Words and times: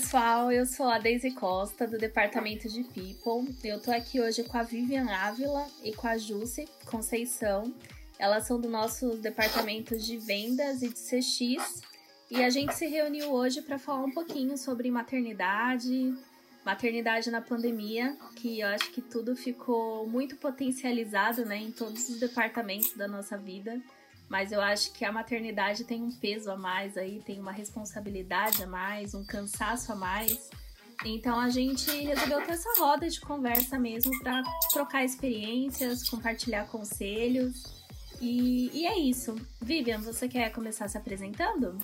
pessoal, 0.00 0.52
eu 0.52 0.64
sou 0.64 0.86
a 0.86 0.96
Daisy 0.96 1.32
Costa, 1.32 1.84
do 1.84 1.98
Departamento 1.98 2.68
de 2.68 2.84
People. 2.84 3.52
Eu 3.64 3.80
tô 3.80 3.90
aqui 3.90 4.20
hoje 4.20 4.44
com 4.44 4.56
a 4.56 4.62
Vivian 4.62 5.10
Ávila 5.10 5.66
e 5.82 5.92
com 5.92 6.06
a 6.06 6.16
Jusce 6.16 6.68
Conceição. 6.86 7.74
Elas 8.16 8.46
são 8.46 8.60
do 8.60 8.68
nosso 8.68 9.16
departamento 9.16 9.98
de 9.98 10.16
vendas 10.16 10.82
e 10.82 10.88
de 10.88 10.94
CX. 10.94 11.82
E 12.30 12.44
a 12.44 12.48
gente 12.48 12.76
se 12.76 12.86
reuniu 12.86 13.32
hoje 13.32 13.60
para 13.60 13.76
falar 13.76 14.04
um 14.04 14.12
pouquinho 14.12 14.56
sobre 14.56 14.88
maternidade, 14.88 16.14
maternidade 16.64 17.28
na 17.28 17.40
pandemia, 17.40 18.16
que 18.36 18.60
eu 18.60 18.68
acho 18.68 18.92
que 18.92 19.02
tudo 19.02 19.34
ficou 19.34 20.06
muito 20.06 20.36
potencializado, 20.36 21.44
né, 21.44 21.56
em 21.56 21.72
todos 21.72 22.08
os 22.08 22.20
departamentos 22.20 22.94
da 22.94 23.08
nossa 23.08 23.36
vida. 23.36 23.82
Mas 24.28 24.52
eu 24.52 24.60
acho 24.60 24.92
que 24.92 25.04
a 25.04 25.12
maternidade 25.12 25.84
tem 25.84 26.02
um 26.02 26.12
peso 26.12 26.50
a 26.50 26.56
mais 26.56 26.96
aí, 26.98 27.22
tem 27.24 27.40
uma 27.40 27.52
responsabilidade 27.52 28.62
a 28.62 28.66
mais, 28.66 29.14
um 29.14 29.24
cansaço 29.24 29.90
a 29.92 29.96
mais. 29.96 30.50
Então 31.04 31.38
a 31.38 31.48
gente 31.48 31.90
resolveu 31.90 32.44
ter 32.44 32.52
essa 32.52 32.68
roda 32.78 33.08
de 33.08 33.20
conversa 33.20 33.78
mesmo 33.78 34.18
para 34.20 34.42
trocar 34.72 35.04
experiências, 35.04 36.08
compartilhar 36.08 36.66
conselhos. 36.66 37.78
E, 38.20 38.70
e, 38.74 38.86
é 38.86 38.98
isso. 38.98 39.36
Vivian, 39.62 40.00
você 40.00 40.28
quer 40.28 40.50
começar 40.50 40.88
se 40.88 40.98
apresentando? 40.98 41.78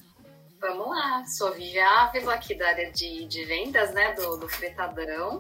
Vamos 0.61 0.89
lá, 0.89 1.25
sou 1.27 1.53
Vivian 1.53 1.87
Ávila, 1.87 2.35
aqui 2.35 2.55
da 2.55 2.69
área 2.69 2.91
de, 2.91 3.27
de 3.27 3.45
vendas, 3.45 3.95
né, 3.95 4.15
do, 4.15 4.37
do 4.37 4.49
Fretadão. 4.49 5.39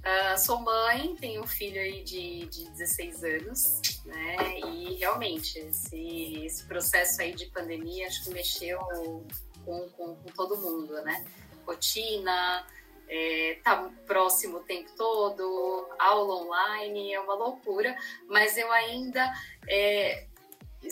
Uh, 0.00 0.38
sou 0.38 0.60
mãe, 0.60 1.14
tenho 1.16 1.42
um 1.42 1.46
filho 1.46 1.80
aí 1.80 2.02
de, 2.02 2.46
de 2.46 2.70
16 2.70 3.22
anos, 3.22 3.80
né? 4.06 4.60
E 4.60 4.94
realmente, 4.94 5.58
esse, 5.58 6.44
esse 6.44 6.64
processo 6.66 7.20
aí 7.20 7.34
de 7.34 7.46
pandemia 7.46 8.06
acho 8.06 8.24
que 8.24 8.30
mexeu 8.30 8.78
com, 9.64 9.88
com, 9.90 10.16
com 10.16 10.32
todo 10.34 10.56
mundo, 10.56 10.94
né? 11.02 11.24
Rotina, 11.66 12.66
é, 13.08 13.58
tá 13.62 13.90
próximo 14.06 14.58
o 14.58 14.64
tempo 14.64 14.90
todo, 14.96 15.88
aula 15.98 16.34
online, 16.44 17.12
é 17.12 17.20
uma 17.20 17.34
loucura, 17.34 17.94
mas 18.26 18.56
eu 18.56 18.72
ainda 18.72 19.30
é, 19.68 20.26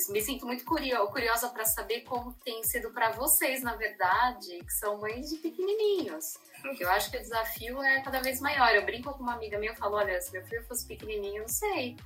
me 0.09 0.21
sinto 0.21 0.45
muito 0.45 0.65
curiosa 0.65 1.49
para 1.49 1.65
saber 1.65 2.03
como 2.03 2.35
tem 2.45 2.63
sido 2.65 2.91
para 2.91 3.13
vocês, 3.13 3.63
na 3.63 3.75
verdade, 3.75 4.59
que 4.59 4.73
são 4.73 4.99
mães 4.99 5.31
de 5.31 5.37
pequenininhos. 5.37 6.39
Eu 6.79 6.91
acho 6.91 7.11
que 7.11 7.17
o 7.17 7.21
desafio 7.21 7.83
é 7.83 8.01
cada 8.03 8.21
vez 8.21 8.41
maior. 8.41 8.75
Eu 8.75 8.85
brinco 8.85 9.13
com 9.13 9.23
uma 9.23 9.35
amiga 9.35 9.59
minha, 9.59 9.73
eu 9.73 9.77
falo, 9.77 9.97
olha, 9.97 10.21
se 10.21 10.33
meu 10.33 10.45
filho 10.47 10.65
fosse 10.65 10.87
pequenininho, 10.87 11.37
eu 11.37 11.43
não 11.43 11.49
sei. 11.49 11.97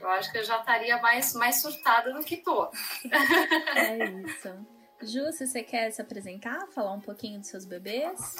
Eu 0.00 0.08
acho 0.08 0.32
que 0.32 0.38
eu 0.38 0.44
já 0.44 0.58
estaria 0.58 0.98
mais, 0.98 1.32
mais 1.34 1.62
surtada 1.62 2.12
do 2.12 2.24
que 2.24 2.38
tô. 2.38 2.70
É 3.76 3.96
isso. 4.26 4.66
Ju, 5.02 5.32
se 5.32 5.46
você 5.46 5.62
quer 5.62 5.90
se 5.90 6.00
apresentar, 6.00 6.66
falar 6.68 6.92
um 6.92 7.00
pouquinho 7.00 7.40
dos 7.40 7.48
seus 7.48 7.64
bebês? 7.64 8.36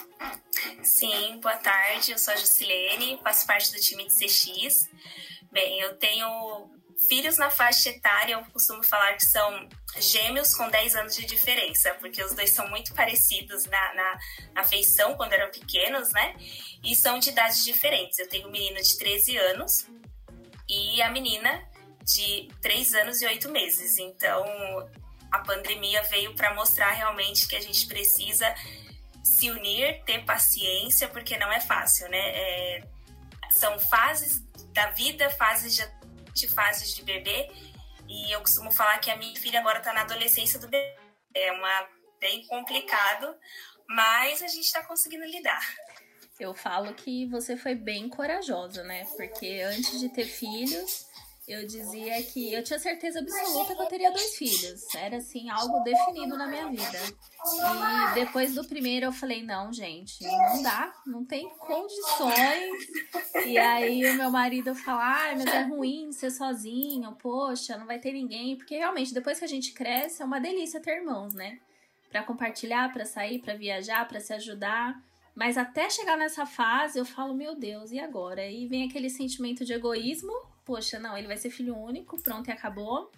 Sim, 0.82 1.40
boa 1.40 1.56
tarde. 1.56 2.12
Eu 2.12 2.18
sou 2.18 2.34
a 2.34 2.36
Jusilene, 2.36 3.18
faço 3.22 3.46
parte 3.46 3.72
do 3.72 3.80
time 3.80 4.06
de 4.06 4.12
CX. 4.12 4.88
Bem, 5.50 5.80
eu 5.80 5.96
tenho 5.96 6.70
filhos 7.08 7.38
na 7.38 7.50
faixa 7.50 7.90
etária, 7.90 8.34
eu 8.34 8.44
costumo 8.46 8.82
falar 8.82 9.14
que 9.14 9.24
são 9.24 9.68
gêmeos 9.98 10.54
com 10.54 10.68
10 10.68 10.96
anos 10.96 11.16
de 11.16 11.26
diferença, 11.26 11.94
porque 12.00 12.22
os 12.22 12.34
dois 12.34 12.50
são 12.50 12.68
muito 12.68 12.94
parecidos 12.94 13.64
na, 13.66 13.94
na, 13.94 14.18
quando 15.16 15.32
eram 15.32 15.50
pequenos, 15.50 16.10
né? 16.10 16.34
E 16.82 16.94
são 16.94 17.18
de 17.18 17.30
idades 17.30 17.64
diferentes. 17.64 18.18
Eu 18.18 18.28
tenho 18.28 18.48
um 18.48 18.50
menino 18.50 18.80
de 18.80 18.96
13 18.98 19.36
anos 19.36 19.86
e 20.68 21.02
a 21.02 21.10
menina 21.10 21.62
de 22.04 22.48
3 22.60 22.94
anos 22.94 23.20
e 23.20 23.26
8 23.26 23.48
meses. 23.50 23.98
Então, 23.98 24.44
a 25.30 25.38
pandemia 25.38 26.02
veio 26.04 26.34
para 26.34 26.54
mostrar 26.54 26.90
realmente 26.90 27.46
que 27.46 27.56
a 27.56 27.60
gente 27.60 27.86
precisa 27.86 28.52
se 29.22 29.50
unir, 29.50 30.02
ter 30.04 30.24
paciência, 30.24 31.08
porque 31.08 31.38
não 31.38 31.52
é 31.52 31.60
fácil, 31.60 32.08
né? 32.08 32.18
É, 32.18 32.82
são 33.50 33.78
fases 33.78 34.42
da 34.72 34.90
vida, 34.90 35.30
fases 35.30 35.76
de 35.76 35.82
de 36.34 36.48
fases 36.48 36.94
de 36.94 37.02
bebê. 37.02 37.50
E 38.08 38.32
eu 38.32 38.40
costumo 38.40 38.70
falar 38.70 38.98
que 38.98 39.10
a 39.10 39.16
minha 39.16 39.38
filha 39.38 39.60
agora 39.60 39.78
está 39.78 39.92
na 39.92 40.02
adolescência 40.02 40.58
do 40.58 40.68
bebê. 40.68 40.96
É 41.34 41.52
uma 41.52 41.88
bem 42.20 42.46
complicado, 42.46 43.34
mas 43.88 44.42
a 44.42 44.48
gente 44.48 44.64
está 44.64 44.82
conseguindo 44.84 45.24
lidar. 45.24 45.62
Eu 46.38 46.54
falo 46.54 46.94
que 46.94 47.26
você 47.26 47.56
foi 47.56 47.74
bem 47.74 48.08
corajosa, 48.08 48.82
né? 48.82 49.04
Porque 49.16 49.60
antes 49.60 50.00
de 50.00 50.08
ter 50.08 50.24
filhos, 50.24 51.06
eu 51.46 51.66
dizia 51.66 52.22
que 52.22 52.52
eu 52.52 52.62
tinha 52.62 52.78
certeza 52.78 53.18
absoluta 53.18 53.74
que 53.74 53.82
eu 53.82 53.86
teria 53.86 54.12
dois 54.12 54.36
filhos. 54.36 54.94
Era 54.94 55.16
assim, 55.16 55.50
algo 55.50 55.80
definido 55.80 56.36
na 56.36 56.46
minha 56.46 56.68
vida. 56.68 56.98
E 58.10 58.14
depois 58.14 58.54
do 58.54 58.64
primeiro 58.64 59.06
eu 59.06 59.12
falei, 59.12 59.42
não, 59.42 59.72
gente, 59.72 60.22
não 60.22 60.62
dá, 60.62 60.94
não 61.04 61.24
tem 61.24 61.48
condições. 61.58 62.86
E 63.44 63.58
aí 63.58 64.08
o 64.08 64.14
meu 64.14 64.30
marido 64.30 64.72
fala, 64.74 65.02
ai, 65.02 65.34
mas 65.36 65.46
é 65.46 65.62
ruim 65.62 66.12
ser 66.12 66.30
sozinho, 66.30 67.12
poxa, 67.16 67.76
não 67.76 67.86
vai 67.86 67.98
ter 67.98 68.12
ninguém. 68.12 68.56
Porque 68.56 68.76
realmente, 68.76 69.12
depois 69.12 69.40
que 69.40 69.44
a 69.44 69.48
gente 69.48 69.72
cresce, 69.72 70.22
é 70.22 70.24
uma 70.24 70.38
delícia 70.38 70.80
ter 70.80 70.98
irmãos, 70.98 71.34
né? 71.34 71.58
Pra 72.08 72.22
compartilhar, 72.22 72.92
pra 72.92 73.04
sair, 73.04 73.40
pra 73.40 73.54
viajar, 73.54 74.06
pra 74.06 74.20
se 74.20 74.32
ajudar. 74.32 74.94
Mas 75.34 75.58
até 75.58 75.90
chegar 75.90 76.16
nessa 76.16 76.46
fase, 76.46 77.00
eu 77.00 77.04
falo, 77.04 77.34
meu 77.34 77.56
Deus, 77.56 77.90
e 77.90 77.98
agora? 77.98 78.46
E 78.48 78.68
vem 78.68 78.86
aquele 78.86 79.10
sentimento 79.10 79.64
de 79.64 79.72
egoísmo 79.72 80.51
poxa, 80.64 80.98
não, 80.98 81.16
ele 81.16 81.26
vai 81.26 81.36
ser 81.36 81.50
filho 81.50 81.76
único, 81.76 82.20
pronto 82.22 82.48
e 82.48 82.52
acabou. 82.52 83.10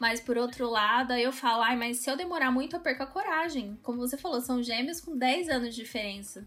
Mas 0.00 0.18
por 0.18 0.38
outro 0.38 0.70
lado, 0.70 1.12
aí 1.12 1.22
eu 1.22 1.30
falo, 1.30 1.62
ai, 1.62 1.76
mas 1.76 1.98
se 1.98 2.10
eu 2.10 2.16
demorar 2.16 2.50
muito, 2.50 2.74
eu 2.74 2.80
perco 2.80 3.02
a 3.02 3.06
coragem. 3.06 3.78
Como 3.82 3.98
você 3.98 4.16
falou, 4.16 4.40
são 4.40 4.62
gêmeos 4.62 4.98
com 4.98 5.14
10 5.14 5.50
anos 5.50 5.74
de 5.74 5.82
diferença. 5.82 6.46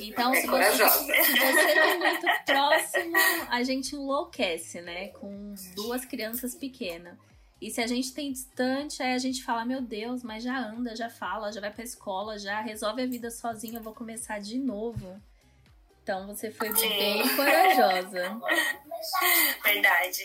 Então, 0.00 0.32
é 0.32 0.40
se, 0.40 0.46
você, 0.46 0.72
se 0.72 1.32
você 1.32 1.74
tá 1.74 1.98
muito 1.98 2.44
próximo, 2.46 3.16
a 3.50 3.62
gente 3.62 3.94
enlouquece, 3.94 4.80
né? 4.80 5.08
Com 5.08 5.54
duas 5.74 6.06
crianças 6.06 6.54
pequenas. 6.54 7.18
E 7.60 7.70
se 7.70 7.82
a 7.82 7.86
gente 7.86 8.14
tem 8.14 8.32
distante, 8.32 9.02
aí 9.02 9.12
a 9.12 9.18
gente 9.18 9.44
fala, 9.44 9.66
meu 9.66 9.82
Deus, 9.82 10.22
mas 10.22 10.42
já 10.42 10.58
anda, 10.58 10.96
já 10.96 11.10
fala, 11.10 11.52
já 11.52 11.60
vai 11.60 11.70
pra 11.70 11.84
escola, 11.84 12.38
já 12.38 12.62
resolve 12.62 13.02
a 13.02 13.06
vida 13.06 13.30
sozinho, 13.30 13.76
eu 13.76 13.82
vou 13.82 13.92
começar 13.92 14.38
de 14.38 14.58
novo. 14.58 15.20
Então 16.04 16.26
você 16.26 16.50
foi 16.50 16.70
bem 16.74 17.22
corajosa. 17.34 18.38
Verdade. 19.64 20.22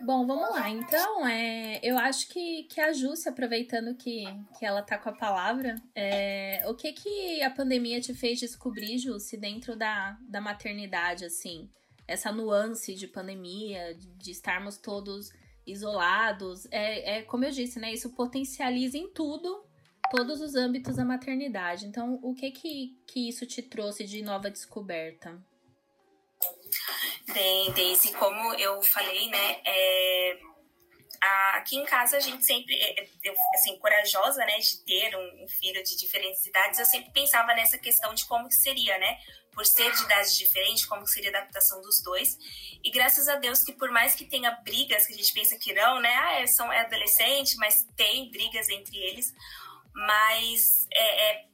Bom, 0.00 0.26
vamos 0.26 0.50
lá. 0.50 0.68
Então, 0.68 1.24
é, 1.24 1.78
eu 1.84 1.96
acho 1.96 2.28
que, 2.28 2.64
que 2.64 2.80
a 2.80 2.92
Júcia, 2.92 3.30
aproveitando 3.30 3.94
que, 3.94 4.24
que 4.58 4.66
ela 4.66 4.82
tá 4.82 4.98
com 4.98 5.08
a 5.08 5.12
palavra, 5.12 5.76
é, 5.94 6.64
o 6.66 6.74
que 6.74 6.92
que 6.92 7.40
a 7.44 7.50
pandemia 7.50 8.00
te 8.00 8.12
fez 8.12 8.40
descobrir, 8.40 8.98
Júcia, 8.98 9.38
dentro 9.38 9.76
da, 9.76 10.18
da 10.28 10.40
maternidade, 10.40 11.24
assim? 11.24 11.70
Essa 12.08 12.32
nuance 12.32 12.92
de 12.96 13.06
pandemia, 13.06 13.94
de, 13.94 14.08
de 14.16 14.30
estarmos 14.32 14.78
todos 14.78 15.30
isolados. 15.64 16.66
É, 16.72 17.18
é, 17.18 17.22
como 17.22 17.44
eu 17.44 17.52
disse, 17.52 17.78
né? 17.78 17.92
Isso 17.92 18.10
potencializa 18.10 18.98
em 18.98 19.12
tudo 19.12 19.64
todos 20.10 20.40
os 20.40 20.54
âmbitos 20.54 20.96
da 20.96 21.04
maternidade. 21.04 21.86
Então, 21.86 22.18
o 22.22 22.34
que 22.34 22.50
que, 22.50 22.98
que 23.06 23.28
isso 23.28 23.46
te 23.46 23.62
trouxe 23.62 24.04
de 24.04 24.22
nova 24.22 24.50
descoberta? 24.50 25.38
Bem, 27.32 27.72
Daisy, 27.72 28.12
como 28.12 28.54
eu 28.54 28.80
falei, 28.82 29.28
né, 29.28 29.60
é, 29.64 30.38
aqui 31.54 31.76
em 31.76 31.84
casa 31.84 32.16
a 32.16 32.20
gente 32.20 32.44
sempre, 32.44 32.74
é, 32.74 33.02
é, 33.02 33.08
eu, 33.24 33.34
assim, 33.54 33.76
corajosa, 33.78 34.44
né, 34.44 34.58
de 34.58 34.84
ter 34.84 35.16
um, 35.16 35.44
um, 35.44 35.48
filho 35.48 35.82
de 35.82 35.96
diferentes 35.96 36.44
idades, 36.46 36.78
eu 36.78 36.86
sempre 36.86 37.10
pensava 37.12 37.52
nessa 37.54 37.78
questão 37.78 38.14
de 38.14 38.24
como 38.26 38.48
que 38.48 38.54
seria, 38.54 38.96
né, 38.98 39.18
por 39.52 39.64
ser 39.66 39.90
de 39.92 40.02
idades 40.04 40.36
diferentes, 40.36 40.84
como 40.84 41.02
que 41.02 41.10
seria 41.10 41.30
a 41.30 41.38
adaptação 41.38 41.80
dos 41.80 42.02
dois. 42.02 42.36
E 42.84 42.90
graças 42.90 43.26
a 43.26 43.36
Deus 43.36 43.64
que 43.64 43.72
por 43.72 43.90
mais 43.90 44.14
que 44.14 44.24
tenha 44.24 44.50
brigas, 44.62 45.06
que 45.06 45.14
a 45.14 45.16
gente 45.16 45.32
pensa 45.32 45.58
que 45.58 45.72
não, 45.72 46.00
né, 46.00 46.14
ah, 46.14 46.40
é, 46.40 46.46
são 46.46 46.72
é 46.72 46.80
adolescente, 46.80 47.56
mas 47.56 47.86
tem 47.96 48.30
brigas 48.30 48.68
entre 48.68 48.96
eles, 48.96 49.32
mas 49.96 50.86
é, 50.92 51.30
é, 51.30 51.44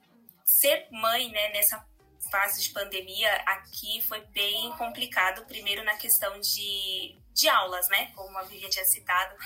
ser 0.45 0.89
mãe, 0.91 1.31
né, 1.31 1.53
nessa 1.53 1.87
fase 2.29 2.61
de 2.61 2.71
pandemia 2.71 3.33
aqui 3.47 4.03
foi 4.03 4.21
bem 4.27 4.73
complicado, 4.73 5.47
primeiro 5.47 5.85
na 5.85 5.97
questão 5.97 6.41
de, 6.41 7.17
de 7.33 7.49
aulas, 7.49 7.89
né, 7.89 8.11
como 8.17 8.37
a 8.37 8.43
Vivian 8.43 8.69
tinha 8.69 8.85
citado. 8.85 9.37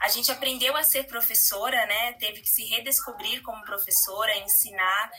A 0.00 0.08
gente 0.08 0.32
aprendeu 0.32 0.74
a 0.74 0.82
ser 0.82 1.04
professora, 1.04 1.84
né, 1.84 2.14
teve 2.14 2.40
que 2.40 2.48
se 2.48 2.64
redescobrir 2.64 3.42
como 3.42 3.62
professora, 3.62 4.34
ensinar, 4.38 5.10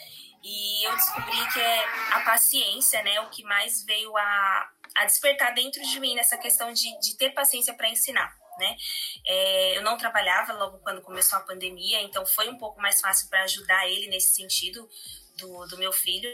e 0.43 0.87
eu 0.87 0.95
descobri 0.95 1.53
que 1.53 1.59
é 1.59 1.85
a 2.11 2.21
paciência, 2.21 3.03
né, 3.03 3.19
o 3.21 3.29
que 3.29 3.43
mais 3.43 3.83
veio 3.83 4.17
a, 4.17 4.71
a 4.95 5.05
despertar 5.05 5.53
dentro 5.53 5.81
de 5.83 5.99
mim 5.99 6.15
nessa 6.15 6.37
questão 6.39 6.73
de, 6.73 6.99
de 6.99 7.15
ter 7.17 7.31
paciência 7.31 7.73
para 7.75 7.87
ensinar 7.87 8.44
né? 8.57 8.75
É, 9.25 9.77
eu 9.77 9.83
não 9.83 9.97
trabalhava 9.97 10.53
logo 10.53 10.79
quando 10.79 11.01
começou 11.01 11.39
a 11.39 11.43
pandemia, 11.43 12.01
então 12.01 12.25
foi 12.25 12.49
um 12.49 12.57
pouco 12.57 12.81
mais 12.81 13.01
fácil 13.01 13.29
para 13.29 13.43
ajudar 13.43 13.87
ele 13.87 14.07
nesse 14.07 14.35
sentido 14.35 14.89
do, 15.37 15.65
do 15.67 15.77
meu 15.77 15.91
filho. 15.91 16.29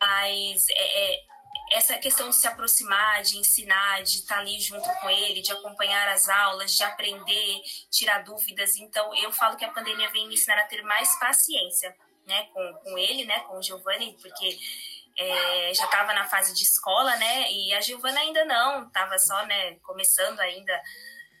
Mas 0.00 0.68
é, 0.70 1.14
é, 1.14 1.24
essa 1.72 1.98
questão 1.98 2.30
de 2.30 2.36
se 2.36 2.46
aproximar, 2.46 3.22
de 3.22 3.36
ensinar, 3.36 4.02
de 4.02 4.18
estar 4.18 4.36
tá 4.36 4.40
ali 4.40 4.60
junto 4.60 4.88
com 5.00 5.10
ele, 5.10 5.42
de 5.42 5.52
acompanhar 5.52 6.08
as 6.08 6.28
aulas, 6.28 6.76
de 6.76 6.82
aprender, 6.82 7.60
tirar 7.90 8.24
dúvidas. 8.24 8.76
Então, 8.76 9.14
eu 9.16 9.32
falo 9.32 9.56
que 9.56 9.64
a 9.64 9.72
pandemia 9.72 10.08
vem 10.10 10.26
me 10.28 10.34
ensinar 10.34 10.58
a 10.58 10.66
ter 10.66 10.82
mais 10.82 11.18
paciência 11.18 11.94
né, 12.26 12.44
com, 12.52 12.74
com 12.84 12.98
ele, 12.98 13.24
né, 13.24 13.40
com 13.40 13.58
o 13.58 13.62
Giovanni, 13.62 14.16
porque 14.20 14.58
é, 15.18 15.74
já 15.74 15.86
estava 15.86 16.12
na 16.12 16.28
fase 16.28 16.54
de 16.54 16.62
escola, 16.62 17.16
né, 17.16 17.50
e 17.50 17.72
a 17.74 17.80
Giovana 17.80 18.20
ainda 18.20 18.44
não, 18.44 18.86
estava 18.86 19.18
só, 19.18 19.44
né, 19.46 19.74
começando 19.76 20.38
ainda 20.40 20.80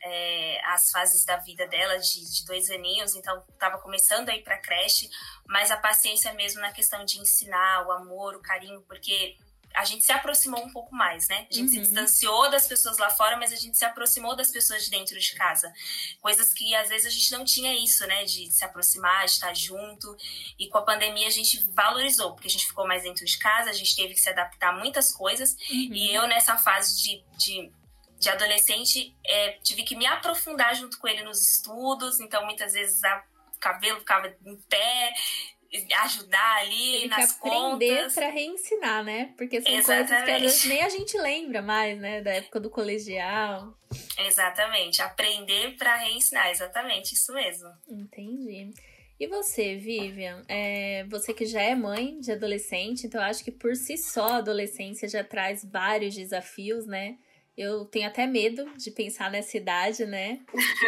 é, 0.02 0.60
as 0.66 0.90
fases 0.90 1.24
da 1.24 1.36
vida 1.36 1.66
dela 1.66 1.98
de, 1.98 2.30
de 2.30 2.44
dois 2.46 2.70
aninhos, 2.70 3.14
então 3.14 3.42
estava 3.52 3.78
começando 3.78 4.28
a 4.28 4.36
ir 4.36 4.42
para 4.42 4.58
creche, 4.58 5.08
mas 5.46 5.70
a 5.70 5.76
paciência 5.76 6.32
mesmo 6.32 6.60
na 6.60 6.72
questão 6.72 7.04
de 7.04 7.18
ensinar 7.18 7.86
o 7.86 7.92
amor, 7.92 8.34
o 8.34 8.40
carinho, 8.40 8.82
porque 8.82 9.36
a 9.74 9.84
gente 9.84 10.04
se 10.04 10.12
aproximou 10.12 10.64
um 10.64 10.72
pouco 10.72 10.94
mais, 10.94 11.28
né? 11.28 11.46
A 11.50 11.54
gente 11.54 11.68
uhum. 11.68 11.68
se 11.68 11.80
distanciou 11.80 12.50
das 12.50 12.66
pessoas 12.66 12.98
lá 12.98 13.10
fora, 13.10 13.36
mas 13.36 13.52
a 13.52 13.56
gente 13.56 13.76
se 13.76 13.84
aproximou 13.84 14.34
das 14.34 14.50
pessoas 14.50 14.84
de 14.84 14.90
dentro 14.90 15.18
de 15.18 15.34
casa. 15.34 15.72
Coisas 16.20 16.52
que 16.52 16.74
às 16.74 16.88
vezes 16.88 17.06
a 17.06 17.10
gente 17.10 17.30
não 17.32 17.44
tinha 17.44 17.72
isso, 17.74 18.06
né? 18.06 18.24
De 18.24 18.50
se 18.50 18.64
aproximar, 18.64 19.26
de 19.26 19.32
estar 19.32 19.54
junto. 19.54 20.16
E 20.58 20.68
com 20.68 20.78
a 20.78 20.82
pandemia 20.82 21.28
a 21.28 21.30
gente 21.30 21.64
valorizou, 21.70 22.32
porque 22.32 22.48
a 22.48 22.50
gente 22.50 22.66
ficou 22.66 22.86
mais 22.86 23.02
dentro 23.02 23.24
de 23.24 23.38
casa, 23.38 23.70
a 23.70 23.72
gente 23.72 23.94
teve 23.94 24.14
que 24.14 24.20
se 24.20 24.28
adaptar 24.28 24.70
a 24.70 24.78
muitas 24.78 25.12
coisas. 25.12 25.52
Uhum. 25.70 25.92
E 25.92 26.14
eu, 26.14 26.26
nessa 26.26 26.56
fase 26.56 27.00
de, 27.00 27.24
de 27.36 27.72
de 28.18 28.28
adolescente, 28.28 29.14
é, 29.24 29.52
tive 29.62 29.84
que 29.84 29.96
me 29.96 30.06
aprofundar 30.06 30.74
junto 30.74 30.98
com 30.98 31.06
ele 31.06 31.22
nos 31.22 31.40
estudos, 31.40 32.20
então 32.20 32.44
muitas 32.44 32.72
vezes 32.72 33.00
o 33.54 33.58
cabelo 33.60 34.00
ficava 34.00 34.26
em 34.44 34.56
pé, 34.68 35.14
ajudar 36.02 36.56
ali 36.62 36.92
Teve 36.92 37.08
nas 37.08 37.32
que 37.32 37.48
aprender 37.48 38.12
para 38.12 38.30
reensinar, 38.30 39.04
né? 39.04 39.34
Porque 39.36 39.60
são 39.60 39.72
Exatamente. 39.72 40.08
coisas 40.08 40.24
que 40.24 40.30
às 40.30 40.40
vezes 40.40 40.64
nem 40.64 40.82
a 40.82 40.88
gente 40.88 41.18
lembra 41.18 41.60
mais, 41.60 41.98
né? 41.98 42.22
Da 42.22 42.32
época 42.32 42.58
do 42.58 42.70
colegial. 42.70 43.74
Exatamente, 44.18 45.02
aprender 45.02 45.76
para 45.76 45.94
reensinar, 45.96 46.50
exatamente, 46.50 47.14
isso 47.14 47.32
mesmo. 47.32 47.68
Entendi. 47.88 48.72
E 49.20 49.26
você, 49.26 49.76
Vivian? 49.76 50.44
É, 50.48 51.04
você 51.10 51.34
que 51.34 51.44
já 51.44 51.60
é 51.60 51.74
mãe 51.74 52.18
de 52.20 52.32
adolescente, 52.32 53.06
então 53.06 53.20
acho 53.20 53.44
que 53.44 53.50
por 53.50 53.74
si 53.74 53.98
só 53.98 54.34
a 54.34 54.36
adolescência 54.36 55.08
já 55.08 55.24
traz 55.24 55.64
vários 55.64 56.14
desafios, 56.14 56.86
né? 56.86 57.18
Eu 57.58 57.84
tenho 57.84 58.06
até 58.06 58.24
medo 58.24 58.70
de 58.76 58.88
pensar 58.88 59.32
nessa 59.32 59.56
idade, 59.56 60.06
né? 60.06 60.38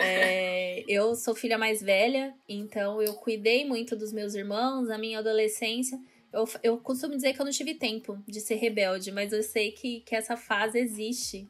É, 0.01 0.85
eu 0.87 1.17
sou 1.17 1.35
filha 1.35 1.59
mais 1.59 1.83
velha, 1.83 2.33
então 2.49 3.03
eu 3.03 3.15
cuidei 3.15 3.65
muito 3.67 3.97
dos 3.97 4.13
meus 4.13 4.37
irmãos, 4.37 4.89
a 4.89 4.97
minha 4.97 5.19
adolescência. 5.19 5.99
Eu, 6.33 6.49
eu 6.63 6.79
costumo 6.79 7.17
dizer 7.17 7.33
que 7.33 7.41
eu 7.41 7.45
não 7.45 7.51
tive 7.51 7.75
tempo 7.75 8.23
de 8.25 8.41
ser 8.41 8.55
rebelde, 8.55 9.11
mas 9.11 9.33
eu 9.33 9.43
sei 9.43 9.73
que, 9.73 9.99
que 10.03 10.15
essa 10.15 10.37
fase 10.37 10.79
existe. 10.79 11.49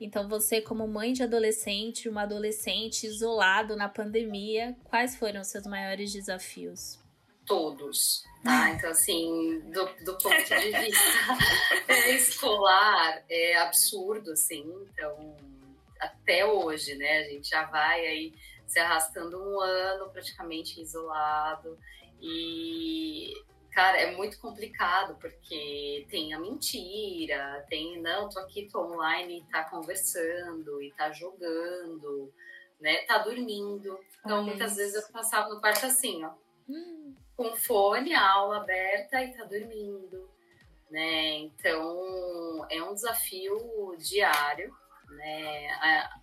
Então, 0.00 0.30
você, 0.30 0.62
como 0.62 0.88
mãe 0.88 1.12
de 1.12 1.22
adolescente, 1.22 2.08
uma 2.08 2.22
adolescente 2.22 3.06
isolado 3.06 3.76
na 3.76 3.90
pandemia, 3.90 4.74
quais 4.84 5.14
foram 5.14 5.42
os 5.42 5.48
seus 5.48 5.66
maiores 5.66 6.10
desafios? 6.10 7.03
Todos, 7.46 8.24
tá? 8.42 8.70
Então, 8.70 8.90
assim, 8.90 9.60
do, 9.70 9.84
do 10.04 10.18
ponto 10.18 10.44
de 10.44 10.70
vista 10.80 12.08
escolar, 12.10 13.22
é 13.28 13.56
absurdo, 13.56 14.32
assim. 14.32 14.64
Então, 14.92 15.36
até 16.00 16.44
hoje, 16.44 16.94
né? 16.96 17.18
A 17.18 17.24
gente 17.24 17.48
já 17.48 17.64
vai 17.64 18.06
aí 18.06 18.34
se 18.66 18.78
arrastando 18.78 19.40
um 19.40 19.60
ano 19.60 20.10
praticamente 20.10 20.80
isolado. 20.80 21.78
E, 22.20 23.34
cara, 23.72 23.98
é 23.98 24.16
muito 24.16 24.38
complicado, 24.38 25.16
porque 25.20 26.06
tem 26.10 26.32
a 26.32 26.40
mentira, 26.40 27.64
tem, 27.68 28.00
não, 28.00 28.28
tô 28.28 28.40
aqui, 28.40 28.68
tô 28.70 28.80
online 28.80 29.40
e 29.40 29.52
tá 29.52 29.64
conversando, 29.64 30.82
e 30.82 30.90
tá 30.92 31.12
jogando, 31.12 32.32
né? 32.80 32.96
Tá 33.06 33.18
dormindo. 33.18 33.98
Então, 34.24 34.42
muitas 34.42 34.72
isso. 34.72 34.80
vezes 34.80 34.94
eu 34.94 35.12
passava 35.12 35.48
no 35.48 35.60
quarto 35.60 35.86
assim, 35.86 36.24
ó. 36.24 36.32
Hum 36.68 37.14
com 37.36 37.56
fone, 37.56 38.14
a 38.14 38.30
aula 38.32 38.58
aberta 38.58 39.22
e 39.22 39.32
tá 39.36 39.44
dormindo, 39.44 40.30
né? 40.90 41.36
Então 41.38 42.66
é 42.70 42.82
um 42.82 42.94
desafio 42.94 43.96
diário, 43.98 44.74
né? 45.10 45.68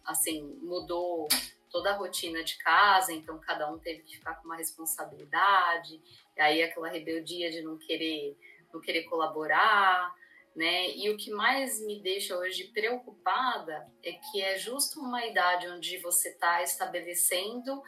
Assim, 0.05 0.41
mudou 0.61 1.27
toda 1.69 1.91
a 1.91 1.95
rotina 1.95 2.43
de 2.43 2.57
casa, 2.57 3.13
então 3.13 3.39
cada 3.39 3.71
um 3.71 3.79
teve 3.79 4.03
que 4.03 4.17
ficar 4.17 4.35
com 4.35 4.45
uma 4.45 4.57
responsabilidade, 4.57 6.01
e 6.35 6.41
aí 6.41 6.61
aquela 6.61 6.89
rebeldia 6.89 7.49
de 7.49 7.61
não 7.61 7.77
querer, 7.77 8.37
não 8.73 8.81
querer 8.81 9.03
colaborar, 9.03 10.13
né? 10.53 10.89
E 10.95 11.09
o 11.09 11.15
que 11.15 11.31
mais 11.31 11.79
me 11.85 12.01
deixa 12.01 12.37
hoje 12.37 12.65
preocupada 12.73 13.87
é 14.03 14.11
que 14.13 14.41
é 14.41 14.57
justo 14.57 14.99
uma 14.99 15.25
idade 15.25 15.67
onde 15.69 15.97
você 15.99 16.29
está 16.29 16.61
estabelecendo 16.61 17.81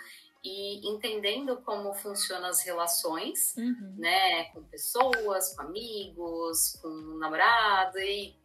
e 0.44 0.86
entendendo 0.88 1.58
como 1.62 1.94
funcionam 1.94 2.50
as 2.50 2.62
relações, 2.62 3.56
uhum. 3.56 3.96
né, 3.98 4.46
com 4.46 4.64
pessoas, 4.64 5.56
com 5.56 5.62
amigos, 5.62 6.78
com 6.82 6.90
namorado, 7.18 7.98
e, 8.00 8.36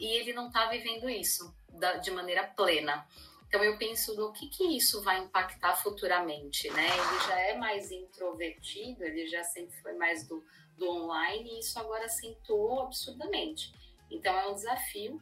e 0.00 0.06
ele 0.16 0.32
não 0.32 0.46
está 0.46 0.66
vivendo 0.70 1.08
isso 1.08 1.54
da, 1.68 1.96
de 1.96 2.10
maneira 2.10 2.44
plena. 2.44 3.06
Então 3.46 3.62
eu 3.62 3.76
penso 3.76 4.16
no 4.16 4.32
que, 4.32 4.48
que 4.48 4.76
isso 4.76 5.02
vai 5.02 5.18
impactar 5.20 5.76
futuramente, 5.76 6.68
né? 6.70 6.86
Ele 6.86 7.20
já 7.26 7.38
é 7.38 7.56
mais 7.56 7.92
introvertido, 7.92 9.04
ele 9.04 9.28
já 9.28 9.44
sempre 9.44 9.76
foi 9.80 9.92
mais 9.92 10.26
do, 10.26 10.44
do 10.76 10.90
online 10.90 11.50
e 11.50 11.60
isso 11.60 11.78
agora 11.78 12.06
acentuou 12.06 12.80
absurdamente. 12.80 13.72
Então 14.10 14.36
é 14.36 14.48
um 14.48 14.54
desafio 14.54 15.20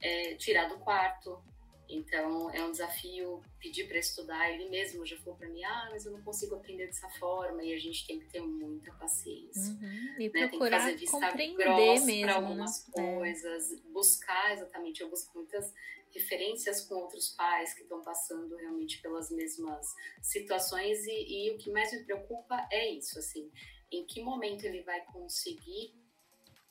é, 0.00 0.34
tirar 0.36 0.68
do 0.68 0.78
quarto, 0.78 1.42
então 1.88 2.50
é 2.50 2.64
um 2.64 2.70
desafio 2.70 3.42
pedir 3.58 3.86
para 3.86 3.98
estudar. 3.98 4.50
Ele 4.50 4.68
mesmo 4.68 5.04
já 5.04 5.16
falou 5.18 5.36
para 5.36 5.48
mim: 5.48 5.62
ah, 5.64 5.88
mas 5.90 6.06
eu 6.06 6.12
não 6.12 6.22
consigo 6.22 6.54
aprender 6.54 6.86
dessa 6.86 7.08
forma. 7.10 7.62
E 7.62 7.72
a 7.72 7.78
gente 7.78 8.06
tem 8.06 8.18
que 8.18 8.26
ter 8.26 8.40
muita 8.40 8.92
paciência. 8.94 9.72
Uhum. 9.72 10.20
E 10.20 10.28
né? 10.28 10.48
procurar 10.48 10.86
tem 10.86 10.96
que 10.96 11.06
fazer 11.06 11.36
vista 11.36 11.64
grossa 11.64 12.12
para 12.20 12.34
algumas 12.34 12.86
né? 12.86 12.92
coisas, 12.92 13.72
é. 13.72 13.76
buscar 13.92 14.52
exatamente. 14.52 15.00
Eu 15.02 15.10
busco 15.10 15.36
muitas 15.36 15.72
referências 16.10 16.82
com 16.82 16.94
outros 16.94 17.30
pais 17.30 17.74
que 17.74 17.82
estão 17.82 18.02
passando 18.02 18.54
realmente 18.56 19.00
pelas 19.02 19.30
mesmas 19.30 19.86
situações. 20.22 21.04
E, 21.06 21.48
e 21.48 21.50
o 21.52 21.58
que 21.58 21.70
mais 21.70 21.92
me 21.92 22.04
preocupa 22.04 22.66
é 22.70 22.88
isso, 22.88 23.18
assim, 23.18 23.50
em 23.90 24.06
que 24.06 24.22
momento 24.22 24.64
ele 24.64 24.82
vai 24.82 25.04
conseguir 25.06 25.94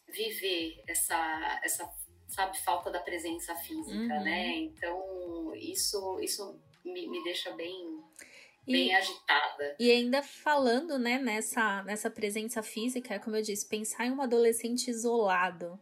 viver 0.07 0.83
essa, 0.87 1.61
essa 1.63 1.85
sabe, 2.33 2.57
falta 2.59 2.89
da 2.91 2.99
presença 2.99 3.55
física, 3.55 4.13
uhum. 4.15 4.23
né? 4.23 4.57
Então, 4.57 5.53
isso, 5.55 6.19
isso 6.19 6.59
me, 6.83 7.07
me 7.07 7.23
deixa 7.23 7.51
bem, 7.51 8.01
bem 8.65 8.89
e, 8.89 8.95
agitada. 8.95 9.75
E 9.79 9.91
ainda 9.91 10.23
falando, 10.23 10.97
né, 10.97 11.19
nessa, 11.19 11.83
nessa 11.83 12.09
presença 12.09 12.63
física, 12.63 13.19
como 13.19 13.35
eu 13.35 13.41
disse, 13.41 13.67
pensar 13.67 14.05
em 14.05 14.11
um 14.11 14.21
adolescente 14.21 14.89
isolado. 14.89 15.79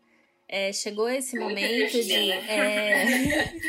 É, 0.53 0.74
chegou 0.74 1.08
esse 1.08 1.39
momento 1.39 1.93
de. 1.93 2.29
É, 2.29 3.05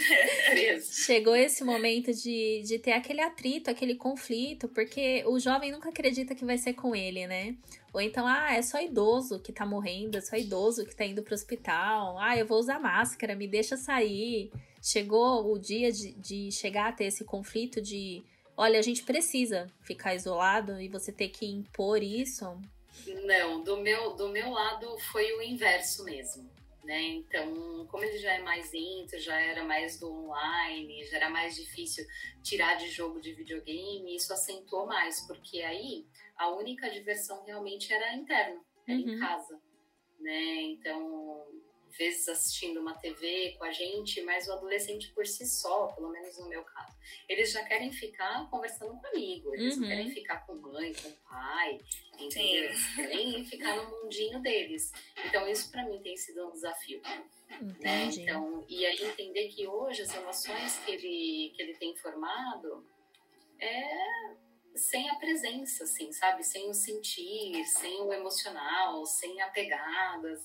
chegou 0.82 1.36
esse 1.36 1.62
momento 1.62 2.12
de, 2.12 2.60
de 2.66 2.76
ter 2.80 2.90
aquele 2.90 3.20
atrito, 3.20 3.70
aquele 3.70 3.94
conflito, 3.94 4.66
porque 4.66 5.22
o 5.28 5.38
jovem 5.38 5.70
nunca 5.70 5.90
acredita 5.90 6.34
que 6.34 6.44
vai 6.44 6.58
ser 6.58 6.72
com 6.72 6.92
ele, 6.92 7.24
né? 7.28 7.54
Ou 7.92 8.00
então, 8.00 8.26
ah, 8.26 8.52
é 8.52 8.60
só 8.62 8.82
idoso 8.82 9.38
que 9.38 9.52
tá 9.52 9.64
morrendo, 9.64 10.18
é 10.18 10.20
só 10.20 10.34
idoso 10.34 10.84
que 10.84 10.96
tá 10.96 11.04
indo 11.04 11.22
pro 11.22 11.34
hospital. 11.34 12.18
Ah, 12.18 12.36
eu 12.36 12.44
vou 12.44 12.58
usar 12.58 12.80
máscara, 12.80 13.36
me 13.36 13.46
deixa 13.46 13.76
sair. 13.76 14.50
Chegou 14.82 15.52
o 15.52 15.60
dia 15.60 15.92
de, 15.92 16.10
de 16.14 16.50
chegar 16.50 16.88
a 16.88 16.92
ter 16.92 17.04
esse 17.04 17.24
conflito 17.24 17.80
de, 17.80 18.24
olha, 18.56 18.80
a 18.80 18.82
gente 18.82 19.04
precisa 19.04 19.68
ficar 19.82 20.16
isolado 20.16 20.80
e 20.80 20.88
você 20.88 21.12
ter 21.12 21.28
que 21.28 21.46
impor 21.46 22.02
isso. 22.02 22.60
Não, 23.24 23.62
do 23.62 23.76
meu, 23.76 24.14
do 24.16 24.28
meu 24.30 24.50
lado 24.50 24.98
foi 25.12 25.32
o 25.34 25.42
inverso 25.42 26.02
mesmo. 26.02 26.50
Né? 26.84 27.00
Então, 27.00 27.86
como 27.88 28.02
ele 28.02 28.18
já 28.18 28.32
é 28.32 28.42
mais 28.42 28.74
intro, 28.74 29.16
já 29.20 29.40
era 29.40 29.62
mais 29.62 30.00
do 30.00 30.10
online, 30.10 31.04
já 31.04 31.18
era 31.18 31.30
mais 31.30 31.54
difícil 31.54 32.04
tirar 32.42 32.74
de 32.74 32.88
jogo 32.88 33.20
de 33.20 33.32
videogame, 33.32 34.16
isso 34.16 34.32
acentuou 34.32 34.84
mais, 34.84 35.24
porque 35.28 35.62
aí 35.62 36.04
a 36.36 36.50
única 36.50 36.90
diversão 36.90 37.44
realmente 37.44 37.92
era 37.92 38.14
interna, 38.16 38.60
era 38.88 38.98
uhum. 38.98 39.10
em 39.10 39.18
casa, 39.20 39.60
né? 40.18 40.62
Então, 40.62 41.46
vezes 41.96 42.28
assistindo 42.28 42.80
uma 42.80 42.94
TV 42.94 43.54
com 43.58 43.64
a 43.64 43.72
gente, 43.72 44.20
mas 44.22 44.48
o 44.48 44.52
adolescente 44.52 45.12
por 45.12 45.26
si 45.26 45.46
só, 45.46 45.88
pelo 45.88 46.10
menos 46.10 46.38
no 46.38 46.48
meu 46.48 46.62
caso, 46.64 46.96
eles 47.28 47.52
já 47.52 47.64
querem 47.64 47.92
ficar 47.92 48.48
conversando 48.50 49.00
comigo, 49.00 49.54
eles 49.54 49.76
uhum. 49.76 49.86
querem 49.86 50.10
ficar 50.10 50.46
com 50.46 50.54
mãe, 50.54 50.92
com 50.94 51.10
pai, 51.28 51.80
entendeu? 52.18 52.64
Eles 52.64 52.94
querem 52.94 53.44
ficar 53.44 53.76
no 53.76 53.90
mundinho 53.90 54.40
deles. 54.40 54.92
Então, 55.24 55.48
isso 55.48 55.70
para 55.70 55.84
mim 55.84 56.00
tem 56.02 56.16
sido 56.16 56.48
um 56.48 56.52
desafio. 56.52 57.00
Né? 57.80 58.04
Então, 58.04 58.64
e 58.68 58.86
aí 58.86 59.04
entender 59.04 59.48
que 59.48 59.66
hoje 59.66 60.02
as 60.02 60.10
relações 60.10 60.78
que 60.78 60.92
ele, 60.92 61.52
que 61.54 61.62
ele 61.62 61.74
tem 61.74 61.94
formado 61.96 62.86
é 63.58 64.34
sem 64.74 65.08
a 65.10 65.16
presença, 65.16 65.84
assim, 65.84 66.10
sabe? 66.12 66.42
Sem 66.42 66.68
o 66.68 66.74
sentir, 66.74 67.64
sem 67.66 68.00
o 68.00 68.12
emocional, 68.12 69.04
sem 69.04 69.40
a 69.40 69.48
pegada, 69.48 70.40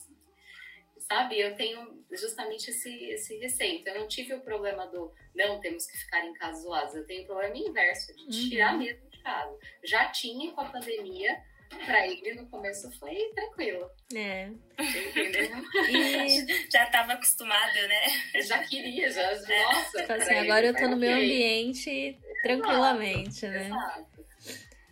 sabe? 1.08 1.40
Eu 1.40 1.56
tenho 1.56 2.04
justamente 2.12 2.70
esse, 2.70 2.94
esse 3.12 3.38
receio. 3.38 3.80
Então, 3.80 3.94
eu 3.94 4.02
não 4.02 4.08
tive 4.08 4.34
o 4.34 4.42
problema 4.42 4.86
do 4.88 5.14
não 5.34 5.60
temos 5.60 5.86
que 5.86 5.98
ficar 5.98 6.26
em 6.26 6.34
casa 6.34 6.60
isolados. 6.60 6.96
Eu 6.96 7.06
tenho 7.06 7.24
o 7.24 7.28
problema 7.28 7.58
inverso, 7.58 8.16
de 8.16 8.50
tirar 8.50 8.74
uhum. 8.74 8.80
mesmo 8.80 9.10
de 9.10 9.20
casa. 9.20 9.58
Já 9.84 10.06
tinha 10.10 10.52
com 10.52 10.62
a 10.62 10.66
pandemia, 10.66 11.42
Pra 11.86 12.08
ele 12.08 12.34
no 12.34 12.48
começo 12.48 12.90
foi 12.98 13.16
tranquilo. 13.36 13.90
É. 14.16 14.50
Entendeu? 14.80 15.52
E 15.90 16.46
já 16.72 16.86
tava 16.88 17.14
acostumado, 17.14 17.76
né? 17.88 18.42
Já 18.42 18.64
queria, 18.64 19.12
já. 19.12 19.30
Nossa. 19.36 20.02
Tipo 20.02 20.14
assim, 20.14 20.36
agora 20.36 20.68
eu 20.68 20.74
tô 20.74 20.88
no 20.88 20.96
meu 20.96 21.14
ambiente 21.14 22.18
tranquilamente, 22.42 23.46
né? 23.48 23.66
Exato. 23.68 24.17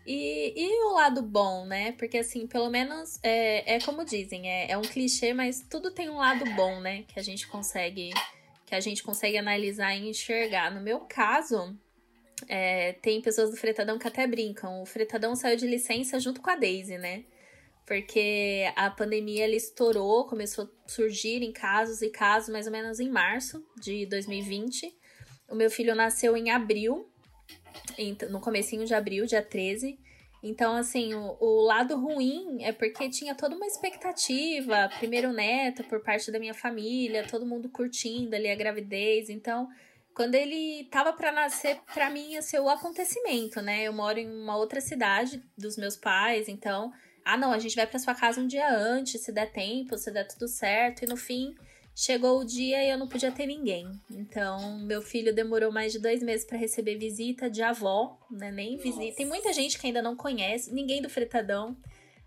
E, 0.06 0.54
e 0.56 0.84
o 0.86 0.94
lado 0.94 1.22
bom, 1.22 1.66
né? 1.66 1.94
Porque 1.94 2.20
assim, 2.20 2.46
pelo 2.46 2.70
menos 2.70 3.20
é, 3.24 3.76
é 3.76 3.80
como 3.80 4.06
dizem, 4.06 4.48
é, 4.48 4.72
é 4.72 4.78
um 4.78 4.84
clichê, 4.84 5.34
mas 5.34 5.66
tudo 5.70 5.92
tem 5.92 6.10
um 6.10 6.18
lado 6.18 6.46
bom, 6.56 6.80
né? 6.80 7.04
Que 7.08 7.20
a 7.20 7.24
gente 7.24 7.48
consegue 7.48 8.12
que 8.66 8.74
a 8.74 8.80
gente 8.80 9.04
consegue 9.04 9.38
analisar 9.38 9.96
e 9.96 10.10
enxergar. 10.10 10.74
No 10.74 10.82
meu 10.82 11.02
caso, 11.02 11.78
é, 12.48 12.94
tem 12.94 13.22
pessoas 13.22 13.52
do 13.52 13.58
Fretadão 13.58 13.98
que 13.98 14.08
até 14.08 14.26
brincam. 14.26 14.82
O 14.82 14.86
Fretadão 14.86 15.36
saiu 15.36 15.56
de 15.56 15.68
licença 15.68 16.20
junto 16.20 16.42
com 16.42 16.50
a 16.50 16.56
Daisy, 16.56 16.98
né? 16.98 17.26
Porque 17.86 18.72
a 18.76 18.90
pandemia 18.90 19.44
ele 19.44 19.58
estourou, 19.58 20.26
começou 20.26 20.66
a 20.66 20.90
surgir 20.90 21.44
em 21.44 21.52
casos 21.52 22.02
e 22.02 22.10
casos 22.10 22.50
mais 22.50 22.66
ou 22.66 22.72
menos 22.72 23.00
em 23.00 23.10
março 23.10 23.64
de 23.80 24.08
2020. 24.08 24.92
O 25.48 25.54
meu 25.54 25.70
filho 25.70 25.94
nasceu 25.94 26.36
em 26.36 26.50
abril, 26.50 27.08
no 28.29 28.39
comecinho 28.39 28.86
de 28.86 28.94
abril, 28.94 29.25
dia 29.25 29.41
13. 29.41 29.98
Então, 30.44 30.75
assim, 30.75 31.13
o, 31.15 31.38
o, 31.39 31.62
lado 31.63 31.96
ruim 31.98 32.63
é 32.63 32.72
porque 32.72 33.10
tinha 33.10 33.34
toda 33.34 33.55
uma 33.55 33.65
expectativa, 33.65 34.89
primeiro 35.00 35.34
neto 35.34 35.84
por 35.86 36.01
parte 36.01 36.32
da 36.32 36.38
minha 36.38 36.53
família, 36.53 37.25
todo 37.27 37.48
mundo 37.48 37.67
curtindo 37.67 38.36
ali 38.36 38.50
a 38.50 38.55
gravidez. 38.55 39.29
Então, 39.29 39.67
quando 40.13 40.36
ele 40.36 40.88
tava 40.91 41.12
para 41.13 41.32
nascer, 41.32 41.79
para 41.94 42.10
mim 42.12 42.34
ia 42.34 42.41
ser 42.41 42.60
o 42.60 42.70
acontecimento, 42.70 43.60
né? 43.60 43.84
Eu 43.84 43.94
moro 43.94 44.20
em 44.20 44.29
uma 44.29 44.55
outra 44.55 44.79
cidade 44.79 45.44
dos 45.58 45.77
meus 45.77 45.98
pais, 45.98 46.48
então, 46.48 46.94
ah, 47.25 47.36
não, 47.36 47.51
a 47.51 47.58
gente 47.58 47.75
vai 47.75 47.88
para 47.88 47.98
sua 47.98 48.13
casa 48.13 48.39
um 48.39 48.46
dia 48.46 48.70
antes, 48.70 49.22
se 49.22 49.32
der 49.32 49.51
tempo, 49.51 49.98
se 49.98 50.12
der 50.12 50.27
tudo 50.27 50.48
certo, 50.48 51.03
e 51.03 51.08
no 51.08 51.17
fim 51.17 51.55
chegou 51.96 52.42
o 52.42 52.46
dia 52.46 52.84
e 52.84 52.90
eu 52.90 52.98
não 52.98 53.08
podia 53.08 53.32
ter 53.32 53.46
ninguém. 53.46 53.90
Então, 54.12 54.78
meu 54.80 55.02
filho 55.02 55.34
demorou 55.34 55.72
mais 55.72 55.94
de 55.94 56.00
dois 56.00 56.22
meses 56.22 56.46
para 56.46 56.58
receber 56.58 56.98
visita 56.98 57.50
de 57.50 57.62
avó, 57.62 58.20
né? 58.30 58.52
Nem 58.52 58.74
Nossa. 58.75 58.84
visita. 58.84 59.16
Tem 59.16 59.25
muita 59.25 59.54
gente 59.54 59.80
que 59.80 59.88
ainda 59.88 60.02
não 60.02 60.16
conhece, 60.16 60.74
ninguém 60.74 61.02
do 61.02 61.10
Fretadão 61.10 61.78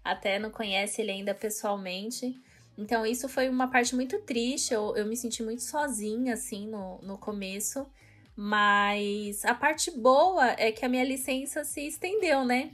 até 0.02 0.38
não 0.38 0.50
conhece 0.50 1.02
ele 1.02 1.10
ainda 1.10 1.34
pessoalmente. 1.34 2.34
Então, 2.78 3.04
isso 3.04 3.28
foi 3.28 3.48
uma 3.48 3.68
parte 3.68 3.94
muito 3.94 4.18
triste. 4.20 4.72
Eu, 4.72 4.96
eu 4.96 5.04
me 5.04 5.16
senti 5.16 5.42
muito 5.42 5.62
sozinha, 5.62 6.32
assim, 6.32 6.66
no, 6.66 6.98
no 7.02 7.18
começo. 7.18 7.86
Mas 8.34 9.44
a 9.44 9.52
parte 9.52 9.90
boa 9.90 10.52
é 10.52 10.70
que 10.72 10.84
a 10.84 10.88
minha 10.88 11.04
licença 11.04 11.64
se 11.64 11.86
estendeu, 11.86 12.44
né? 12.44 12.70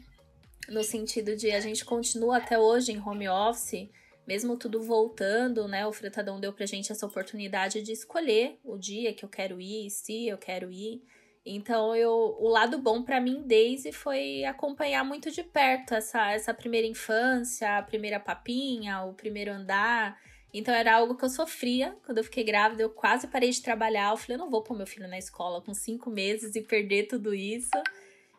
No 0.68 0.84
sentido 0.84 1.34
de 1.34 1.50
a 1.50 1.58
gente 1.58 1.84
continua 1.84 2.36
até 2.36 2.58
hoje 2.58 2.92
em 2.92 3.00
home 3.00 3.28
office, 3.28 3.88
mesmo 4.26 4.56
tudo 4.56 4.80
voltando, 4.82 5.68
né? 5.68 5.86
O 5.86 5.92
Fretadão 5.92 6.40
deu 6.40 6.52
pra 6.52 6.66
gente 6.66 6.90
essa 6.90 7.06
oportunidade 7.06 7.82
de 7.82 7.92
escolher 7.92 8.58
o 8.64 8.76
dia 8.76 9.12
que 9.12 9.24
eu 9.24 9.28
quero 9.28 9.60
ir, 9.60 9.90
se 9.90 10.28
eu 10.28 10.38
quero 10.38 10.70
ir. 10.70 11.02
Então, 11.46 11.94
eu, 11.94 12.36
o 12.40 12.48
lado 12.48 12.78
bom 12.78 13.02
para 13.02 13.20
mim, 13.20 13.42
Daisy, 13.46 13.92
foi 13.92 14.44
acompanhar 14.44 15.04
muito 15.04 15.30
de 15.30 15.42
perto 15.42 15.94
essa, 15.94 16.32
essa 16.32 16.54
primeira 16.54 16.86
infância, 16.86 17.76
a 17.76 17.82
primeira 17.82 18.18
papinha, 18.18 19.02
o 19.02 19.12
primeiro 19.12 19.52
andar. 19.52 20.18
Então, 20.54 20.72
era 20.72 20.94
algo 20.94 21.16
que 21.16 21.24
eu 21.24 21.28
sofria 21.28 21.94
quando 22.06 22.18
eu 22.18 22.24
fiquei 22.24 22.44
grávida. 22.44 22.82
Eu 22.82 22.88
quase 22.88 23.26
parei 23.26 23.50
de 23.50 23.60
trabalhar. 23.60 24.12
Eu 24.12 24.16
falei, 24.16 24.36
eu 24.36 24.38
não 24.38 24.50
vou 24.50 24.62
pôr 24.62 24.74
meu 24.74 24.86
filho 24.86 25.06
na 25.06 25.18
escola 25.18 25.60
com 25.60 25.74
cinco 25.74 26.08
meses 26.08 26.54
e 26.56 26.62
perder 26.62 27.08
tudo 27.08 27.34
isso. 27.34 27.68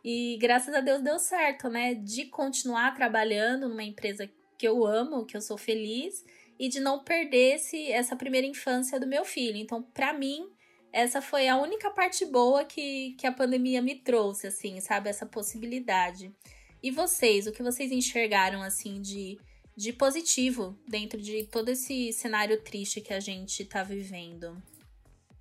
E 0.04 0.38
graças 0.42 0.74
a 0.74 0.82
Deus 0.82 1.02
deu 1.02 1.20
certo, 1.20 1.70
né? 1.70 1.94
De 1.94 2.26
continuar 2.26 2.96
trabalhando 2.96 3.70
numa 3.70 3.84
empresa 3.84 4.28
que 4.58 4.68
eu 4.68 4.86
amo, 4.86 5.26
que 5.26 5.36
eu 5.36 5.42
sou 5.42 5.58
feliz, 5.58 6.24
e 6.58 6.70
de 6.70 6.80
não 6.80 7.04
perder 7.04 7.56
esse, 7.56 7.92
essa 7.92 8.16
primeira 8.16 8.48
infância 8.48 9.00
do 9.00 9.08
meu 9.08 9.26
filho. 9.26 9.58
Então, 9.58 9.82
para 9.82 10.14
mim, 10.14 10.50
essa 10.92 11.22
foi 11.22 11.48
a 11.48 11.58
única 11.58 11.90
parte 11.90 12.26
boa 12.26 12.64
que, 12.64 13.12
que 13.20 13.28
a 13.28 13.32
pandemia 13.32 13.82
me 13.82 13.96
trouxe, 13.96 14.48
assim, 14.48 14.80
sabe? 14.80 15.10
Essa 15.10 15.26
possibilidade. 15.26 16.34
E 16.82 16.92
vocês, 16.92 17.48
o 17.48 17.52
que 17.52 17.62
vocês 17.62 17.92
enxergaram, 17.92 18.62
assim, 18.62 19.02
de, 19.02 19.38
de 19.76 19.92
positivo 19.92 20.78
dentro 20.88 21.20
de 21.20 21.44
todo 21.46 21.70
esse 21.70 22.14
cenário 22.14 22.62
triste 22.62 23.02
que 23.02 23.14
a 23.14 23.20
gente 23.20 23.66
tá 23.66 23.84
vivendo? 23.84 24.62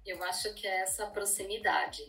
Eu 0.04 0.22
acho 0.24 0.52
que 0.54 0.66
é 0.66 0.80
essa 0.80 1.06
proximidade, 1.06 2.02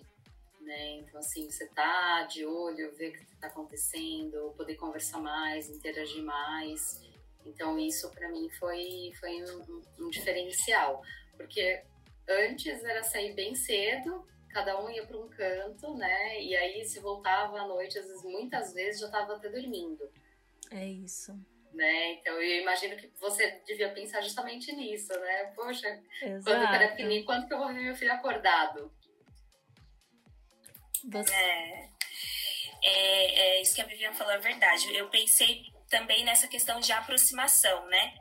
né? 0.65 0.97
Então, 0.97 1.19
assim, 1.19 1.49
você 1.49 1.67
tá 1.67 2.23
de 2.23 2.45
olho, 2.45 2.95
ver 2.95 3.09
o 3.09 3.13
que 3.13 3.35
tá 3.37 3.47
acontecendo, 3.47 4.53
poder 4.57 4.75
conversar 4.75 5.19
mais, 5.19 5.69
interagir 5.69 6.23
mais. 6.23 7.01
Então, 7.45 7.77
isso 7.79 8.09
para 8.11 8.29
mim 8.29 8.49
foi, 8.59 9.11
foi 9.19 9.43
um, 9.43 9.83
um 9.99 10.09
diferencial. 10.09 11.01
Porque 11.37 11.83
Antes 12.27 12.83
era 12.83 13.03
sair 13.03 13.33
bem 13.33 13.53
cedo, 13.53 14.27
cada 14.49 14.81
um 14.83 14.89
ia 14.89 15.05
para 15.05 15.17
um 15.17 15.29
canto, 15.29 15.95
né? 15.95 16.41
E 16.41 16.55
aí 16.55 16.83
se 16.83 16.99
voltava 16.99 17.59
à 17.59 17.67
noite, 17.67 17.99
às 17.99 18.07
vezes, 18.07 18.23
muitas 18.23 18.73
vezes 18.73 18.99
já 18.99 19.05
estava 19.05 19.35
até 19.35 19.47
dormindo. 19.49 20.09
É 20.71 20.85
isso. 20.85 21.37
Né? 21.71 22.13
Então 22.13 22.33
eu 22.41 22.61
imagino 22.61 22.95
que 22.95 23.11
você 23.19 23.61
devia 23.67 23.89
pensar 23.89 24.21
justamente 24.21 24.73
nisso, 24.73 25.11
né? 25.19 25.51
Poxa, 25.55 26.01
Exato. 26.21 26.43
quando 26.45 26.61
eu 26.61 26.67
era 26.67 26.87
pequenininho, 26.87 27.25
quando 27.25 27.47
que 27.47 27.53
eu 27.53 27.57
vou 27.57 27.67
ver 27.67 27.81
meu 27.81 27.95
filho 27.95 28.13
acordado? 28.13 28.91
Você... 31.11 31.33
É, 31.33 31.89
é, 32.83 33.39
é, 33.39 33.61
isso 33.61 33.75
que 33.75 33.81
a 33.81 33.85
Viviane 33.85 34.15
falou 34.15 34.33
é 34.33 34.39
verdade. 34.39 34.93
Eu 34.95 35.09
pensei 35.09 35.63
também 35.89 36.23
nessa 36.23 36.47
questão 36.47 36.79
de 36.79 36.91
aproximação, 36.91 37.85
né? 37.87 38.13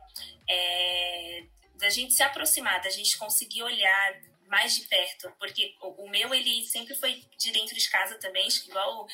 É, 0.49 1.45
da 1.77 1.89
gente 1.89 2.15
se 2.15 2.23
aproximar, 2.23 2.81
da 2.81 2.91
gente 2.91 3.19
conseguir 3.19 3.63
olhar 3.63 4.21
mais 4.47 4.75
de 4.75 4.87
perto, 4.87 5.33
porque 5.39 5.75
o, 5.81 6.05
o 6.05 6.11
meu 6.11 6.35
ele 6.35 6.65
sempre 6.67 6.95
foi 6.95 7.23
de 7.39 7.51
dentro 7.51 7.75
de 7.75 7.91
casa 7.91 8.19
também, 8.19 8.47
igual 8.67 9.07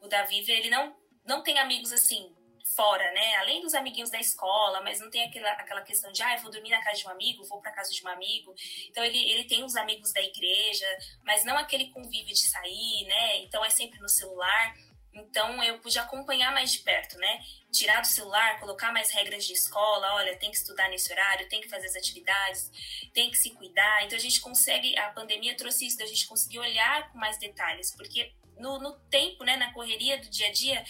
o, 0.00 0.06
o 0.06 0.08
Davi, 0.08 0.44
ele 0.50 0.70
não 0.70 0.94
não 1.24 1.42
tem 1.42 1.58
amigos 1.58 1.90
assim 1.90 2.34
fora, 2.64 3.12
né? 3.12 3.36
Além 3.36 3.60
dos 3.60 3.74
amiguinhos 3.74 4.10
da 4.10 4.18
escola, 4.18 4.80
mas 4.80 4.98
não 4.98 5.10
tem 5.10 5.22
aquela, 5.24 5.50
aquela 5.52 5.82
questão 5.82 6.10
de, 6.10 6.22
ah, 6.22 6.34
eu 6.34 6.42
vou 6.42 6.50
dormir 6.50 6.70
na 6.70 6.82
casa 6.82 6.98
de 6.98 7.06
um 7.06 7.10
amigo, 7.10 7.44
vou 7.44 7.60
para 7.60 7.72
casa 7.72 7.92
de 7.92 8.02
um 8.04 8.08
amigo. 8.08 8.54
Então 8.88 9.04
ele, 9.04 9.18
ele 9.30 9.44
tem 9.44 9.62
os 9.62 9.76
amigos 9.76 10.12
da 10.12 10.22
igreja, 10.22 10.86
mas 11.22 11.44
não 11.44 11.58
aquele 11.58 11.90
convívio 11.90 12.34
de 12.34 12.48
sair, 12.48 13.04
né? 13.06 13.38
Então 13.38 13.64
é 13.64 13.70
sempre 13.70 14.00
no 14.00 14.08
celular. 14.08 14.74
Então 15.12 15.62
eu 15.62 15.78
pude 15.78 15.96
acompanhar 15.98 16.52
mais 16.52 16.72
de 16.72 16.80
perto, 16.80 17.16
né? 17.18 17.40
Tirar 17.70 18.00
do 18.00 18.06
celular, 18.06 18.58
colocar 18.58 18.92
mais 18.92 19.12
regras 19.12 19.44
de 19.44 19.52
escola, 19.52 20.14
olha, 20.14 20.36
tem 20.36 20.50
que 20.50 20.56
estudar 20.56 20.88
nesse 20.88 21.12
horário, 21.12 21.48
tem 21.48 21.60
que 21.60 21.68
fazer 21.68 21.86
as 21.86 21.94
atividades, 21.94 22.70
tem 23.12 23.30
que 23.30 23.36
se 23.36 23.50
cuidar. 23.50 24.04
Então 24.04 24.16
a 24.16 24.20
gente 24.20 24.40
consegue, 24.40 24.96
a 24.98 25.10
pandemia 25.10 25.56
trouxe 25.56 25.86
isso, 25.86 25.98
da 25.98 26.06
gente 26.06 26.26
conseguir 26.26 26.58
olhar 26.58 27.12
com 27.12 27.18
mais 27.18 27.38
detalhes, 27.38 27.94
porque 27.94 28.32
no, 28.58 28.78
no 28.78 28.98
tempo, 29.08 29.44
né, 29.44 29.56
na 29.56 29.72
correria 29.72 30.18
do 30.18 30.28
dia 30.30 30.48
a 30.48 30.52
dia, 30.52 30.84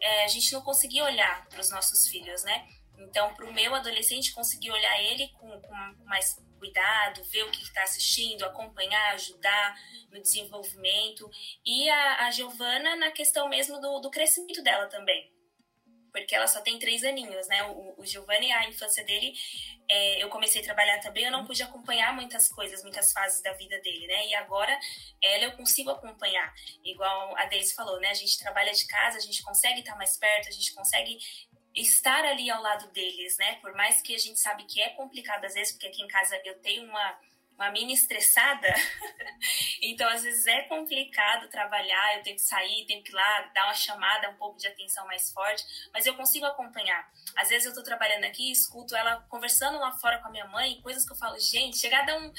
é, 0.00 0.24
a 0.24 0.28
gente 0.28 0.52
não 0.52 0.62
conseguia 0.62 1.04
olhar 1.04 1.46
para 1.48 1.60
os 1.60 1.70
nossos 1.70 2.06
filhos, 2.08 2.42
né? 2.44 2.66
Então, 2.98 3.34
para 3.34 3.44
o 3.44 3.52
meu 3.52 3.74
adolescente, 3.74 4.32
conseguir 4.32 4.70
olhar 4.70 5.02
ele 5.02 5.28
com, 5.40 5.60
com 5.60 5.74
mais 6.04 6.36
cuidado, 6.58 7.24
ver 7.24 7.42
o 7.42 7.50
que 7.50 7.62
está 7.62 7.82
assistindo, 7.82 8.44
acompanhar, 8.44 9.14
ajudar 9.14 9.76
no 10.10 10.20
desenvolvimento. 10.22 11.28
E 11.64 11.88
a, 11.90 12.26
a 12.26 12.30
Giovana 12.30 12.96
na 12.96 13.10
questão 13.10 13.48
mesmo 13.48 13.80
do, 13.80 14.00
do 14.00 14.10
crescimento 14.10 14.62
dela 14.62 14.86
também. 14.86 15.33
Porque 16.14 16.32
ela 16.32 16.46
só 16.46 16.60
tem 16.60 16.78
três 16.78 17.02
aninhos, 17.02 17.48
né? 17.48 17.64
O, 17.64 18.00
o 18.00 18.06
Giovanni, 18.06 18.52
a 18.52 18.68
infância 18.68 19.04
dele, 19.04 19.34
é, 19.90 20.22
eu 20.22 20.28
comecei 20.28 20.60
a 20.60 20.64
trabalhar 20.64 21.00
também, 21.00 21.24
eu 21.24 21.32
não 21.32 21.44
pude 21.44 21.60
acompanhar 21.60 22.14
muitas 22.14 22.48
coisas, 22.48 22.84
muitas 22.84 23.12
fases 23.12 23.42
da 23.42 23.52
vida 23.54 23.80
dele, 23.80 24.06
né? 24.06 24.28
E 24.28 24.34
agora 24.36 24.78
ela 25.20 25.44
eu 25.44 25.52
consigo 25.52 25.90
acompanhar. 25.90 26.54
Igual 26.84 27.36
a 27.36 27.46
Deise 27.46 27.74
falou, 27.74 27.98
né? 27.98 28.10
A 28.10 28.14
gente 28.14 28.38
trabalha 28.38 28.72
de 28.72 28.86
casa, 28.86 29.18
a 29.18 29.20
gente 29.20 29.42
consegue 29.42 29.80
estar 29.80 29.96
mais 29.96 30.16
perto, 30.16 30.48
a 30.48 30.52
gente 30.52 30.72
consegue 30.72 31.18
estar 31.74 32.24
ali 32.24 32.48
ao 32.48 32.62
lado 32.62 32.88
deles, 32.92 33.36
né? 33.36 33.56
Por 33.56 33.74
mais 33.74 34.00
que 34.00 34.14
a 34.14 34.18
gente 34.18 34.38
sabe 34.38 34.64
que 34.66 34.80
é 34.80 34.90
complicado 34.90 35.44
às 35.44 35.54
vezes, 35.54 35.72
porque 35.72 35.88
aqui 35.88 36.00
em 36.00 36.08
casa 36.08 36.40
eu 36.44 36.60
tenho 36.60 36.84
uma 36.84 37.18
uma 37.56 37.70
mini 37.70 37.92
estressada, 37.92 38.68
então 39.80 40.08
às 40.08 40.22
vezes 40.22 40.46
é 40.46 40.62
complicado 40.62 41.48
trabalhar, 41.48 42.16
eu 42.16 42.22
tenho 42.22 42.36
que 42.36 42.42
sair, 42.42 42.84
tenho 42.86 43.02
que 43.02 43.10
ir 43.10 43.14
lá 43.14 43.50
dar 43.54 43.66
uma 43.66 43.74
chamada, 43.74 44.30
um 44.30 44.36
pouco 44.36 44.58
de 44.58 44.66
atenção 44.66 45.06
mais 45.06 45.30
forte, 45.30 45.64
mas 45.92 46.04
eu 46.04 46.14
consigo 46.14 46.44
acompanhar. 46.46 47.08
Às 47.36 47.48
vezes 47.48 47.66
eu 47.66 47.74
tô 47.74 47.82
trabalhando 47.82 48.24
aqui, 48.24 48.50
escuto 48.50 48.96
ela 48.96 49.24
conversando 49.28 49.78
lá 49.78 49.92
fora 49.92 50.18
com 50.18 50.28
a 50.28 50.30
minha 50.30 50.46
mãe, 50.46 50.80
coisas 50.82 51.04
que 51.04 51.12
eu 51.12 51.16
falo, 51.16 51.38
gente, 51.38 51.78
chegar 51.78 52.02
a 52.02 52.06
dar 52.06 52.18
um, 52.18 52.32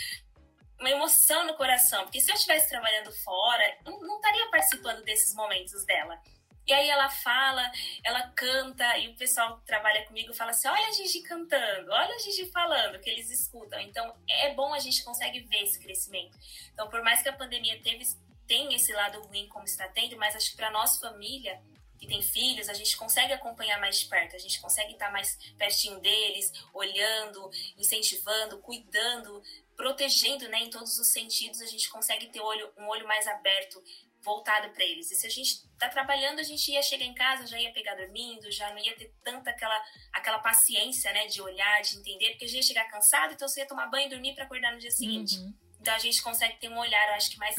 uma 0.80 0.90
emoção 0.90 1.46
no 1.46 1.56
coração, 1.56 2.04
porque 2.04 2.20
se 2.20 2.32
eu 2.32 2.36
estivesse 2.36 2.70
trabalhando 2.70 3.12
fora, 3.24 3.78
eu 3.86 4.00
não 4.02 4.18
estaria 4.18 4.50
participando 4.50 5.04
desses 5.04 5.34
momentos 5.34 5.86
dela. 5.86 6.22
E 6.68 6.74
aí 6.74 6.90
ela 6.90 7.10
fala, 7.10 7.72
ela 8.04 8.28
canta, 8.30 8.98
e 8.98 9.10
o 9.10 9.16
pessoal 9.16 9.58
que 9.58 9.66
trabalha 9.66 10.06
comigo 10.06 10.34
fala 10.34 10.52
assim: 10.52 10.68
olha 10.68 10.88
a 10.88 10.92
Gigi 10.92 11.22
cantando, 11.22 11.92
olha 11.92 12.16
a 12.16 12.20
Gigi 12.20 12.50
falando, 12.52 13.00
que 13.00 13.10
eles 13.10 13.30
escutam. 13.30 13.80
Então 13.80 14.16
é 14.28 14.54
bom 14.54 14.74
a 14.74 14.80
gente 14.80 15.04
consegue 15.04 15.42
ver 15.42 15.64
esse 15.64 15.80
crescimento. 15.80 16.38
Então, 16.74 16.90
por 16.90 17.04
mais 17.04 17.22
que 17.22 17.30
a 17.30 17.34
pandemia 17.34 17.80
teve, 17.82 18.06
tem 18.48 18.74
esse 18.74 18.92
lado 18.94 19.22
ruim 19.24 19.48
como 19.48 19.66
está 19.66 19.88
tendo, 19.90 20.18
mas 20.18 20.36
acho 20.36 20.52
que 20.52 20.58
para 20.58 20.72
nossa 20.72 21.00
família 21.10 21.62
que 21.98 22.08
tem 22.08 22.22
filhos, 22.22 22.70
a 22.70 22.74
gente 22.74 22.96
consegue 22.98 23.34
acompanhar 23.34 23.80
mais 23.80 24.00
de 24.00 24.08
perto, 24.08 24.36
a 24.36 24.40
gente 24.40 24.60
consegue 24.60 24.94
estar 24.94 25.12
mais 25.12 25.38
pertinho 25.58 26.00
deles, 26.00 26.52
olhando, 26.74 27.50
incentivando, 27.78 28.60
cuidando, 28.60 29.42
protegendo, 29.76 30.48
né, 30.50 30.60
em 30.60 30.70
todos 30.70 30.98
os 31.00 31.08
sentidos, 31.08 31.62
a 31.62 31.66
gente 31.66 31.90
consegue 31.90 32.28
ter 32.28 32.40
olho, 32.40 32.72
um 32.78 32.88
olho 32.88 33.08
mais 33.08 33.28
aberto, 33.28 33.84
voltado 34.26 34.70
para 34.72 34.84
eles. 34.84 35.12
E 35.12 35.16
se 35.16 35.28
a 35.28 35.30
gente 35.30 35.70
tá 35.78 35.88
trabalhando, 35.88 36.40
a 36.40 36.44
gente 36.44 36.70
ia 36.72 36.82
chegar 36.82 37.06
em 37.06 37.14
casa, 37.14 37.46
já 37.46 37.60
ia 37.60 37.72
pegar 37.72 37.96
dormindo, 37.96 38.52
já 38.52 38.72
não 38.72 38.80
ia 38.80 38.96
ter 38.98 39.14
tanta 39.24 39.52
aquela, 39.52 39.80
aquela 40.12 40.40
paciência, 40.40 41.14
né, 41.14 41.28
de 41.28 41.42
olhar, 41.42 41.82
de 41.82 41.98
entender, 41.98 42.32
porque 42.32 42.48
já 42.48 42.58
ia 42.58 42.64
chegar 42.64 42.86
cansado, 42.86 43.34
então 43.34 43.48
você 43.48 43.62
ia 43.62 43.68
tomar 43.68 43.88
banho 43.88 44.08
e 44.08 44.10
dormir 44.10 44.34
para 44.34 44.46
acordar 44.46 44.74
no 44.74 44.80
dia 44.80 44.92
seguinte. 44.92 45.38
Uhum. 45.38 45.54
Então 45.80 45.94
a 45.94 46.00
gente 46.00 46.22
consegue 46.24 46.60
ter 46.60 46.70
um 46.70 46.78
olhar, 46.80 47.08
eu 47.10 47.14
acho 47.14 47.30
que 47.30 47.38
mais 47.38 47.56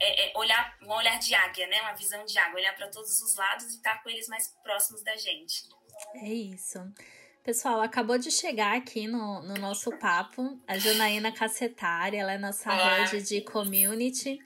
é, 0.00 0.30
é 0.30 0.38
olhar, 0.38 0.78
um 0.82 0.90
olhar 0.90 1.18
de 1.18 1.34
águia, 1.34 1.66
né, 1.66 1.82
uma 1.82 1.92
visão 1.92 2.24
de 2.24 2.38
águia, 2.38 2.56
olhar 2.56 2.74
para 2.74 2.88
todos 2.88 3.20
os 3.20 3.36
lados 3.36 3.66
e 3.66 3.76
estar 3.76 3.96
tá 3.96 4.02
com 4.02 4.08
eles 4.08 4.26
mais 4.26 4.48
próximos 4.62 5.04
da 5.04 5.14
gente. 5.16 5.68
É 6.14 6.28
isso. 6.28 6.78
Pessoal, 7.42 7.80
acabou 7.80 8.18
de 8.18 8.30
chegar 8.30 8.76
aqui 8.76 9.06
no, 9.06 9.42
no 9.42 9.54
nosso 9.54 9.90
papo 9.92 10.58
a 10.68 10.76
Janaína 10.76 11.32
Cacetari, 11.32 12.18
ela 12.18 12.32
é 12.34 12.38
nossa 12.38 12.70
rede 12.70 13.22
de 13.26 13.40
community. 13.40 14.38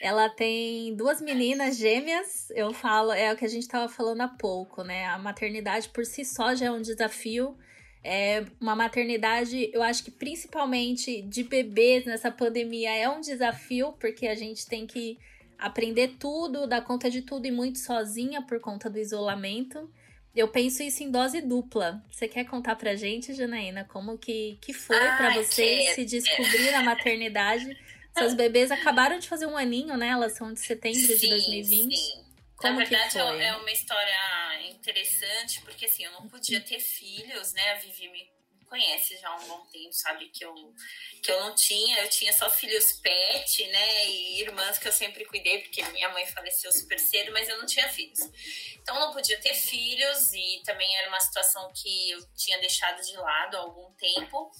Ela 0.00 0.28
tem 0.28 0.94
duas 0.96 1.20
meninas 1.20 1.76
gêmeas, 1.76 2.50
eu 2.50 2.72
falo, 2.72 3.12
é 3.12 3.32
o 3.32 3.36
que 3.36 3.44
a 3.44 3.48
gente 3.48 3.62
estava 3.62 3.88
falando 3.88 4.22
há 4.22 4.28
pouco, 4.28 4.82
né? 4.82 5.06
A 5.06 5.18
maternidade 5.18 5.90
por 5.90 6.04
si 6.04 6.24
só 6.24 6.54
já 6.54 6.66
é 6.66 6.70
um 6.70 6.82
desafio. 6.82 7.56
É 8.02 8.44
uma 8.60 8.74
maternidade, 8.74 9.70
eu 9.72 9.82
acho 9.82 10.02
que 10.02 10.10
principalmente 10.10 11.22
de 11.22 11.44
bebês 11.44 12.04
nessa 12.04 12.32
pandemia 12.32 12.96
é 12.96 13.08
um 13.08 13.20
desafio, 13.20 13.92
porque 13.92 14.26
a 14.26 14.34
gente 14.34 14.66
tem 14.66 14.86
que 14.86 15.18
aprender 15.56 16.16
tudo, 16.18 16.66
dar 16.66 16.82
conta 16.82 17.08
de 17.10 17.22
tudo 17.22 17.46
e 17.46 17.50
muito 17.52 17.78
sozinha 17.78 18.42
por 18.42 18.58
conta 18.58 18.90
do 18.90 18.98
isolamento. 18.98 19.88
Eu 20.34 20.48
penso 20.48 20.82
isso 20.82 21.02
em 21.02 21.10
dose 21.10 21.40
dupla. 21.40 22.02
Você 22.10 22.28
quer 22.28 22.44
contar 22.44 22.76
pra 22.76 22.94
gente, 22.94 23.34
Janaína, 23.34 23.84
como 23.84 24.16
que, 24.16 24.58
que 24.60 24.72
foi 24.72 24.96
para 24.96 25.34
você 25.34 25.86
que... 25.86 25.94
se 25.94 26.04
descobrir 26.04 26.70
na 26.70 26.82
maternidade? 26.82 27.76
Seus 28.16 28.34
bebês 28.34 28.70
acabaram 28.70 29.18
de 29.18 29.28
fazer 29.28 29.46
um 29.46 29.56
aninho, 29.56 29.96
né? 29.96 30.08
Elas 30.08 30.36
são 30.36 30.52
de 30.52 30.60
setembro 30.60 31.00
sim, 31.00 31.16
de 31.16 31.28
2020. 31.28 31.96
Sim. 31.96 32.24
Como 32.56 32.78
Na 32.78 32.84
verdade, 32.84 33.18
é 33.18 33.56
uma 33.56 33.70
história 33.72 34.68
interessante, 34.68 35.62
porque 35.62 35.86
assim, 35.86 36.04
eu 36.04 36.12
não 36.12 36.28
podia 36.28 36.60
ter 36.60 36.78
filhos, 36.78 37.54
né? 37.54 37.72
A 37.72 37.74
Vivi 37.76 38.08
me 38.08 38.28
conhece 38.70 39.18
já 39.18 39.28
há 39.28 39.36
um 39.36 39.48
bom 39.48 39.66
tempo, 39.66 39.92
sabe 39.92 40.28
que 40.28 40.44
eu, 40.44 40.54
que 41.20 41.30
eu 41.30 41.40
não 41.40 41.54
tinha, 41.56 41.98
eu 42.02 42.08
tinha 42.08 42.32
só 42.32 42.48
filhos 42.48 42.92
pet, 43.02 43.66
né, 43.66 44.06
e 44.06 44.40
irmãs 44.40 44.78
que 44.78 44.86
eu 44.86 44.92
sempre 44.92 45.24
cuidei, 45.24 45.60
porque 45.62 45.82
minha 45.90 46.08
mãe 46.10 46.24
faleceu 46.26 46.72
super 46.72 46.98
cedo, 46.98 47.32
mas 47.32 47.48
eu 47.48 47.58
não 47.58 47.66
tinha 47.66 47.88
filhos. 47.88 48.20
Então 48.76 48.98
não 49.00 49.12
podia 49.12 49.38
ter 49.40 49.54
filhos 49.54 50.32
e 50.32 50.62
também 50.64 50.96
era 50.96 51.08
uma 51.08 51.20
situação 51.20 51.70
que 51.74 52.10
eu 52.10 52.34
tinha 52.34 52.58
deixado 52.60 53.02
de 53.02 53.16
lado 53.16 53.56
há 53.56 53.60
algum 53.60 53.92
tempo. 53.94 54.50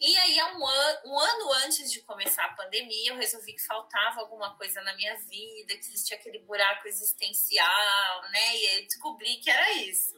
E 0.00 0.16
aí, 0.16 0.40
há 0.40 0.56
um, 0.56 0.66
an 0.66 1.00
um 1.04 1.18
ano 1.18 1.52
antes 1.64 1.92
de 1.92 2.00
começar 2.02 2.46
a 2.46 2.54
pandemia, 2.54 3.10
eu 3.10 3.16
resolvi 3.16 3.52
que 3.52 3.66
faltava 3.66 4.20
alguma 4.20 4.56
coisa 4.56 4.80
na 4.80 4.96
minha 4.96 5.14
vida, 5.18 5.74
que 5.74 5.86
existia 5.86 6.16
aquele 6.16 6.38
buraco 6.40 6.88
existencial, 6.88 8.22
né, 8.30 8.56
e 8.56 8.78
eu 8.78 8.84
descobri 8.86 9.36
que 9.36 9.50
era 9.50 9.72
isso. 9.74 10.16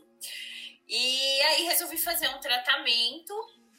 E 0.93 1.43
aí 1.43 1.63
resolvi 1.67 1.97
fazer 1.97 2.27
um 2.31 2.41
tratamento 2.41 3.33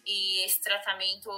e 0.06 0.46
esse 0.46 0.62
tratamento 0.62 1.30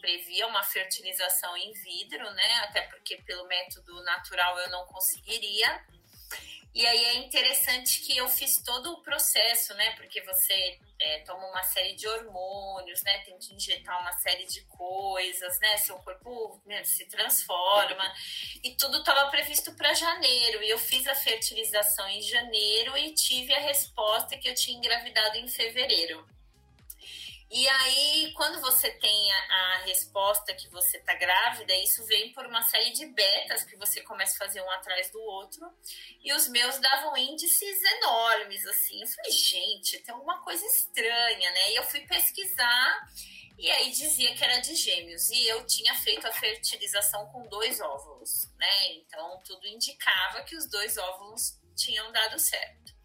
previa 0.00 0.46
uma 0.46 0.62
fertilização 0.62 1.54
in 1.54 1.70
vitro, 1.74 2.24
né? 2.32 2.54
Até 2.62 2.80
porque 2.88 3.18
pelo 3.18 3.46
método 3.46 4.02
natural 4.04 4.58
eu 4.58 4.70
não 4.70 4.86
conseguiria. 4.86 5.84
E 6.76 6.86
aí 6.86 7.04
é 7.06 7.16
interessante 7.16 8.02
que 8.02 8.14
eu 8.14 8.28
fiz 8.28 8.62
todo 8.62 8.92
o 8.92 9.00
processo, 9.00 9.72
né? 9.76 9.92
Porque 9.92 10.20
você 10.20 10.78
é, 11.00 11.20
toma 11.20 11.46
uma 11.48 11.62
série 11.62 11.94
de 11.94 12.06
hormônios, 12.06 13.02
né? 13.02 13.16
Tem 13.20 13.38
que 13.38 13.54
injetar 13.54 13.98
uma 13.98 14.12
série 14.18 14.44
de 14.44 14.60
coisas, 14.64 15.58
né? 15.58 15.78
Seu 15.78 15.96
corpo 16.00 16.60
né, 16.66 16.84
se 16.84 17.06
transforma. 17.06 18.04
E 18.62 18.72
tudo 18.72 18.98
estava 18.98 19.30
previsto 19.30 19.74
para 19.74 19.94
janeiro. 19.94 20.62
E 20.62 20.68
eu 20.68 20.78
fiz 20.78 21.06
a 21.06 21.14
fertilização 21.14 22.06
em 22.10 22.20
janeiro 22.20 22.94
e 22.98 23.14
tive 23.14 23.54
a 23.54 23.60
resposta 23.60 24.36
que 24.36 24.46
eu 24.46 24.54
tinha 24.54 24.76
engravidado 24.76 25.38
em 25.38 25.48
fevereiro. 25.48 26.28
E 27.58 27.66
aí, 27.66 28.34
quando 28.34 28.60
você 28.60 28.90
tem 28.90 29.32
a, 29.32 29.36
a 29.38 29.78
resposta 29.86 30.54
que 30.54 30.68
você 30.68 30.98
está 30.98 31.14
grávida, 31.14 31.72
isso 31.76 32.04
vem 32.04 32.30
por 32.34 32.44
uma 32.44 32.62
série 32.62 32.92
de 32.92 33.06
betas 33.06 33.64
que 33.64 33.74
você 33.76 34.02
começa 34.02 34.34
a 34.34 34.46
fazer 34.46 34.60
um 34.60 34.70
atrás 34.72 35.10
do 35.10 35.18
outro. 35.22 35.66
E 36.22 36.34
os 36.34 36.48
meus 36.48 36.78
davam 36.78 37.16
índices 37.16 37.82
enormes, 37.96 38.62
assim. 38.66 39.00
Eu 39.00 39.08
falei, 39.08 39.32
gente, 39.32 40.02
tem 40.02 40.14
alguma 40.14 40.42
coisa 40.44 40.66
estranha, 40.66 41.50
né? 41.50 41.72
E 41.72 41.76
eu 41.76 41.82
fui 41.84 42.00
pesquisar 42.00 43.08
e 43.58 43.70
aí 43.70 43.90
dizia 43.90 44.34
que 44.34 44.44
era 44.44 44.58
de 44.58 44.74
gêmeos. 44.74 45.30
E 45.30 45.48
eu 45.48 45.66
tinha 45.66 45.94
feito 45.94 46.26
a 46.26 46.32
fertilização 46.32 47.24
com 47.32 47.48
dois 47.48 47.80
óvulos, 47.80 48.50
né? 48.58 48.92
Então, 48.96 49.40
tudo 49.46 49.66
indicava 49.66 50.42
que 50.42 50.54
os 50.54 50.68
dois 50.68 50.98
óvulos 50.98 51.58
tinham 51.74 52.12
dado 52.12 52.38
certo. 52.38 52.95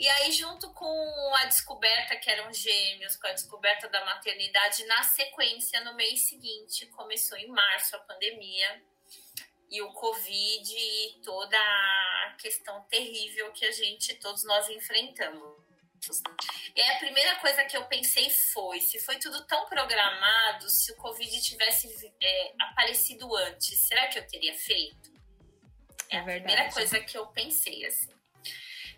E 0.00 0.08
aí, 0.08 0.32
junto 0.32 0.72
com 0.72 1.34
a 1.34 1.44
descoberta 1.44 2.16
que 2.16 2.30
eram 2.30 2.50
gêmeos, 2.54 3.16
com 3.16 3.26
a 3.26 3.32
descoberta 3.32 3.86
da 3.86 4.02
maternidade, 4.02 4.86
na 4.86 5.02
sequência, 5.02 5.78
no 5.84 5.94
mês 5.94 6.26
seguinte, 6.26 6.86
começou 6.86 7.36
em 7.36 7.48
março 7.48 7.94
a 7.94 7.98
pandemia 7.98 8.82
e 9.68 9.82
o 9.82 9.92
Covid 9.92 10.74
e 10.74 11.20
toda 11.22 11.54
a 11.54 12.34
questão 12.38 12.82
terrível 12.84 13.52
que 13.52 13.66
a 13.66 13.70
gente, 13.72 14.14
todos 14.14 14.42
nós 14.44 14.70
enfrentamos. 14.70 15.60
E 16.74 16.80
a 16.80 16.98
primeira 16.98 17.34
coisa 17.34 17.62
que 17.66 17.76
eu 17.76 17.84
pensei 17.84 18.30
foi: 18.30 18.80
se 18.80 18.98
foi 19.00 19.18
tudo 19.18 19.46
tão 19.46 19.66
programado, 19.66 20.70
se 20.70 20.92
o 20.92 20.96
Covid 20.96 21.42
tivesse 21.42 22.10
é, 22.22 22.54
aparecido 22.58 23.36
antes, 23.36 23.86
será 23.86 24.08
que 24.08 24.18
eu 24.18 24.26
teria 24.26 24.54
feito? 24.54 25.12
É, 26.08 26.16
é 26.16 26.20
a 26.20 26.24
primeira 26.24 26.72
coisa 26.72 26.98
que 27.00 27.18
eu 27.18 27.26
pensei, 27.26 27.84
assim. 27.84 28.18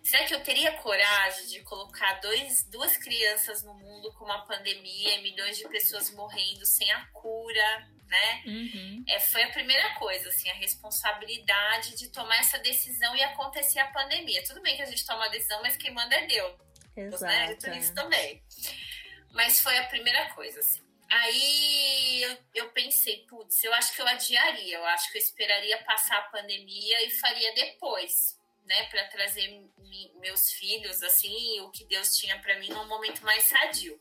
Será 0.03 0.25
que 0.25 0.35
eu 0.35 0.43
teria 0.43 0.73
coragem 0.73 1.47
de 1.47 1.61
colocar 1.61 2.19
dois, 2.19 2.63
duas 2.63 2.97
crianças 2.97 3.63
no 3.63 3.73
mundo 3.73 4.11
com 4.13 4.25
uma 4.25 4.45
pandemia, 4.45 5.21
milhões 5.21 5.57
de 5.57 5.65
pessoas 5.69 6.11
morrendo 6.11 6.65
sem 6.65 6.91
a 6.91 7.05
cura, 7.05 7.87
né? 8.05 8.43
Uhum. 8.45 9.05
É, 9.07 9.17
foi 9.21 9.43
a 9.43 9.51
primeira 9.51 9.95
coisa, 9.95 10.27
assim, 10.27 10.49
a 10.49 10.55
responsabilidade 10.55 11.95
de 11.95 12.09
tomar 12.09 12.37
essa 12.39 12.59
decisão 12.59 13.15
e 13.15 13.23
acontecer 13.23 13.79
a 13.79 13.87
pandemia. 13.87 14.43
Tudo 14.43 14.61
bem 14.61 14.75
que 14.75 14.81
a 14.81 14.85
gente 14.85 15.05
toma 15.05 15.25
a 15.25 15.29
decisão, 15.29 15.61
mas 15.61 15.77
quem 15.77 15.93
manda 15.93 16.13
é 16.13 16.27
Deus, 16.27 16.53
Exato, 16.97 17.23
né? 17.23 17.55
De 17.55 17.79
isso 17.79 17.93
também. 17.95 18.43
Mas 19.31 19.61
foi 19.61 19.77
a 19.77 19.85
primeira 19.85 20.29
coisa, 20.33 20.59
assim. 20.59 20.81
Aí 21.09 22.23
eu, 22.23 22.37
eu 22.55 22.69
pensei, 22.71 23.25
putz, 23.25 23.63
eu 23.63 23.73
acho 23.73 23.95
que 23.95 24.01
eu 24.01 24.07
adiaria, 24.07 24.75
eu 24.75 24.85
acho 24.85 25.09
que 25.11 25.17
eu 25.17 25.21
esperaria 25.21 25.81
passar 25.85 26.17
a 26.17 26.23
pandemia 26.23 27.05
e 27.05 27.09
faria 27.09 27.53
depois 27.53 28.42
né, 28.65 28.83
para 28.87 29.07
trazer 29.07 29.61
meus 30.19 30.51
filhos 30.51 31.01
assim, 31.03 31.59
o 31.61 31.71
que 31.71 31.85
Deus 31.85 32.15
tinha 32.15 32.39
para 32.39 32.57
mim 32.59 32.69
num 32.69 32.87
momento 32.87 33.23
mais 33.23 33.43
sadio. 33.43 33.99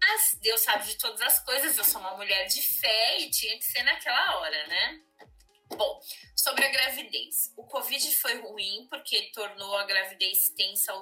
Mas 0.00 0.38
Deus 0.40 0.60
sabe 0.62 0.86
de 0.86 0.96
todas 0.96 1.20
as 1.20 1.44
coisas, 1.44 1.76
eu 1.76 1.84
sou 1.84 2.00
uma 2.00 2.16
mulher 2.16 2.46
de 2.46 2.62
fé 2.62 3.20
e 3.20 3.30
tinha 3.30 3.58
que 3.58 3.64
ser 3.64 3.82
naquela 3.82 4.38
hora, 4.38 4.66
né? 4.66 5.02
Bom, 5.76 6.00
sobre 6.34 6.64
a 6.64 6.70
gravidez. 6.70 7.52
O 7.56 7.64
Covid 7.64 8.16
foi 8.16 8.40
ruim 8.40 8.86
porque 8.88 9.30
tornou 9.32 9.76
a 9.76 9.84
gravidez 9.84 10.48
tensa. 10.50 10.92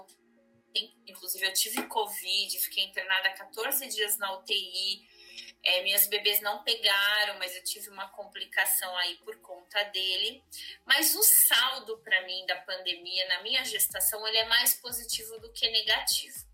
Inclusive, 1.07 1.47
eu 1.47 1.53
tive 1.53 1.87
Covid, 1.87 2.59
fiquei 2.59 2.85
internada 2.85 3.31
14 3.31 3.87
dias 3.89 4.19
na 4.19 4.37
UTI 4.39 5.07
é, 5.67 5.83
minhas 5.83 6.07
bebês 6.07 6.41
não 6.41 6.63
pegaram, 6.63 7.39
mas 7.41 7.55
eu 7.57 7.65
tive 7.65 7.91
uma 7.91 8.09
complicação 8.11 8.97
aí 8.99 9.17
por 9.17 9.37
conta 9.41 9.83
dele. 9.85 10.43
Mas 10.85 11.15
o 11.17 11.23
saldo 11.25 11.99
para 11.99 12.25
mim 12.25 12.47
da 12.47 12.57
pandemia 12.61 13.27
na 13.29 13.43
minha 13.43 13.65
gestação 13.65 14.27
ele 14.29 14.39
é 14.39 14.45
mais 14.45 14.75
positivo 14.75 15.39
do 15.41 15.53
que 15.53 15.69
negativo. 15.69 16.47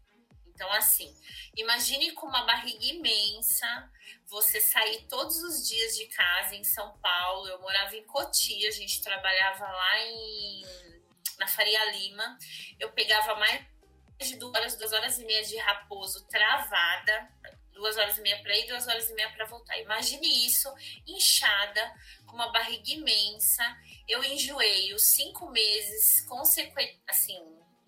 Então, 0.55 0.71
assim, 0.73 1.15
imagine 1.57 2.13
com 2.13 2.27
uma 2.27 2.45
barriga 2.47 2.85
imensa, 2.87 3.91
você 4.27 4.61
sair 4.61 5.07
todos 5.09 5.43
os 5.43 5.69
dias 5.69 5.95
de 5.97 6.07
casa 6.07 6.55
em 6.55 6.65
São 6.65 6.97
Paulo. 6.99 7.49
Eu 7.49 7.61
morava 7.61 7.95
em 7.95 8.05
Cotia, 8.05 8.69
a 8.69 8.73
gente 8.73 9.03
trabalhava 9.03 9.67
lá 9.67 9.99
em, 10.01 10.63
na 11.39 11.47
Faria 11.47 11.85
Lima. 11.93 12.39
Eu 12.79 12.93
pegava 12.93 13.35
mais 13.35 13.67
de 14.21 14.37
duas 14.37 14.55
horas, 14.55 14.77
duas 14.77 14.93
horas 14.93 15.19
e 15.19 15.25
meia 15.25 15.45
de 15.45 15.57
raposo 15.59 16.27
travada 16.29 17.29
duas 17.83 17.97
horas 17.97 18.17
e 18.17 18.23
meia 18.23 18.41
para 18.41 18.57
ir, 18.57 18.67
duas 18.69 18.87
horas 18.87 19.11
e 19.11 19.15
meia 19.15 19.31
para 19.33 19.45
voltar. 19.45 19.77
Imagine 19.79 20.47
isso, 20.47 20.73
inchada, 21.05 21.93
com 22.27 22.37
uma 22.37 22.53
barriga 22.53 22.93
imensa. 22.93 23.65
Eu 24.09 24.23
enjoei 24.23 24.95
os 24.95 25.03
cinco 25.13 25.51
meses, 25.51 26.25
consequente, 26.27 27.03
assim, 27.09 27.37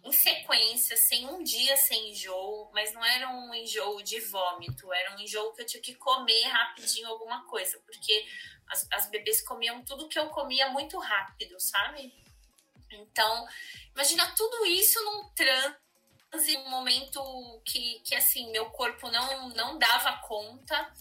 em 0.02 0.12
sequência, 0.12 0.96
sem 0.96 1.26
um 1.26 1.42
dia 1.42 1.76
sem 1.76 2.10
enjoo, 2.10 2.70
mas 2.74 2.92
não 2.92 3.04
era 3.04 3.30
um 3.30 3.54
enjoo 3.54 4.02
de 4.02 4.20
vômito, 4.20 4.92
era 4.92 5.14
um 5.14 5.20
enjoo 5.20 5.54
que 5.54 5.62
eu 5.62 5.66
tinha 5.66 5.82
que 5.82 5.94
comer 5.94 6.42
rapidinho 6.48 7.08
alguma 7.08 7.46
coisa, 7.46 7.80
porque 7.86 8.26
as, 8.68 8.86
as 8.92 9.08
bebês 9.08 9.42
comiam 9.42 9.82
tudo 9.84 10.08
que 10.08 10.18
eu 10.18 10.28
comia 10.28 10.68
muito 10.70 10.98
rápido, 10.98 11.58
sabe? 11.58 12.12
Então, 12.90 13.46
imagina 13.94 14.30
tudo 14.36 14.66
isso 14.66 15.02
num 15.04 15.32
transe, 16.34 16.56
um 16.56 16.70
momento 16.70 17.20
que, 17.64 18.00
que 18.04 18.14
assim, 18.14 18.50
meu 18.50 18.66
corpo 18.66 19.10
não, 19.10 19.48
não 19.50 19.78
dava 19.78 20.18
conta. 20.18 20.92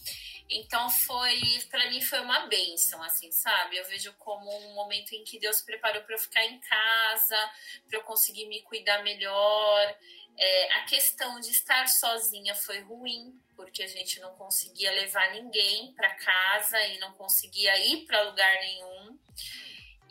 Então 0.49 0.89
foi, 0.89 1.41
para 1.71 1.89
mim 1.89 2.01
foi 2.01 2.19
uma 2.19 2.45
benção, 2.47 3.01
assim, 3.01 3.31
sabe? 3.31 3.77
Eu 3.77 3.85
vejo 3.85 4.13
como 4.19 4.49
um 4.69 4.73
momento 4.73 5.13
em 5.13 5.23
que 5.23 5.39
Deus 5.39 5.61
preparou 5.61 6.03
para 6.03 6.15
eu 6.15 6.19
ficar 6.19 6.45
em 6.45 6.59
casa, 6.59 7.51
para 7.87 7.97
eu 7.97 8.03
conseguir 8.03 8.45
me 8.47 8.61
cuidar 8.61 9.01
melhor. 9.03 9.97
É, 10.37 10.73
a 10.73 10.85
questão 10.85 11.39
de 11.39 11.49
estar 11.49 11.87
sozinha 11.87 12.53
foi 12.55 12.81
ruim, 12.81 13.39
porque 13.55 13.83
a 13.83 13.87
gente 13.87 14.19
não 14.19 14.35
conseguia 14.35 14.91
levar 14.91 15.31
ninguém 15.31 15.93
para 15.93 16.13
casa 16.15 16.79
e 16.87 16.99
não 16.99 17.13
conseguia 17.13 17.77
ir 17.87 18.05
para 18.05 18.23
lugar 18.23 18.53
nenhum. 18.59 19.17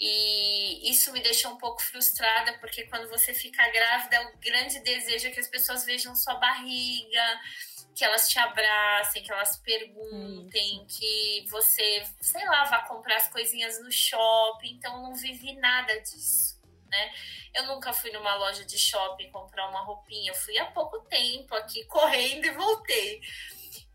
E 0.05 0.91
isso 0.91 1.13
me 1.13 1.21
deixou 1.21 1.53
um 1.53 1.59
pouco 1.59 1.81
frustrada, 1.81 2.59
porque 2.59 2.89
quando 2.89 3.09
você 3.09 3.33
fica 3.33 3.71
grávida, 3.71 4.21
o 4.31 4.39
grande 4.39 4.81
desejo 4.81 5.29
é 5.29 5.31
que 5.31 5.39
as 5.39 5.47
pessoas 5.47 5.85
vejam 5.85 6.13
sua 6.17 6.35
barriga, 6.35 7.41
que 7.95 8.05
elas 8.05 8.29
te 8.29 8.37
abracem, 8.37 9.23
que 9.23 9.31
elas 9.31 9.59
perguntem, 9.59 10.85
que 10.89 11.47
você, 11.49 12.05
sei 12.21 12.45
lá, 12.47 12.65
vá 12.65 12.81
comprar 12.81 13.15
as 13.15 13.29
coisinhas 13.29 13.81
no 13.81 13.93
shopping. 13.93 14.73
Então, 14.73 15.01
não 15.05 15.15
vivi 15.15 15.55
nada 15.55 16.01
disso, 16.01 16.61
né? 16.89 17.15
Eu 17.55 17.67
nunca 17.67 17.93
fui 17.93 18.11
numa 18.11 18.35
loja 18.35 18.65
de 18.65 18.77
shopping 18.77 19.31
comprar 19.31 19.69
uma 19.69 19.85
roupinha. 19.85 20.33
Eu 20.33 20.35
fui 20.35 20.59
há 20.59 20.67
pouco 20.67 20.99
tempo 21.03 21.55
aqui, 21.55 21.85
correndo 21.85 22.45
e 22.45 22.51
voltei. 22.51 23.21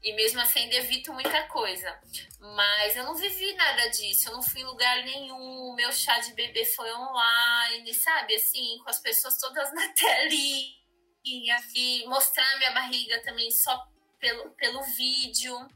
E 0.08 0.14
mesmo 0.14 0.40
assim 0.40 0.74
evito 0.74 1.12
muita 1.12 1.44
coisa. 1.50 2.00
Mas 2.40 2.96
eu 2.96 3.04
não 3.04 3.14
vivi 3.14 3.54
nada 3.56 3.90
disso, 3.90 4.30
eu 4.30 4.36
não 4.36 4.42
fui 4.42 4.62
em 4.62 4.64
lugar 4.64 5.04
nenhum. 5.04 5.76
Meu 5.76 5.92
chá 5.92 6.18
de 6.20 6.34
bebê 6.34 6.64
foi 6.64 6.90
online, 6.94 7.94
sabe? 7.94 8.36
Assim, 8.36 8.78
com 8.82 8.90
as 8.90 9.02
pessoas 9.02 9.38
todas 9.38 9.70
na 9.76 9.86
telinha. 9.90 11.58
E 11.76 12.06
mostrar 12.06 12.58
minha 12.58 12.72
barriga 12.72 13.22
também 13.24 13.52
só 13.52 13.86
pelo, 14.18 14.50
pelo 14.52 14.82
vídeo. 14.82 15.68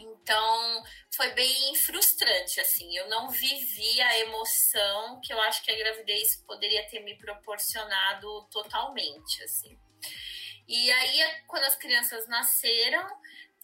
Então, 0.00 0.82
foi 1.14 1.30
bem 1.30 1.76
frustrante, 1.76 2.60
assim. 2.60 2.92
Eu 2.96 3.08
não 3.08 3.30
vivi 3.30 4.02
a 4.02 4.18
emoção 4.18 5.20
que 5.20 5.32
eu 5.32 5.40
acho 5.42 5.62
que 5.62 5.70
a 5.70 5.78
gravidez 5.78 6.42
poderia 6.44 6.88
ter 6.88 7.04
me 7.04 7.16
proporcionado 7.16 8.48
totalmente, 8.50 9.44
assim. 9.44 9.78
E 10.66 10.90
aí, 10.90 11.42
quando 11.46 11.64
as 11.64 11.76
crianças 11.76 12.28
nasceram, 12.28 13.08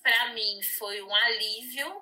para 0.07 0.33
mim 0.35 0.63
foi 0.79 1.03
um 1.03 1.13
alívio. 1.13 2.01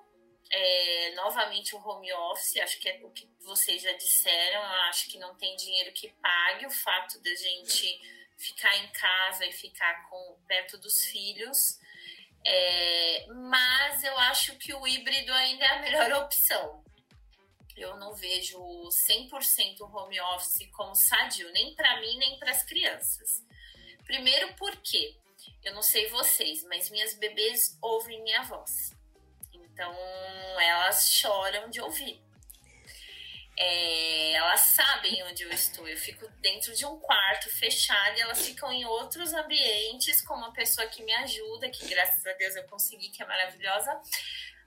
É, 0.51 1.15
novamente 1.15 1.75
o 1.75 1.79
home 1.79 2.13
office, 2.13 2.59
acho 2.59 2.79
que 2.79 2.89
é 2.89 3.01
o 3.03 3.11
que 3.11 3.27
vocês 3.41 3.81
já 3.81 3.93
disseram, 3.93 4.61
eu 4.61 4.81
acho 4.89 5.09
que 5.11 5.19
não 5.19 5.35
tem 5.37 5.57
dinheiro 5.57 5.91
que 5.93 6.13
pague 6.21 6.67
o 6.67 6.71
fato 6.71 7.19
da 7.23 7.35
gente 7.35 7.99
ficar 8.37 8.77
em 8.77 8.87
casa 8.89 9.47
e 9.47 9.53
ficar 9.53 10.09
com 10.11 10.39
perto 10.47 10.77
dos 10.77 11.07
filhos. 11.07 11.81
É, 12.47 13.27
mas 13.49 14.05
eu 14.05 14.17
acho 14.19 14.55
que 14.59 14.75
o 14.75 14.87
híbrido 14.87 15.33
ainda 15.33 15.65
é 15.65 15.69
a 15.69 15.81
melhor 15.81 16.13
opção. 16.25 16.85
Eu 17.75 17.97
não 17.97 18.15
vejo 18.15 18.59
100% 19.09 19.81
home 19.81 20.21
office 20.21 20.71
como 20.73 20.95
sadio, 20.95 21.51
nem 21.53 21.75
para 21.75 21.99
mim, 22.03 22.19
nem 22.19 22.39
para 22.39 22.51
as 22.51 22.63
crianças. 22.65 23.43
Primeiro 24.05 24.55
porque 24.57 25.17
eu 25.63 25.75
não 25.75 25.83
sei 25.83 26.09
vocês, 26.09 26.63
mas 26.65 26.91
minhas 26.91 27.15
bebês 27.15 27.79
ouvem 27.81 28.23
minha 28.23 28.43
voz. 28.43 28.93
Então 29.53 29.93
elas 30.61 31.11
choram 31.11 31.71
de 31.71 31.81
ouvir. 31.81 32.23
É, 33.57 34.33
elas 34.33 34.61
sabem 34.61 35.23
onde 35.25 35.45
eu 35.45 35.51
estou. 35.51 35.87
Eu 35.87 35.97
fico 35.97 36.29
dentro 36.41 36.75
de 36.75 36.85
um 36.85 36.99
quarto 36.99 37.49
fechado 37.51 38.19
e 38.19 38.21
elas 38.21 38.45
ficam 38.45 38.73
em 38.73 38.85
outros 38.85 39.33
ambientes 39.33 40.21
com 40.23 40.35
uma 40.35 40.53
pessoa 40.53 40.87
que 40.89 41.03
me 41.05 41.13
ajuda, 41.15 41.71
que 41.71 41.87
graças 41.87 42.27
a 42.27 42.33
Deus 42.33 42.57
eu 42.57 42.65
consegui, 42.65 43.11
que 43.11 43.23
é 43.23 43.27
maravilhosa 43.27 44.01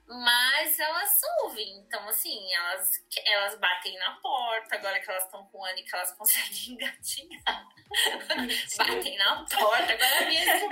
mas 0.08 0.78
elas 0.78 1.20
ouvem. 1.42 1.78
Então, 1.80 2.08
assim, 2.08 2.52
elas, 2.54 3.04
elas 3.24 3.58
batem 3.58 3.98
na 3.98 4.12
porta, 4.16 4.76
agora 4.76 4.98
que 5.00 5.10
elas 5.10 5.24
estão 5.24 5.44
com 5.46 5.58
o 5.58 5.64
ano 5.64 5.78
e 5.78 5.82
que 5.82 5.94
elas 5.94 6.12
conseguem 6.16 6.72
engatinhar. 6.74 7.68
batem 8.76 9.18
na 9.18 9.44
porta, 9.44 9.92
agora 9.92 10.24
mesmo 10.26 10.70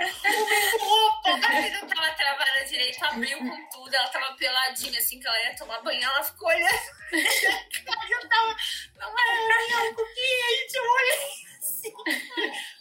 opa, 0.81 1.29
a 1.31 1.37
menina 1.37 1.81
não 1.81 1.87
tava 1.87 2.15
travada 2.15 2.65
direito, 2.65 3.05
abriu 3.05 3.37
com 3.39 3.69
tudo, 3.69 3.95
ela 3.95 4.09
tava 4.09 4.35
peladinha, 4.35 4.99
assim, 4.99 5.19
que 5.19 5.27
ela 5.27 5.43
ia 5.43 5.55
tomar 5.55 5.81
banho, 5.81 6.03
ela 6.03 6.23
ficou 6.23 6.47
olhando. 6.47 6.97
eu 7.11 8.29
tava, 8.29 8.55
não 8.95 9.15
era 9.19 9.91
o 9.91 9.95
que 9.95 10.43
a 10.43 10.55
gente 10.55 10.79
olhei 10.79 11.47
assim. 11.67 11.93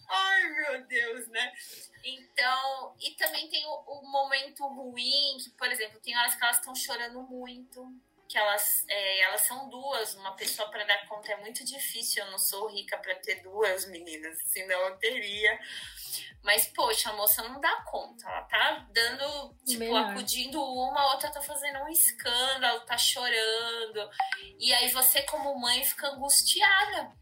Ai, 0.09 0.49
meu 0.49 0.87
Deus, 0.87 1.29
né? 1.29 1.53
Então, 2.09 2.95
e 3.01 3.11
também 3.17 3.49
tem 3.49 3.67
o, 3.67 3.83
o, 3.85 4.09
momento 4.09 4.65
ruim, 4.65 5.39
que, 5.43 5.51
por 5.59 5.67
exemplo, 5.67 5.99
tem 5.99 6.17
horas 6.17 6.37
que 6.37 6.45
elas 6.45 6.59
estão 6.59 6.73
chorando 6.73 7.21
muito, 7.25 7.85
que 8.29 8.39
elas, 8.39 8.85
é, 8.89 9.23
elas 9.23 9.41
são 9.41 9.69
duas, 9.69 10.15
uma 10.15 10.37
pessoa 10.37 10.71
para 10.71 10.85
dar 10.85 11.05
conta 11.09 11.33
é 11.33 11.37
muito 11.39 11.65
difícil, 11.65 12.25
eu 12.25 12.31
não 12.31 12.39
sou 12.39 12.69
rica 12.69 12.97
para 12.99 13.17
ter 13.17 13.43
duas 13.43 13.87
meninas, 13.87 14.39
senão 14.45 14.79
eu 14.83 14.97
teria. 14.99 15.59
Mas, 16.45 16.69
poxa, 16.69 17.11
a 17.11 17.15
moça 17.15 17.43
não 17.43 17.61
dá 17.61 17.83
conta, 17.83 18.25
ela 18.29 18.43
tá 18.43 18.87
dando, 18.93 19.57
tipo, 19.67 19.81
Melhor. 19.81 20.11
acudindo 20.13 20.63
uma, 20.63 21.01
a 21.01 21.13
outra 21.13 21.29
tá 21.33 21.43
fazendo 21.43 21.81
um 21.81 21.89
escândalo, 21.89 22.87
tá 22.87 22.97
chorando. 22.97 24.09
E 24.61 24.73
aí 24.73 24.91
você, 24.91 25.23
como 25.23 25.59
mãe, 25.59 25.85
fica 25.85 26.07
angustiada 26.07 27.17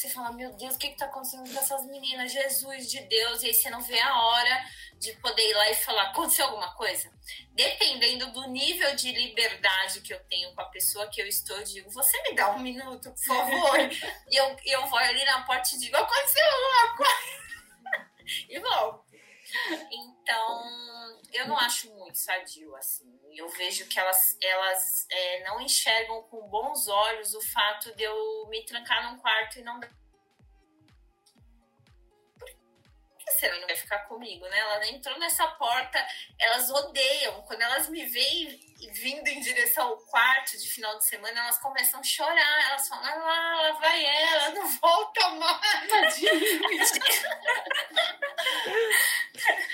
você 0.00 0.08
fala, 0.08 0.32
meu 0.32 0.50
Deus, 0.54 0.74
o 0.74 0.78
que 0.78 0.86
está 0.86 1.04
acontecendo 1.04 1.52
com 1.52 1.58
essas 1.58 1.84
meninas? 1.86 2.32
Jesus 2.32 2.90
de 2.90 3.00
Deus, 3.00 3.42
e 3.42 3.48
aí 3.48 3.54
você 3.54 3.68
não 3.68 3.82
vê 3.82 4.00
a 4.00 4.18
hora 4.18 4.64
de 4.98 5.12
poder 5.14 5.46
ir 5.46 5.54
lá 5.54 5.70
e 5.70 5.74
falar, 5.74 6.04
aconteceu 6.04 6.46
alguma 6.46 6.74
coisa? 6.74 7.12
Dependendo 7.52 8.32
do 8.32 8.48
nível 8.48 8.96
de 8.96 9.12
liberdade 9.12 10.00
que 10.00 10.14
eu 10.14 10.20
tenho 10.24 10.54
com 10.54 10.62
a 10.62 10.70
pessoa 10.70 11.06
que 11.08 11.20
eu 11.20 11.26
estou, 11.26 11.54
eu 11.58 11.64
digo, 11.64 11.90
você 11.90 12.20
me 12.22 12.34
dá 12.34 12.50
um 12.52 12.60
minuto, 12.60 13.10
por 13.10 13.24
favor. 13.24 13.78
e 14.30 14.36
eu, 14.36 14.56
eu 14.64 14.86
vou 14.86 14.98
ali 14.98 15.22
na 15.26 15.42
porta 15.42 15.68
e 15.74 15.78
digo, 15.78 15.96
aconteceu 15.96 16.44
alguma 16.46 16.96
coisa? 16.96 18.06
e 18.48 18.58
volto. 18.58 19.09
Então, 19.90 21.20
eu 21.32 21.48
não 21.48 21.58
acho 21.58 21.92
muito 21.94 22.18
sadio, 22.18 22.74
assim. 22.76 23.18
Eu 23.32 23.48
vejo 23.50 23.86
que 23.88 23.98
elas, 23.98 24.36
elas 24.40 25.06
é, 25.10 25.44
não 25.44 25.60
enxergam 25.60 26.22
com 26.24 26.48
bons 26.48 26.88
olhos 26.88 27.34
o 27.34 27.40
fato 27.40 27.94
de 27.94 28.02
eu 28.02 28.46
me 28.48 28.64
trancar 28.64 29.10
num 29.10 29.18
quarto 29.18 29.58
e 29.58 29.62
não 29.62 29.78
será 33.40 33.54
que 33.54 33.60
não 33.60 33.66
vai 33.66 33.76
ficar 33.76 33.98
comigo, 34.00 34.46
né? 34.48 34.58
Ela 34.58 34.86
entrou 34.88 35.18
nessa 35.18 35.46
porta, 35.48 36.06
elas 36.38 36.70
odeiam. 36.70 37.42
Quando 37.42 37.62
elas 37.62 37.88
me 37.88 38.04
veem 38.06 38.60
vindo 38.92 39.26
em 39.28 39.40
direção 39.40 39.88
ao 39.88 39.96
quarto 39.98 40.58
de 40.58 40.70
final 40.70 40.96
de 40.98 41.04
semana, 41.06 41.40
elas 41.40 41.58
começam 41.58 42.00
a 42.00 42.02
chorar. 42.02 42.70
Elas 42.70 42.88
falam, 42.88 43.04
ah 43.04 43.14
lá, 43.16 43.62
lá 43.62 43.72
vai 43.72 44.04
ela, 44.04 44.50
não 44.50 44.68
volta 44.68 45.30
mais. 45.30 46.18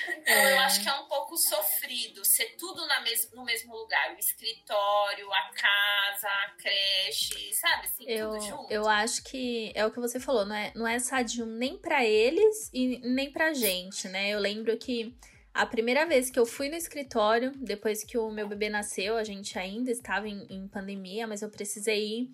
então, 0.08 0.34
eu 0.34 0.58
acho 0.60 0.82
que 0.82 0.88
é 0.88 0.94
um 0.94 1.06
pouco 1.06 1.36
sofrido 1.36 2.24
ser 2.24 2.56
tudo 2.56 2.86
na 2.86 3.00
mes 3.00 3.30
no 3.32 3.44
mesmo 3.44 3.76
lugar. 3.76 4.14
O 4.14 4.18
escritório, 4.18 5.32
a 5.32 5.50
casa, 5.50 6.28
a 6.28 6.50
creche, 6.58 7.52
sabe? 7.54 7.86
Assim, 7.86 8.04
eu, 8.06 8.30
tudo 8.30 8.44
junto. 8.44 8.72
Eu 8.72 8.88
acho 8.88 9.22
que 9.24 9.72
é 9.74 9.84
o 9.84 9.90
que 9.90 10.00
você 10.00 10.20
falou, 10.20 10.44
não 10.44 10.56
é, 10.56 10.72
não 10.74 10.86
é 10.86 10.98
sadio 10.98 11.46
nem 11.46 11.76
para 11.78 12.04
eles 12.04 12.70
e 12.72 12.98
nem 12.98 13.32
pra 13.32 13.52
gente, 13.56 14.08
né? 14.08 14.30
Eu 14.30 14.38
lembro 14.38 14.76
que 14.76 15.14
a 15.52 15.64
primeira 15.64 16.04
vez 16.04 16.28
que 16.28 16.38
eu 16.38 16.44
fui 16.44 16.68
no 16.68 16.74
escritório, 16.74 17.50
depois 17.56 18.04
que 18.04 18.18
o 18.18 18.30
meu 18.30 18.46
bebê 18.46 18.68
nasceu, 18.68 19.16
a 19.16 19.24
gente 19.24 19.58
ainda 19.58 19.90
estava 19.90 20.28
em, 20.28 20.46
em 20.50 20.68
pandemia, 20.68 21.26
mas 21.26 21.40
eu 21.40 21.48
precisei 21.48 22.04
ir. 22.04 22.30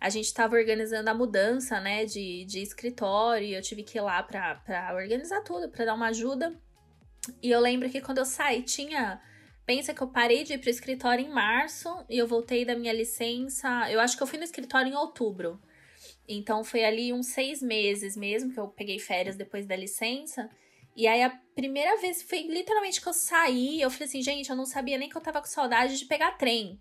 A 0.00 0.10
gente 0.10 0.26
estava 0.26 0.56
organizando 0.56 1.08
a 1.08 1.14
mudança, 1.14 1.80
né, 1.80 2.04
de, 2.04 2.44
de 2.44 2.60
escritório, 2.60 3.46
e 3.46 3.54
eu 3.54 3.62
tive 3.62 3.84
que 3.84 3.96
ir 3.96 4.00
lá 4.00 4.22
para 4.22 4.92
organizar 4.94 5.40
tudo, 5.42 5.68
para 5.68 5.84
dar 5.84 5.94
uma 5.94 6.08
ajuda. 6.08 6.52
E 7.40 7.50
eu 7.50 7.60
lembro 7.60 7.88
que 7.88 8.00
quando 8.00 8.18
eu 8.18 8.24
saí, 8.24 8.62
tinha. 8.62 9.20
Pensa 9.64 9.94
que 9.94 10.02
eu 10.02 10.08
parei 10.08 10.44
de 10.44 10.54
ir 10.54 10.58
pro 10.58 10.68
escritório 10.68 11.24
em 11.24 11.30
março 11.30 11.88
e 12.10 12.18
eu 12.18 12.26
voltei 12.26 12.66
da 12.66 12.76
minha 12.76 12.92
licença. 12.92 13.90
Eu 13.90 13.98
acho 13.98 14.16
que 14.16 14.22
eu 14.22 14.26
fui 14.26 14.36
no 14.36 14.44
escritório 14.44 14.90
em 14.92 14.96
outubro. 14.96 15.58
Então 16.28 16.62
foi 16.64 16.84
ali 16.84 17.12
uns 17.12 17.28
seis 17.28 17.62
meses 17.62 18.16
mesmo 18.16 18.52
que 18.52 18.60
eu 18.60 18.68
peguei 18.68 18.98
férias 18.98 19.36
depois 19.36 19.64
da 19.64 19.76
licença. 19.76 20.50
E 20.96 21.06
aí 21.06 21.22
a 21.22 21.30
primeira 21.54 22.00
vez 22.00 22.22
foi 22.22 22.42
literalmente 22.42 23.00
que 23.00 23.08
eu 23.08 23.12
saí, 23.12 23.80
eu 23.80 23.90
falei 23.90 24.06
assim, 24.06 24.22
gente, 24.22 24.50
eu 24.50 24.56
não 24.56 24.66
sabia 24.66 24.98
nem 24.98 25.08
que 25.08 25.16
eu 25.16 25.20
tava 25.20 25.40
com 25.40 25.46
saudade 25.46 25.98
de 25.98 26.04
pegar 26.04 26.32
trem. 26.32 26.80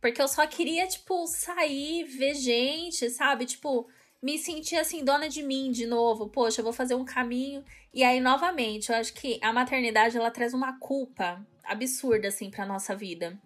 Porque 0.00 0.20
eu 0.20 0.28
só 0.28 0.46
queria, 0.46 0.86
tipo, 0.86 1.26
sair, 1.26 2.04
ver 2.04 2.34
gente, 2.34 3.08
sabe? 3.10 3.46
Tipo, 3.46 3.88
me 4.22 4.38
sentir 4.38 4.76
assim, 4.76 5.04
dona 5.04 5.28
de 5.28 5.42
mim 5.42 5.70
de 5.70 5.86
novo. 5.86 6.28
Poxa, 6.28 6.60
eu 6.60 6.64
vou 6.64 6.72
fazer 6.72 6.94
um 6.94 7.04
caminho. 7.04 7.64
E 7.92 8.04
aí, 8.04 8.20
novamente, 8.20 8.90
eu 8.90 8.96
acho 8.96 9.14
que 9.14 9.38
a 9.42 9.52
maternidade 9.52 10.16
ela 10.16 10.30
traz 10.30 10.52
uma 10.52 10.78
culpa 10.78 11.44
absurda, 11.64 12.28
assim, 12.28 12.50
pra 12.50 12.66
nossa 12.66 12.94
vida. 12.94 13.38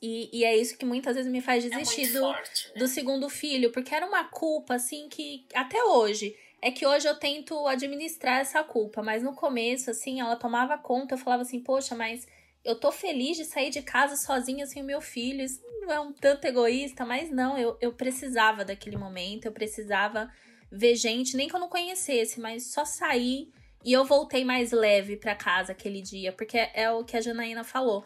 E, 0.00 0.30
e 0.32 0.44
é 0.44 0.56
isso 0.56 0.76
que 0.76 0.84
muitas 0.84 1.16
vezes 1.16 1.30
me 1.30 1.40
faz 1.40 1.64
é 1.64 1.68
desistir 1.68 2.08
é 2.08 2.12
do, 2.12 2.20
forte, 2.20 2.68
né? 2.74 2.80
do 2.80 2.88
segundo 2.88 3.28
filho, 3.28 3.70
porque 3.72 3.94
era 3.94 4.06
uma 4.06 4.24
culpa, 4.24 4.74
assim, 4.74 5.08
que 5.08 5.44
até 5.54 5.82
hoje. 5.82 6.36
É 6.62 6.70
que 6.70 6.86
hoje 6.86 7.06
eu 7.06 7.14
tento 7.14 7.66
administrar 7.66 8.40
essa 8.40 8.64
culpa, 8.64 9.02
mas 9.02 9.22
no 9.22 9.34
começo, 9.34 9.90
assim, 9.90 10.20
ela 10.20 10.36
tomava 10.36 10.76
conta, 10.78 11.14
eu 11.14 11.18
falava 11.18 11.42
assim, 11.42 11.60
poxa, 11.60 11.94
mas 11.94 12.26
eu 12.64 12.74
tô 12.74 12.90
feliz 12.90 13.36
de 13.36 13.44
sair 13.44 13.70
de 13.70 13.82
casa 13.82 14.16
sozinha 14.16 14.66
sem 14.66 14.82
o 14.82 14.86
meu 14.86 15.00
filho. 15.00 15.42
Isso 15.42 15.60
não 15.80 15.92
é 15.92 16.00
um 16.00 16.12
tanto 16.12 16.46
egoísta, 16.46 17.06
mas 17.06 17.30
não, 17.30 17.56
eu, 17.56 17.76
eu 17.80 17.92
precisava 17.92 18.64
daquele 18.64 18.96
momento, 18.96 19.46
eu 19.46 19.52
precisava 19.52 20.28
ver 20.70 20.96
gente, 20.96 21.36
nem 21.36 21.48
que 21.48 21.54
eu 21.54 21.60
não 21.60 21.68
conhecesse, 21.68 22.40
mas 22.40 22.72
só 22.72 22.84
sair. 22.84 23.52
E 23.84 23.92
eu 23.92 24.04
voltei 24.04 24.44
mais 24.44 24.72
leve 24.72 25.16
para 25.16 25.36
casa 25.36 25.70
aquele 25.70 26.02
dia, 26.02 26.32
porque 26.32 26.58
é 26.74 26.90
o 26.90 27.04
que 27.04 27.16
a 27.16 27.20
Janaína 27.20 27.62
falou. 27.62 28.04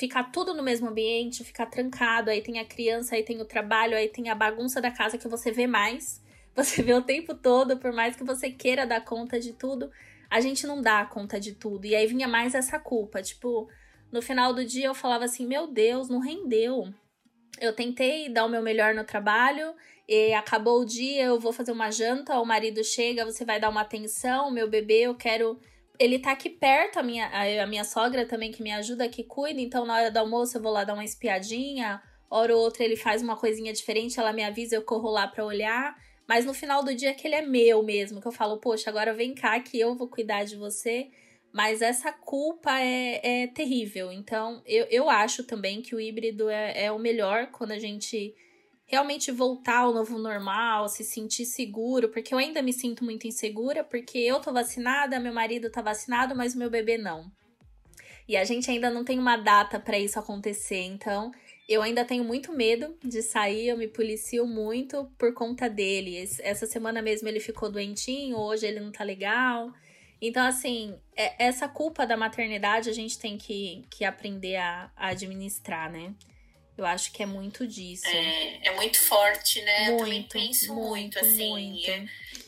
Ficar 0.00 0.32
tudo 0.32 0.54
no 0.54 0.62
mesmo 0.62 0.88
ambiente, 0.88 1.44
ficar 1.44 1.66
trancado, 1.66 2.30
aí 2.30 2.40
tem 2.40 2.58
a 2.58 2.64
criança, 2.64 3.14
aí 3.14 3.22
tem 3.22 3.38
o 3.38 3.44
trabalho, 3.44 3.94
aí 3.94 4.08
tem 4.08 4.30
a 4.30 4.34
bagunça 4.34 4.80
da 4.80 4.90
casa 4.90 5.18
que 5.18 5.28
você 5.28 5.52
vê 5.52 5.66
mais. 5.66 6.24
Você 6.56 6.82
vê 6.82 6.94
o 6.94 7.02
tempo 7.02 7.32
todo, 7.32 7.76
por 7.76 7.92
mais 7.92 8.16
que 8.16 8.24
você 8.24 8.50
queira 8.50 8.84
dar 8.84 9.04
conta 9.04 9.38
de 9.38 9.52
tudo, 9.52 9.88
a 10.28 10.40
gente 10.40 10.66
não 10.66 10.82
dá 10.82 11.04
conta 11.06 11.38
de 11.38 11.54
tudo. 11.54 11.86
E 11.86 11.94
aí 11.94 12.06
vinha 12.08 12.26
mais 12.26 12.56
essa 12.56 12.76
culpa, 12.76 13.22
tipo, 13.22 13.68
no 14.10 14.20
final 14.20 14.52
do 14.52 14.64
dia 14.64 14.86
eu 14.86 14.94
falava 14.94 15.24
assim: 15.26 15.46
meu 15.46 15.68
Deus, 15.68 16.08
não 16.08 16.18
rendeu. 16.18 16.92
Eu 17.60 17.72
tentei 17.72 18.28
dar 18.28 18.46
o 18.46 18.48
meu 18.48 18.62
melhor 18.62 18.94
no 18.94 19.04
trabalho 19.04 19.74
e 20.08 20.34
acabou 20.34 20.80
o 20.80 20.84
dia, 20.84 21.26
eu 21.26 21.38
vou 21.38 21.52
fazer 21.52 21.70
uma 21.70 21.90
janta, 21.90 22.40
o 22.40 22.44
marido 22.44 22.82
chega, 22.82 23.24
você 23.24 23.44
vai 23.44 23.60
dar 23.60 23.68
uma 23.68 23.82
atenção, 23.82 24.50
meu 24.50 24.68
bebê, 24.68 25.02
eu 25.02 25.14
quero. 25.14 25.60
Ele 26.00 26.18
tá 26.18 26.32
aqui 26.32 26.48
perto, 26.48 26.98
a 26.98 27.02
minha, 27.02 27.30
a, 27.62 27.66
minha 27.66 27.84
sogra 27.84 28.26
também 28.26 28.50
que 28.50 28.62
me 28.62 28.72
ajuda, 28.72 29.06
que 29.06 29.22
cuida, 29.22 29.60
então 29.60 29.84
na 29.84 29.94
hora 29.94 30.10
do 30.10 30.16
almoço 30.16 30.56
eu 30.56 30.62
vou 30.62 30.72
lá 30.72 30.82
dar 30.82 30.94
uma 30.94 31.04
espiadinha, 31.04 32.02
hora 32.30 32.56
ou 32.56 32.62
outra 32.62 32.82
ele 32.82 32.96
faz 32.96 33.20
uma 33.20 33.36
coisinha 33.36 33.70
diferente, 33.70 34.18
ela 34.18 34.32
me 34.32 34.42
avisa, 34.42 34.74
eu 34.74 34.82
corro 34.82 35.10
lá 35.10 35.28
pra 35.28 35.44
olhar. 35.44 35.94
Mas 36.26 36.46
no 36.46 36.54
final 36.54 36.82
do 36.82 36.94
dia 36.94 37.12
que 37.12 37.26
ele 37.26 37.34
é 37.34 37.42
meu 37.42 37.82
mesmo, 37.82 38.20
que 38.20 38.26
eu 38.26 38.32
falo, 38.32 38.58
poxa, 38.58 38.88
agora 38.88 39.12
vem 39.12 39.34
cá 39.34 39.60
que 39.60 39.78
eu 39.78 39.94
vou 39.94 40.08
cuidar 40.08 40.44
de 40.44 40.56
você. 40.56 41.10
Mas 41.52 41.82
essa 41.82 42.12
culpa 42.12 42.80
é, 42.80 43.42
é 43.42 43.46
terrível. 43.48 44.12
Então, 44.12 44.62
eu, 44.64 44.86
eu 44.88 45.10
acho 45.10 45.44
também 45.44 45.82
que 45.82 45.94
o 45.94 46.00
híbrido 46.00 46.48
é, 46.48 46.84
é 46.84 46.92
o 46.92 46.98
melhor 46.98 47.48
quando 47.48 47.72
a 47.72 47.78
gente 47.78 48.32
realmente 48.90 49.30
voltar 49.30 49.82
ao 49.82 49.94
novo 49.94 50.18
normal, 50.18 50.88
se 50.88 51.04
sentir 51.04 51.46
seguro, 51.46 52.08
porque 52.08 52.34
eu 52.34 52.38
ainda 52.38 52.60
me 52.60 52.72
sinto 52.72 53.04
muito 53.04 53.24
insegura, 53.24 53.84
porque 53.84 54.18
eu 54.18 54.40
tô 54.40 54.52
vacinada, 54.52 55.20
meu 55.20 55.32
marido 55.32 55.70
tá 55.70 55.80
vacinado, 55.80 56.34
mas 56.34 56.56
meu 56.56 56.68
bebê 56.68 56.98
não. 56.98 57.30
E 58.26 58.36
a 58.36 58.44
gente 58.44 58.68
ainda 58.68 58.90
não 58.90 59.04
tem 59.04 59.16
uma 59.16 59.36
data 59.36 59.78
para 59.78 59.96
isso 59.96 60.18
acontecer, 60.18 60.82
então 60.82 61.30
eu 61.68 61.82
ainda 61.82 62.04
tenho 62.04 62.24
muito 62.24 62.52
medo 62.52 62.98
de 63.00 63.22
sair, 63.22 63.68
eu 63.68 63.76
me 63.76 63.86
policio 63.86 64.44
muito 64.44 65.08
por 65.16 65.32
conta 65.34 65.70
dele. 65.70 66.28
Essa 66.40 66.66
semana 66.66 67.00
mesmo 67.00 67.28
ele 67.28 67.38
ficou 67.38 67.70
doentinho, 67.70 68.36
hoje 68.36 68.66
ele 68.66 68.80
não 68.80 68.90
tá 68.90 69.04
legal. 69.04 69.72
Então, 70.20 70.44
assim, 70.44 70.98
é, 71.16 71.46
essa 71.46 71.68
culpa 71.68 72.04
da 72.04 72.16
maternidade 72.16 72.90
a 72.90 72.92
gente 72.92 73.16
tem 73.20 73.38
que, 73.38 73.84
que 73.88 74.04
aprender 74.04 74.56
a, 74.56 74.90
a 74.96 75.08
administrar, 75.10 75.90
né? 75.90 76.12
Eu 76.80 76.86
acho 76.86 77.12
que 77.12 77.22
é 77.22 77.26
muito 77.26 77.66
disso. 77.66 78.06
É, 78.06 78.68
é 78.68 78.70
muito 78.74 78.98
forte, 78.98 79.60
né? 79.60 79.90
Muito, 79.90 79.92
eu 79.92 79.98
também 79.98 80.22
penso 80.22 80.74
muito, 80.74 80.88
muito 80.88 81.18
assim. 81.18 81.50
Muito. 81.50 81.90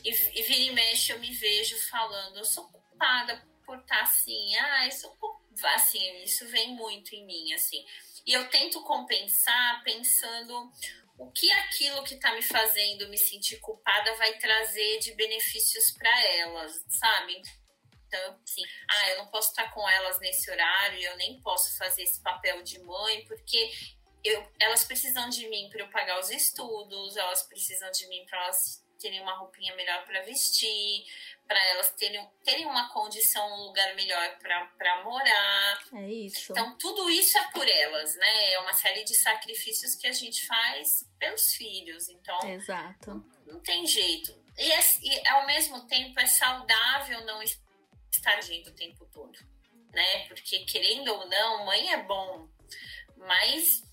E, 0.03 0.09
e, 0.09 0.41
vira 0.41 0.59
e 0.59 0.71
mexe, 0.71 1.11
eu 1.11 1.19
me 1.19 1.31
vejo 1.31 1.77
falando, 1.87 2.37
eu 2.37 2.45
sou 2.45 2.65
culpada 2.65 3.39
por 3.63 3.77
estar 3.77 3.97
tá 3.97 4.01
assim, 4.01 4.55
ah, 4.55 4.87
isso, 4.87 5.07
assim, 5.75 6.23
isso 6.23 6.47
vem 6.47 6.73
muito 6.73 7.13
em 7.13 7.23
mim, 7.27 7.53
assim. 7.53 7.85
E 8.25 8.33
eu 8.33 8.49
tento 8.49 8.81
compensar 8.81 9.83
pensando 9.83 10.71
o 11.19 11.31
que 11.31 11.51
aquilo 11.51 12.03
que 12.03 12.15
tá 12.15 12.33
me 12.33 12.41
fazendo 12.41 13.07
me 13.09 13.17
sentir 13.19 13.59
culpada 13.59 14.15
vai 14.15 14.33
trazer 14.39 14.97
de 14.97 15.13
benefícios 15.13 15.91
para 15.91 16.27
elas, 16.37 16.83
sabe? 16.89 17.39
Então, 18.07 18.39
assim, 18.43 18.63
ah, 18.89 19.09
eu 19.11 19.17
não 19.19 19.27
posso 19.27 19.49
estar 19.49 19.71
com 19.71 19.87
elas 19.87 20.19
nesse 20.19 20.49
horário, 20.49 20.99
eu 20.99 21.17
nem 21.17 21.39
posso 21.41 21.77
fazer 21.77 22.01
esse 22.01 22.19
papel 22.21 22.63
de 22.63 22.79
mãe, 22.79 23.23
porque 23.25 23.71
eu, 24.23 24.47
elas 24.59 24.83
precisam 24.83 25.29
de 25.29 25.47
mim 25.49 25.69
para 25.69 25.81
eu 25.81 25.89
pagar 25.89 26.19
os 26.19 26.29
estudos, 26.29 27.17
elas 27.17 27.43
precisam 27.43 27.91
de 27.91 28.07
mim 28.07 28.25
para 28.25 28.43
elas 28.43 28.83
terem 28.99 29.21
uma 29.21 29.37
roupinha 29.37 29.75
melhor 29.75 30.05
para 30.05 30.21
vestir, 30.21 31.05
para 31.45 31.61
elas 31.71 31.91
terem, 31.91 32.25
terem 32.43 32.65
uma 32.65 32.91
condição, 32.93 33.45
um 33.45 33.67
lugar 33.67 33.93
melhor 33.95 34.37
para 34.39 35.03
morar. 35.03 35.83
É 35.93 36.09
isso. 36.09 36.53
Então, 36.53 36.77
tudo 36.77 37.09
isso 37.09 37.37
é 37.37 37.51
por 37.51 37.67
elas, 37.67 38.15
né? 38.15 38.53
É 38.53 38.59
uma 38.59 38.73
série 38.73 39.03
de 39.03 39.13
sacrifícios 39.15 39.95
que 39.95 40.07
a 40.07 40.13
gente 40.13 40.47
faz 40.47 41.05
pelos 41.19 41.53
filhos. 41.53 42.07
Então, 42.07 42.39
Exato. 42.49 43.09
Não, 43.45 43.53
não 43.53 43.59
tem 43.59 43.85
jeito. 43.85 44.33
E, 44.57 44.71
é, 44.71 44.79
e, 45.01 45.27
ao 45.27 45.45
mesmo 45.45 45.85
tempo 45.87 46.17
é 46.19 46.25
saudável 46.25 47.25
não 47.25 47.41
estar 47.43 48.41
junto 48.41 48.69
o 48.69 48.75
tempo 48.75 49.05
todo, 49.07 49.37
né? 49.91 50.27
Porque 50.27 50.59
querendo 50.65 51.09
ou 51.09 51.27
não, 51.27 51.65
mãe 51.65 51.91
é 51.91 52.03
bom, 52.03 52.47
mas 53.17 53.83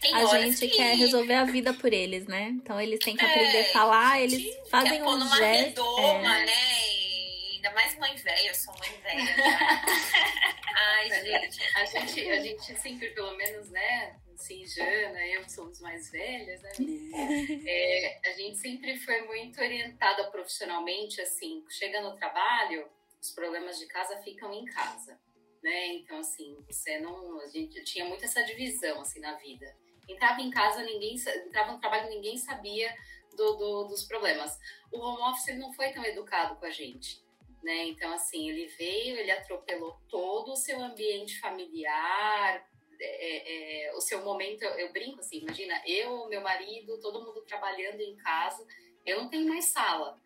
tem 0.00 0.14
a 0.14 0.24
gente 0.26 0.68
que... 0.68 0.76
quer 0.76 0.96
resolver 0.96 1.34
a 1.34 1.44
vida 1.44 1.72
por 1.74 1.92
eles, 1.92 2.26
né? 2.26 2.48
Então 2.48 2.80
eles 2.80 3.00
têm 3.00 3.16
que 3.16 3.24
aprender 3.24 3.58
a 3.58 3.60
é, 3.60 3.72
falar, 3.72 4.20
eles 4.20 4.42
fazem 4.70 5.02
um 5.02 5.16
numa 5.18 5.36
gesto. 5.36 5.82
Redoma, 5.82 6.38
é. 6.38 6.46
né? 6.46 6.88
E 6.88 7.54
ainda 7.56 7.70
mais 7.72 7.98
mãe 7.98 8.14
velha, 8.16 8.48
eu 8.48 8.54
sou 8.54 8.74
mãe 8.78 8.90
velha. 9.02 9.24
Né? 9.24 9.36
Ai, 10.76 11.08
gente. 11.22 11.60
A 11.76 11.84
gente, 11.84 12.30
a 12.30 12.40
gente 12.40 12.80
sempre, 12.80 13.10
pelo 13.10 13.36
menos, 13.36 13.70
né? 13.70 14.16
Assim, 14.34 14.66
Jana, 14.66 15.26
eu 15.26 15.46
somos 15.48 15.80
mais 15.80 16.10
velhas, 16.10 16.62
né? 16.62 16.72
É, 17.66 18.20
a 18.30 18.32
gente 18.32 18.56
sempre 18.56 18.98
foi 19.00 19.20
muito 19.22 19.60
orientada 19.60 20.30
profissionalmente, 20.30 21.20
assim, 21.20 21.62
chega 21.68 22.00
no 22.00 22.16
trabalho, 22.16 22.88
os 23.20 23.30
problemas 23.32 23.78
de 23.78 23.86
casa 23.86 24.16
ficam 24.22 24.52
em 24.54 24.64
casa, 24.64 25.20
né? 25.62 25.94
Então, 25.94 26.18
assim, 26.18 26.56
você 26.66 26.98
não. 26.98 27.40
A 27.40 27.46
gente 27.48 27.78
eu 27.78 27.84
tinha 27.84 28.04
muito 28.04 28.24
essa 28.24 28.42
divisão, 28.42 29.00
assim, 29.00 29.20
na 29.20 29.34
vida. 29.34 29.76
Entrava 30.08 30.40
em 30.40 30.50
casa, 30.50 30.82
ninguém. 30.82 31.16
Entrava 31.46 31.72
no 31.72 31.80
trabalho, 31.80 32.08
ninguém 32.08 32.36
sabia 32.36 32.94
do, 33.36 33.54
do, 33.54 33.84
dos 33.84 34.04
problemas. 34.04 34.58
O 34.90 34.98
home 34.98 35.22
office 35.22 35.56
não 35.58 35.72
foi 35.72 35.92
tão 35.92 36.04
educado 36.04 36.56
com 36.56 36.66
a 36.66 36.70
gente. 36.70 37.22
Né? 37.62 37.88
Então, 37.88 38.12
assim, 38.12 38.48
ele 38.48 38.66
veio, 38.68 39.16
ele 39.18 39.30
atropelou 39.30 40.00
todo 40.08 40.52
o 40.52 40.56
seu 40.56 40.80
ambiente 40.80 41.38
familiar, 41.40 42.66
é, 42.98 43.88
é, 43.88 43.94
o 43.94 44.00
seu 44.00 44.24
momento. 44.24 44.62
Eu, 44.62 44.70
eu 44.78 44.92
brinco 44.92 45.20
assim: 45.20 45.38
imagina, 45.38 45.80
eu, 45.86 46.26
meu 46.28 46.40
marido, 46.40 46.98
todo 47.00 47.24
mundo 47.24 47.42
trabalhando 47.42 48.00
em 48.00 48.16
casa, 48.16 48.66
eu 49.04 49.20
não 49.20 49.28
tenho 49.28 49.46
mais 49.46 49.66
sala 49.66 50.18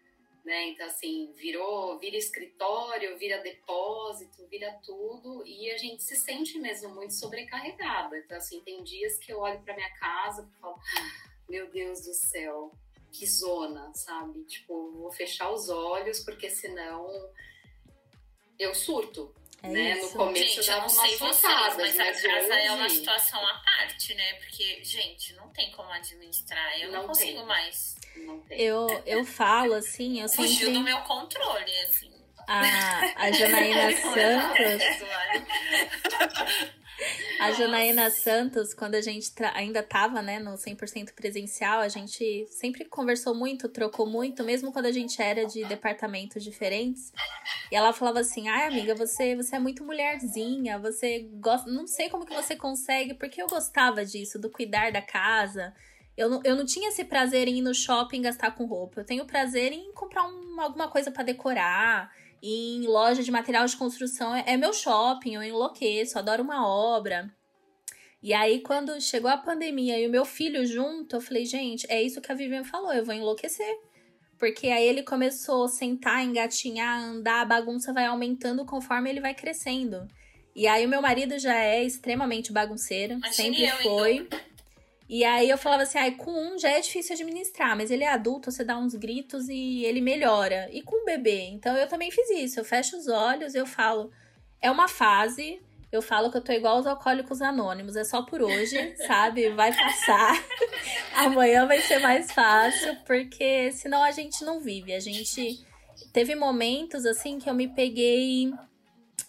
né? 0.44 0.68
Então, 0.68 0.86
assim, 0.86 1.32
virou, 1.32 1.98
vira 1.98 2.16
escritório, 2.16 3.16
vira 3.16 3.42
depósito, 3.42 4.46
vira 4.48 4.78
tudo, 4.84 5.42
e 5.46 5.70
a 5.70 5.78
gente 5.78 6.02
se 6.02 6.16
sente 6.16 6.58
mesmo 6.58 6.94
muito 6.94 7.14
sobrecarregada. 7.14 8.18
Então, 8.18 8.36
assim, 8.36 8.60
tem 8.60 8.82
dias 8.84 9.16
que 9.16 9.32
eu 9.32 9.40
olho 9.40 9.60
para 9.62 9.74
minha 9.74 9.92
casa 9.96 10.48
e 10.48 10.60
falo, 10.60 10.78
meu 11.48 11.70
Deus 11.70 12.02
do 12.04 12.12
céu, 12.12 12.72
que 13.10 13.26
zona, 13.26 13.92
sabe? 13.94 14.44
Tipo, 14.44 14.92
vou 14.92 15.12
fechar 15.12 15.50
os 15.50 15.68
olhos, 15.68 16.20
porque 16.20 16.50
senão 16.50 17.08
eu 18.58 18.74
surto. 18.74 19.34
É 19.64 19.68
né? 19.68 19.94
No 19.94 20.10
começo 20.10 20.56
gente, 20.56 20.66
dava 20.66 20.86
umas 20.86 20.92
surtadas, 20.92 21.76
mas, 21.78 21.96
mas 21.96 22.00
a 22.00 22.04
casa 22.04 22.54
hoje... 22.54 22.66
é 22.66 22.72
uma 22.72 22.88
situação 22.88 23.46
à 23.46 23.54
parte, 23.54 24.14
né? 24.14 24.34
Porque, 24.34 24.84
gente, 24.84 25.32
não 25.34 25.48
tem 25.48 25.70
como 25.72 25.90
administrar. 25.90 26.78
Eu 26.78 26.92
não, 26.92 27.00
não 27.00 27.08
consigo 27.08 27.38
tem. 27.38 27.46
mais. 27.46 27.94
Eu, 28.50 28.86
eu 29.06 29.24
falo 29.24 29.72
assim, 29.74 30.20
eu 30.20 30.28
Fugiu 30.28 30.66
sempre... 30.66 30.74
do 30.74 30.80
meu 30.80 30.98
controle, 30.98 31.80
assim. 31.80 32.12
A, 32.46 33.24
a 33.24 33.32
Janaína 33.32 33.90
Santos. 33.96 34.84
A 37.40 37.52
Janaína 37.52 38.10
Santos, 38.10 38.72
quando 38.72 38.94
a 38.94 39.00
gente 39.00 39.32
ainda 39.52 39.82
tava, 39.82 40.22
né, 40.22 40.38
no 40.38 40.52
100% 40.52 41.12
presencial, 41.12 41.80
a 41.80 41.88
gente 41.88 42.46
sempre 42.48 42.84
conversou 42.84 43.34
muito, 43.34 43.68
trocou 43.68 44.06
muito, 44.06 44.44
mesmo 44.44 44.72
quando 44.72 44.86
a 44.86 44.92
gente 44.92 45.20
era 45.20 45.44
de 45.44 45.64
departamentos 45.64 46.42
diferentes. 46.42 47.12
E 47.70 47.76
ela 47.76 47.92
falava 47.92 48.20
assim: 48.20 48.48
"Ai, 48.48 48.68
amiga, 48.68 48.94
você, 48.94 49.34
você 49.34 49.56
é 49.56 49.58
muito 49.58 49.84
mulherzinha, 49.84 50.78
você 50.78 51.28
gosta, 51.34 51.70
não 51.70 51.86
sei 51.86 52.08
como 52.08 52.24
que 52.24 52.34
você 52.34 52.56
consegue, 52.56 53.14
porque 53.14 53.42
eu 53.42 53.46
gostava 53.46 54.04
disso, 54.04 54.38
do 54.38 54.48
cuidar 54.48 54.92
da 54.92 55.02
casa, 55.02 55.74
eu 56.16 56.30
não, 56.30 56.40
eu 56.44 56.54
não 56.54 56.64
tinha 56.64 56.88
esse 56.88 57.04
prazer 57.04 57.48
em 57.48 57.58
ir 57.58 57.62
no 57.62 57.74
shopping 57.74 58.22
gastar 58.22 58.52
com 58.52 58.64
roupa. 58.66 59.00
Eu 59.00 59.04
tenho 59.04 59.24
prazer 59.24 59.72
em 59.72 59.92
comprar 59.92 60.24
um, 60.24 60.60
alguma 60.60 60.88
coisa 60.88 61.10
para 61.10 61.24
decorar. 61.24 62.12
Em 62.46 62.86
loja 62.86 63.22
de 63.22 63.30
material 63.30 63.64
de 63.64 63.74
construção 63.74 64.34
é, 64.34 64.44
é 64.46 64.56
meu 64.58 64.70
shopping, 64.70 65.34
eu 65.34 65.42
enlouqueço, 65.42 66.18
adoro 66.18 66.42
uma 66.42 66.68
obra. 66.68 67.34
E 68.22 68.34
aí, 68.34 68.60
quando 68.60 69.00
chegou 69.00 69.30
a 69.30 69.38
pandemia 69.38 69.98
e 69.98 70.06
o 70.06 70.10
meu 70.10 70.26
filho 70.26 70.66
junto, 70.66 71.16
eu 71.16 71.22
falei, 71.22 71.46
gente, 71.46 71.86
é 71.88 72.02
isso 72.02 72.20
que 72.20 72.30
a 72.30 72.34
Vivian 72.34 72.62
falou, 72.62 72.92
eu 72.92 73.02
vou 73.02 73.14
enlouquecer. 73.14 73.74
Porque 74.38 74.66
aí 74.66 74.86
ele 74.86 75.02
começou 75.02 75.64
a 75.64 75.68
sentar, 75.68 76.22
engatinhar, 76.22 77.02
andar, 77.02 77.40
a 77.40 77.46
bagunça 77.46 77.94
vai 77.94 78.04
aumentando 78.04 78.66
conforme 78.66 79.08
ele 79.08 79.22
vai 79.22 79.32
crescendo. 79.32 80.06
E 80.54 80.66
aí 80.66 80.84
o 80.84 80.88
meu 80.88 81.00
marido 81.00 81.38
já 81.38 81.56
é 81.56 81.82
extremamente 81.82 82.52
bagunceiro, 82.52 83.14
Imagine 83.14 83.34
sempre 83.34 83.64
eu, 83.64 83.76
foi. 83.78 84.16
então. 84.16 84.38
E 85.08 85.22
aí 85.22 85.50
eu 85.50 85.58
falava 85.58 85.82
assim, 85.82 85.98
ai, 85.98 86.12
com 86.12 86.30
um 86.30 86.58
já 86.58 86.70
é 86.70 86.80
difícil 86.80 87.14
administrar, 87.14 87.76
mas 87.76 87.90
ele 87.90 88.04
é 88.04 88.08
adulto, 88.08 88.50
você 88.50 88.64
dá 88.64 88.78
uns 88.78 88.94
gritos 88.94 89.48
e 89.48 89.84
ele 89.84 90.00
melhora. 90.00 90.68
E 90.72 90.80
com 90.82 91.02
o 91.02 91.04
bebê, 91.04 91.42
então 91.42 91.76
eu 91.76 91.86
também 91.86 92.10
fiz 92.10 92.30
isso. 92.30 92.58
Eu 92.58 92.64
fecho 92.64 92.96
os 92.96 93.06
olhos, 93.06 93.54
eu 93.54 93.66
falo, 93.66 94.10
é 94.60 94.70
uma 94.70 94.88
fase. 94.88 95.60
Eu 95.92 96.02
falo 96.02 96.28
que 96.30 96.36
eu 96.36 96.42
tô 96.42 96.50
igual 96.52 96.76
aos 96.76 96.86
alcoólicos 96.86 97.40
anônimos, 97.40 97.94
é 97.94 98.02
só 98.02 98.22
por 98.22 98.42
hoje, 98.42 98.96
sabe? 99.06 99.50
Vai 99.50 99.72
passar. 99.72 100.42
Amanhã 101.14 101.66
vai 101.66 101.80
ser 101.82 101.98
mais 101.98 102.32
fácil, 102.32 102.96
porque 103.06 103.70
senão 103.70 104.02
a 104.02 104.10
gente 104.10 104.42
não 104.42 104.58
vive. 104.58 104.92
A 104.92 104.98
gente 104.98 105.64
teve 106.12 106.34
momentos 106.34 107.04
assim 107.04 107.38
que 107.38 107.48
eu 107.48 107.54
me 107.54 107.68
peguei. 107.68 108.52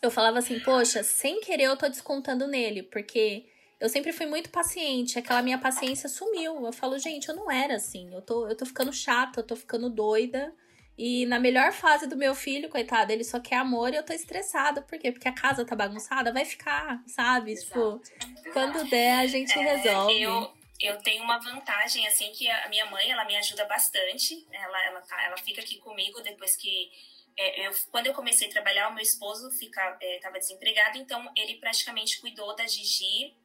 Eu 0.01 0.09
falava 0.09 0.39
assim, 0.39 0.59
poxa, 0.59 1.03
sem 1.03 1.41
querer 1.41 1.65
eu 1.65 1.77
tô 1.77 1.87
descontando 1.87 2.47
nele, 2.47 2.81
porque 2.81 3.45
eu 3.79 3.89
sempre 3.89 4.13
fui 4.13 4.25
muito 4.25 4.49
paciente, 4.49 5.19
aquela 5.19 5.41
minha 5.41 5.57
paciência 5.57 6.07
sumiu. 6.07 6.65
Eu 6.65 6.71
falo, 6.71 6.97
gente, 6.97 7.27
eu 7.27 7.35
não 7.35 7.51
era 7.51 7.75
assim. 7.75 8.13
Eu 8.13 8.21
tô, 8.21 8.47
eu 8.47 8.55
tô 8.55 8.65
ficando 8.65 8.93
chata, 8.93 9.39
eu 9.39 9.43
tô 9.45 9.55
ficando 9.55 9.89
doida. 9.89 10.53
E 10.97 11.25
na 11.25 11.37
melhor 11.39 11.73
fase 11.73 12.07
do 12.07 12.15
meu 12.15 12.33
filho, 12.33 12.69
coitado, 12.69 13.11
ele 13.11 13.25
só 13.25 13.37
quer 13.37 13.57
amor 13.57 13.91
e 13.93 13.97
eu 13.97 14.03
tô 14.05 14.13
estressada. 14.13 14.81
Por 14.81 14.97
quê? 14.97 15.11
Porque 15.11 15.27
a 15.27 15.33
casa 15.33 15.65
tá 15.65 15.75
bagunçada, 15.75 16.31
vai 16.31 16.45
ficar, 16.45 17.03
sabe? 17.05 17.53
Tipo, 17.53 18.01
quando 18.53 18.89
der, 18.89 19.19
a 19.19 19.27
gente 19.27 19.51
É, 19.59 19.75
resolve. 19.75 20.21
Eu, 20.21 20.53
eu 20.79 20.97
tenho 21.01 21.21
uma 21.23 21.37
vantagem, 21.37 22.07
assim, 22.07 22.31
que 22.31 22.49
a 22.49 22.69
minha 22.69 22.85
mãe, 22.85 23.11
ela 23.11 23.25
me 23.25 23.35
ajuda 23.35 23.65
bastante. 23.65 24.47
Ela, 24.49 24.85
ela, 24.85 25.01
tá, 25.01 25.21
ela 25.25 25.37
fica 25.37 25.61
aqui 25.61 25.79
comigo 25.79 26.21
depois 26.21 26.55
que... 26.55 26.89
é, 27.37 27.67
eu, 27.67 27.71
quando 27.91 28.07
eu 28.07 28.13
comecei 28.13 28.47
a 28.47 28.51
trabalhar, 28.51 28.87
o 28.87 28.93
meu 28.93 29.03
esposo 29.03 29.49
estava 29.49 30.39
desempregado, 30.39 30.97
então 30.97 31.29
ele 31.35 31.55
praticamente 31.55 32.21
cuidou 32.21 32.55
da 32.55 32.65
Gigi 32.65 33.35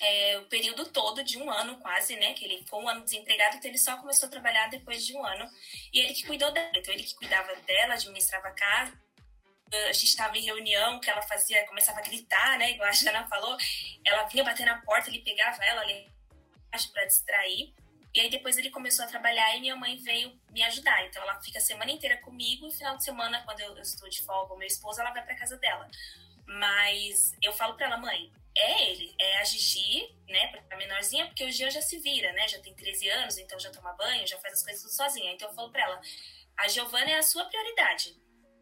é, 0.00 0.38
o 0.38 0.44
período 0.46 0.86
todo 0.86 1.22
de 1.22 1.38
um 1.38 1.50
ano 1.50 1.78
quase, 1.78 2.16
né? 2.16 2.32
Que 2.34 2.44
ele 2.44 2.58
ficou 2.58 2.82
um 2.82 2.88
ano 2.88 3.04
desempregado, 3.04 3.56
então 3.56 3.70
ele 3.70 3.78
só 3.78 3.96
começou 3.96 4.26
a 4.26 4.30
trabalhar 4.30 4.68
depois 4.68 5.04
de 5.04 5.16
um 5.16 5.24
ano. 5.24 5.48
E 5.92 6.00
ele 6.00 6.14
que 6.14 6.26
cuidou 6.26 6.52
dela. 6.52 6.70
Então 6.74 6.92
ele 6.92 7.02
que 7.02 7.14
cuidava 7.14 7.54
dela, 7.56 7.94
administrava 7.94 8.48
a 8.48 8.52
casa. 8.52 8.92
A 9.72 9.92
gente 9.92 10.06
estava 10.06 10.38
em 10.38 10.42
reunião, 10.42 10.98
que 10.98 11.10
ela 11.10 11.20
fazia, 11.22 11.66
começava 11.66 11.98
a 11.98 12.02
gritar, 12.02 12.58
né? 12.58 12.70
Igual 12.70 12.88
a 12.88 12.92
Jana 12.92 13.26
falou. 13.28 13.56
Ela 14.04 14.24
vinha 14.24 14.44
bater 14.44 14.64
na 14.64 14.80
porta, 14.82 15.10
ele 15.10 15.20
pegava 15.20 15.62
ela 15.64 15.82
ali 15.82 16.10
para 16.92 17.04
distrair. 17.04 17.74
E 18.14 18.20
aí 18.20 18.30
depois 18.30 18.56
ele 18.56 18.70
começou 18.70 19.04
a 19.04 19.08
trabalhar 19.08 19.56
e 19.56 19.60
minha 19.60 19.76
mãe 19.76 19.96
veio 19.96 20.32
me 20.50 20.62
ajudar. 20.62 21.04
Então 21.06 21.22
ela 21.22 21.40
fica 21.42 21.58
a 21.58 21.62
semana 21.62 21.90
inteira 21.90 22.16
comigo 22.18 22.66
e 22.66 22.72
final 22.72 22.96
de 22.96 23.04
semana, 23.04 23.42
quando 23.44 23.60
eu, 23.60 23.76
eu 23.76 23.82
estou 23.82 24.08
de 24.08 24.22
folga, 24.22 24.56
meu 24.56 24.66
esposo, 24.66 25.00
ela 25.00 25.12
vai 25.12 25.24
para 25.24 25.36
casa 25.36 25.56
dela. 25.58 25.88
Mas 26.46 27.34
eu 27.42 27.52
falo 27.52 27.74
para 27.74 27.86
ela, 27.86 27.98
mãe, 27.98 28.32
é 28.58 28.90
ele, 28.90 29.14
é 29.18 29.38
a 29.38 29.44
Gigi, 29.44 30.14
né, 30.28 30.64
a 30.70 30.76
menorzinha, 30.76 31.26
porque 31.26 31.44
o 31.44 31.52
Jean 31.52 31.70
já 31.70 31.80
se 31.80 31.98
vira, 31.98 32.32
né, 32.32 32.48
já 32.48 32.58
tem 32.60 32.74
13 32.74 33.08
anos, 33.08 33.38
então 33.38 33.58
já 33.58 33.70
toma 33.70 33.92
banho, 33.94 34.26
já 34.26 34.38
faz 34.38 34.54
as 34.54 34.64
coisas 34.64 34.82
tudo 34.82 34.92
sozinha. 34.92 35.32
Então 35.32 35.48
eu 35.48 35.54
falo 35.54 35.70
pra 35.70 35.82
ela, 35.82 36.00
a 36.58 36.68
Giovana 36.68 37.10
é 37.10 37.14
a 37.14 37.22
sua 37.22 37.44
prioridade. 37.44 38.16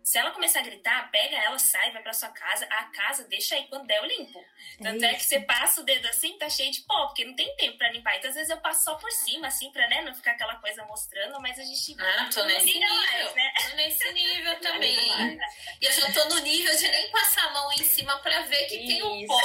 Se 0.06 0.18
ela 0.18 0.30
começar 0.30 0.60
a 0.60 0.62
gritar, 0.62 1.10
pega 1.10 1.36
ela, 1.36 1.58
sai, 1.58 1.90
vai 1.90 2.00
pra 2.00 2.12
sua 2.12 2.28
casa, 2.28 2.64
a 2.66 2.84
casa 2.84 3.24
deixa 3.24 3.56
aí, 3.56 3.66
quando 3.66 3.88
der 3.88 3.98
eu 3.98 4.04
limpo. 4.04 4.38
Tanto 4.80 5.04
é, 5.04 5.08
que 5.14 5.16
isso. 5.16 5.30
você 5.30 5.40
passa 5.40 5.80
o 5.80 5.84
dedo 5.84 6.06
assim, 6.06 6.38
tá 6.38 6.48
cheio 6.48 6.70
de 6.70 6.82
pó, 6.82 7.06
porque 7.06 7.24
não 7.24 7.34
tem 7.34 7.56
tempo 7.56 7.76
pra 7.76 7.90
limpar. 7.90 8.16
Então 8.16 8.30
às 8.30 8.36
vezes 8.36 8.48
eu 8.48 8.58
passo 8.58 8.84
só 8.84 8.94
por 8.94 9.10
cima, 9.10 9.48
assim, 9.48 9.72
pra 9.72 9.88
né, 9.88 10.02
não 10.02 10.14
ficar 10.14 10.30
aquela 10.30 10.54
coisa 10.60 10.84
mostrando, 10.84 11.40
mas 11.40 11.58
a 11.58 11.64
gente 11.64 11.96
Ah, 11.98 12.30
tô 12.32 12.44
nesse 12.44 12.66
nível. 12.66 12.88
mais, 12.88 13.34
né? 13.34 13.52
Tô 13.60 13.74
nesse 13.74 14.12
nível 14.12 14.54
também. 14.62 15.38
E 15.80 15.84
eu 15.84 15.92
já 15.92 16.12
tô 16.12 16.24
no 16.26 16.38
nível 16.38 16.76
de 16.76 16.86
nem 16.88 17.10
passar 17.10 17.46
a 17.46 17.50
mão 17.50 17.72
em 17.72 17.82
cima 17.82 18.16
pra 18.20 18.42
ver 18.42 18.64
que 18.66 18.86
tem 18.86 19.02
um 19.02 19.16
Isso. 19.16 19.26
pó. 19.26 19.40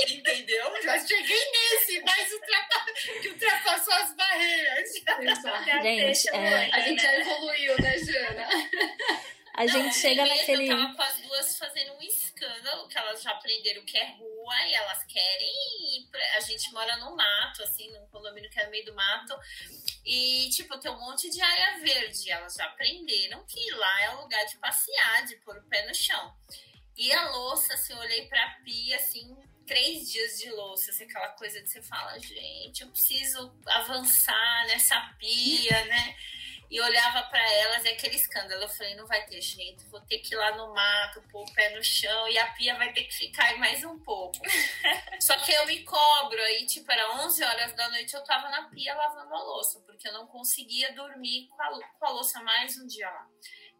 Entendeu? 0.00 0.82
Já 0.82 0.98
cheguei 1.06 1.50
nesse, 1.50 2.00
mas 2.00 2.32
ultrapa... 2.32 2.86
que 3.20 3.28
ultrapassou 3.28 3.92
as 3.92 4.14
barreiras. 4.14 4.90
Exato. 5.20 5.64
Gente, 5.82 6.04
deixa 6.06 6.30
é, 6.30 6.50
mãe, 6.50 6.70
A 6.72 6.80
gente 6.80 7.02
já 7.02 7.14
evoluiu, 7.18 7.76
né, 7.82 7.98
Jana? 7.98 8.48
A 9.54 9.66
gente 9.66 9.84
Não, 9.84 9.92
chega 9.92 10.24
naquele. 10.24 10.70
Eu 10.70 10.76
tava 10.76 10.94
com 10.94 11.02
as 11.02 11.16
duas 11.20 11.58
fazendo 11.58 11.92
um 11.92 12.02
escândalo, 12.02 12.88
que 12.88 12.96
elas 12.96 13.22
já 13.22 13.32
aprenderam 13.32 13.84
que 13.84 13.98
é 13.98 14.12
rua 14.12 14.66
e 14.66 14.74
elas 14.74 15.04
querem 15.04 15.54
ir 15.96 16.08
pra... 16.10 16.36
A 16.36 16.40
gente 16.40 16.72
mora 16.72 16.96
no 16.96 17.14
mato, 17.14 17.62
assim, 17.62 17.90
num 17.92 18.06
condomínio 18.06 18.50
que 18.50 18.58
é 18.58 18.64
no 18.64 18.70
meio 18.70 18.84
do 18.86 18.94
mato. 18.94 19.38
E, 20.04 20.48
tipo, 20.50 20.78
tem 20.80 20.90
um 20.90 20.98
monte 20.98 21.28
de 21.30 21.40
área 21.40 21.80
verde. 21.80 22.30
Elas 22.30 22.54
já 22.54 22.64
aprenderam 22.64 23.44
que 23.46 23.70
lá 23.72 24.02
é 24.02 24.10
o 24.14 24.22
lugar 24.22 24.44
de 24.46 24.56
passear, 24.56 25.26
de 25.26 25.36
pôr 25.36 25.56
o 25.56 25.68
pé 25.68 25.86
no 25.86 25.94
chão. 25.94 26.34
E 26.96 27.12
a 27.12 27.30
louça, 27.30 27.74
assim, 27.74 27.92
eu 27.92 27.98
olhei 27.98 28.26
pra 28.26 28.58
pia, 28.64 28.96
assim, 28.96 29.36
três 29.66 30.10
dias 30.10 30.38
de 30.38 30.50
louça, 30.50 30.90
assim, 30.90 31.04
aquela 31.04 31.28
coisa 31.28 31.60
de 31.62 31.68
você 31.68 31.82
fala, 31.82 32.18
gente, 32.18 32.82
eu 32.82 32.88
preciso 32.88 33.54
avançar 33.66 34.66
nessa 34.66 34.98
pia, 35.18 35.84
né? 35.86 36.16
E 36.72 36.80
olhava 36.80 37.22
pra 37.24 37.52
elas 37.52 37.84
e 37.84 37.88
aquele 37.88 38.16
escândalo. 38.16 38.62
Eu 38.62 38.68
falei, 38.68 38.94
não 38.94 39.06
vai 39.06 39.22
ter 39.26 39.42
jeito, 39.42 39.86
vou 39.90 40.00
ter 40.00 40.20
que 40.20 40.32
ir 40.34 40.38
lá 40.38 40.56
no 40.56 40.72
mato, 40.72 41.22
pôr 41.30 41.42
o 41.42 41.52
pé 41.52 41.68
no 41.76 41.84
chão 41.84 42.28
e 42.28 42.38
a 42.38 42.46
pia 42.52 42.74
vai 42.76 42.90
ter 42.94 43.04
que 43.04 43.12
ficar 43.14 43.44
aí 43.44 43.58
mais 43.58 43.84
um 43.84 43.98
pouco. 43.98 44.38
Só 45.20 45.36
que 45.36 45.52
eu 45.52 45.66
me 45.66 45.84
cobro, 45.84 46.40
aí, 46.42 46.64
tipo, 46.64 46.90
era 46.90 47.12
11 47.24 47.44
horas 47.44 47.74
da 47.74 47.90
noite, 47.90 48.14
eu 48.14 48.24
tava 48.24 48.48
na 48.48 48.70
pia 48.70 48.94
lavando 48.94 49.34
a 49.34 49.42
louça, 49.42 49.80
porque 49.80 50.08
eu 50.08 50.14
não 50.14 50.26
conseguia 50.26 50.92
dormir 50.94 51.48
com 51.48 51.62
a, 51.62 51.68
com 51.98 52.06
a 52.06 52.10
louça 52.10 52.40
mais 52.42 52.78
um 52.78 52.86
dia 52.86 53.10
lá. 53.10 53.26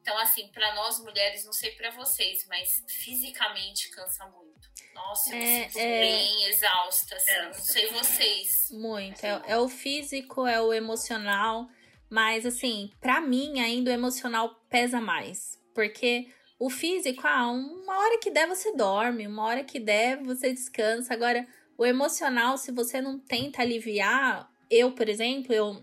Então, 0.02 0.18
assim, 0.18 0.48
pra 0.48 0.74
nós 0.74 0.98
mulheres, 0.98 1.44
não 1.46 1.52
sei 1.52 1.70
pra 1.76 1.90
vocês, 1.92 2.44
mas 2.46 2.84
fisicamente 2.88 3.88
cansa 3.90 4.26
muito. 4.26 4.68
Nossa, 4.94 5.30
eu 5.30 5.36
É, 5.36 5.38
me 5.40 5.64
sinto 5.70 5.78
é. 5.78 6.00
bem 6.00 6.44
exausta, 6.48 7.16
assim, 7.16 7.32
não 7.38 7.44
Cansa. 7.52 7.72
sei 7.72 7.86
vocês. 7.92 8.68
Muito. 8.72 9.24
É, 9.24 9.42
é 9.46 9.56
o 9.56 9.68
físico, 9.68 10.46
é 10.46 10.60
o 10.60 10.72
emocional. 10.74 11.66
Mas, 12.12 12.44
assim, 12.44 12.90
pra 13.00 13.22
mim, 13.22 13.58
ainda 13.58 13.90
o 13.90 13.94
emocional 13.94 14.54
pesa 14.68 15.00
mais. 15.00 15.58
Porque 15.74 16.28
o 16.58 16.68
físico, 16.68 17.22
ah, 17.26 17.50
uma 17.50 17.98
hora 17.98 18.18
que 18.18 18.30
der, 18.30 18.46
você 18.46 18.76
dorme. 18.76 19.26
Uma 19.26 19.44
hora 19.44 19.64
que 19.64 19.80
der, 19.80 20.22
você 20.22 20.52
descansa. 20.52 21.14
Agora, 21.14 21.46
o 21.78 21.86
emocional, 21.86 22.58
se 22.58 22.70
você 22.70 23.00
não 23.00 23.18
tenta 23.18 23.62
aliviar. 23.62 24.46
Eu, 24.70 24.92
por 24.92 25.08
exemplo, 25.08 25.54
eu, 25.54 25.82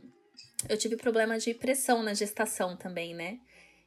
eu 0.70 0.78
tive 0.78 0.98
problema 0.98 1.40
de 1.40 1.52
pressão 1.56 2.04
na 2.04 2.14
gestação 2.14 2.78
também, 2.78 3.16
né? 3.16 3.40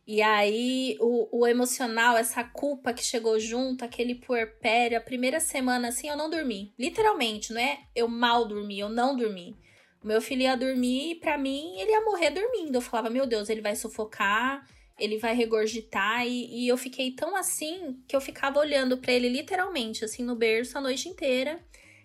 E 0.05 0.21
aí, 0.21 0.97
o, 0.99 1.43
o 1.43 1.47
emocional, 1.47 2.17
essa 2.17 2.43
culpa 2.43 2.93
que 2.93 3.05
chegou 3.05 3.39
junto, 3.39 3.85
aquele 3.85 4.17
puerpério, 4.17 4.99
a 4.99 5.01
primeira 5.01 5.39
semana, 5.39 5.91
assim, 5.91 6.09
eu 6.09 6.17
não 6.17 6.29
dormi. 6.29 6.75
Literalmente, 6.77 7.53
não 7.53 7.61
é 7.61 7.85
eu 7.95 8.09
mal 8.09 8.45
dormi, 8.49 8.81
eu 8.81 8.89
não 8.89 9.17
dormi. 9.17 9.57
Meu 10.03 10.21
filho 10.21 10.43
ia 10.43 10.57
dormir 10.57 11.13
e 11.13 11.15
pra 11.15 11.39
mim 11.39 11.79
ele 11.79 11.91
ia 11.91 12.05
morrer 12.05 12.31
dormindo. 12.31 12.75
Eu 12.75 12.81
falava, 12.81 13.09
meu 13.09 13.27
Deus, 13.27 13.49
ele 13.49 13.61
vai 13.61 13.77
sufocar, 13.77 14.67
ele 14.99 15.19
vai 15.19 15.35
regurgitar. 15.35 16.27
E, 16.27 16.65
e 16.65 16.69
eu 16.69 16.77
fiquei 16.77 17.13
tão 17.13 17.37
assim 17.37 18.03
que 18.09 18.17
eu 18.17 18.21
ficava 18.21 18.59
olhando 18.59 18.99
pra 18.99 19.13
ele 19.13 19.29
literalmente, 19.29 20.05
assim, 20.05 20.25
no 20.25 20.35
berço 20.35 20.77
a 20.77 20.81
noite 20.81 21.09
inteira. 21.09 21.61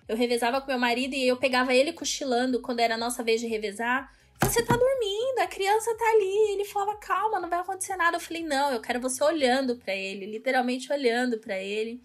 Eu 0.08 0.16
revezava 0.16 0.62
com 0.62 0.68
meu 0.68 0.80
marido 0.80 1.16
e 1.16 1.28
eu 1.28 1.38
pegava 1.38 1.74
ele 1.74 1.92
cochilando 1.92 2.62
quando 2.62 2.80
era 2.80 2.96
a 2.96 2.98
nossa 2.98 3.24
vez 3.24 3.42
de 3.42 3.48
revezar. 3.48 4.10
Você 4.42 4.64
tá 4.64 4.78
dormindo, 4.78 5.40
a 5.40 5.48
criança 5.48 5.94
tá 5.98 6.06
ali. 6.12 6.54
Ele 6.54 6.64
falava, 6.66 6.96
calma, 6.98 7.40
não 7.40 7.50
vai 7.50 7.60
acontecer 7.60 7.96
nada. 7.98 8.18
Eu 8.18 8.22
falei, 8.22 8.44
não, 8.44 8.72
eu 8.72 8.80
quero 8.80 9.02
você 9.02 9.24
olhando 9.24 9.76
pra 9.76 9.94
ele, 9.94 10.26
literalmente 10.26 10.92
olhando 10.92 11.40
pra 11.40 11.60
ele. 11.60 12.02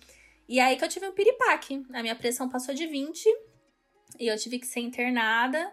E 0.49 0.59
aí 0.59 0.77
que 0.77 0.85
eu 0.85 0.89
tive 0.89 1.07
um 1.07 1.13
piripaque. 1.13 1.85
A 1.93 2.03
minha 2.03 2.17
pressão 2.17 2.49
passou 2.49 2.75
de 2.75 2.87
20 2.87 3.27
e 4.19 4.27
eu 4.27 4.37
tive 4.37 4.59
que 4.59 4.67
ser 4.67 4.81
internada. 4.81 5.73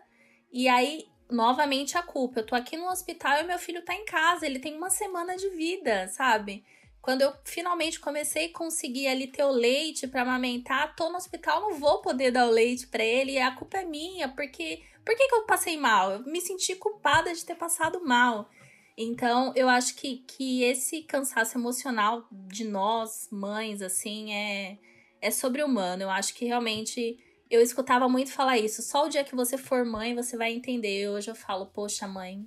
E 0.51 0.67
aí, 0.67 1.07
novamente, 1.29 1.97
a 1.97 2.03
culpa. 2.03 2.39
Eu 2.39 2.45
tô 2.45 2.55
aqui 2.55 2.75
no 2.75 2.89
hospital 2.89 3.39
e 3.39 3.43
meu 3.43 3.59
filho 3.59 3.83
tá 3.83 3.93
em 3.93 4.05
casa. 4.05 4.45
Ele 4.45 4.59
tem 4.59 4.75
uma 4.75 4.89
semana 4.89 5.35
de 5.35 5.49
vida, 5.49 6.07
sabe? 6.07 6.63
Quando 7.01 7.21
eu 7.21 7.33
finalmente 7.45 7.99
comecei 7.99 8.47
a 8.47 8.53
conseguir 8.53 9.07
ali 9.07 9.27
ter 9.27 9.43
o 9.43 9.51
leite 9.51 10.07
pra 10.07 10.23
amamentar, 10.23 10.95
tô 10.95 11.09
no 11.09 11.17
hospital, 11.17 11.61
não 11.61 11.73
vou 11.75 12.01
poder 12.01 12.31
dar 12.31 12.47
o 12.47 12.51
leite 12.51 12.87
pra 12.87 13.03
ele. 13.03 13.33
E 13.33 13.39
a 13.39 13.51
culpa 13.51 13.77
é 13.77 13.85
minha, 13.85 14.29
porque. 14.29 14.83
Por 15.05 15.15
que, 15.15 15.27
que 15.27 15.35
eu 15.35 15.45
passei 15.45 15.77
mal? 15.77 16.11
Eu 16.11 16.23
me 16.23 16.39
senti 16.39 16.75
culpada 16.75 17.33
de 17.33 17.43
ter 17.43 17.55
passado 17.55 18.05
mal. 18.05 18.49
Então, 18.97 19.53
eu 19.55 19.69
acho 19.69 19.95
que, 19.95 20.17
que 20.27 20.61
esse 20.61 21.03
cansaço 21.03 21.57
emocional 21.57 22.27
de 22.31 22.65
nós, 22.65 23.29
mães, 23.31 23.81
assim, 23.81 24.33
é, 24.33 24.77
é 25.21 25.31
sobre-humano. 25.31 26.03
Eu 26.03 26.09
acho 26.09 26.33
que 26.35 26.45
realmente 26.45 27.17
eu 27.49 27.61
escutava 27.61 28.07
muito 28.09 28.31
falar 28.31 28.57
isso. 28.57 28.81
Só 28.81 29.05
o 29.05 29.09
dia 29.09 29.23
que 29.23 29.35
você 29.35 29.57
for 29.57 29.83
mãe, 29.85 30.15
você 30.15 30.37
vai 30.37 30.51
entender. 30.51 31.09
Hoje 31.09 31.29
eu 31.31 31.35
falo, 31.35 31.65
poxa, 31.67 32.07
mãe. 32.07 32.45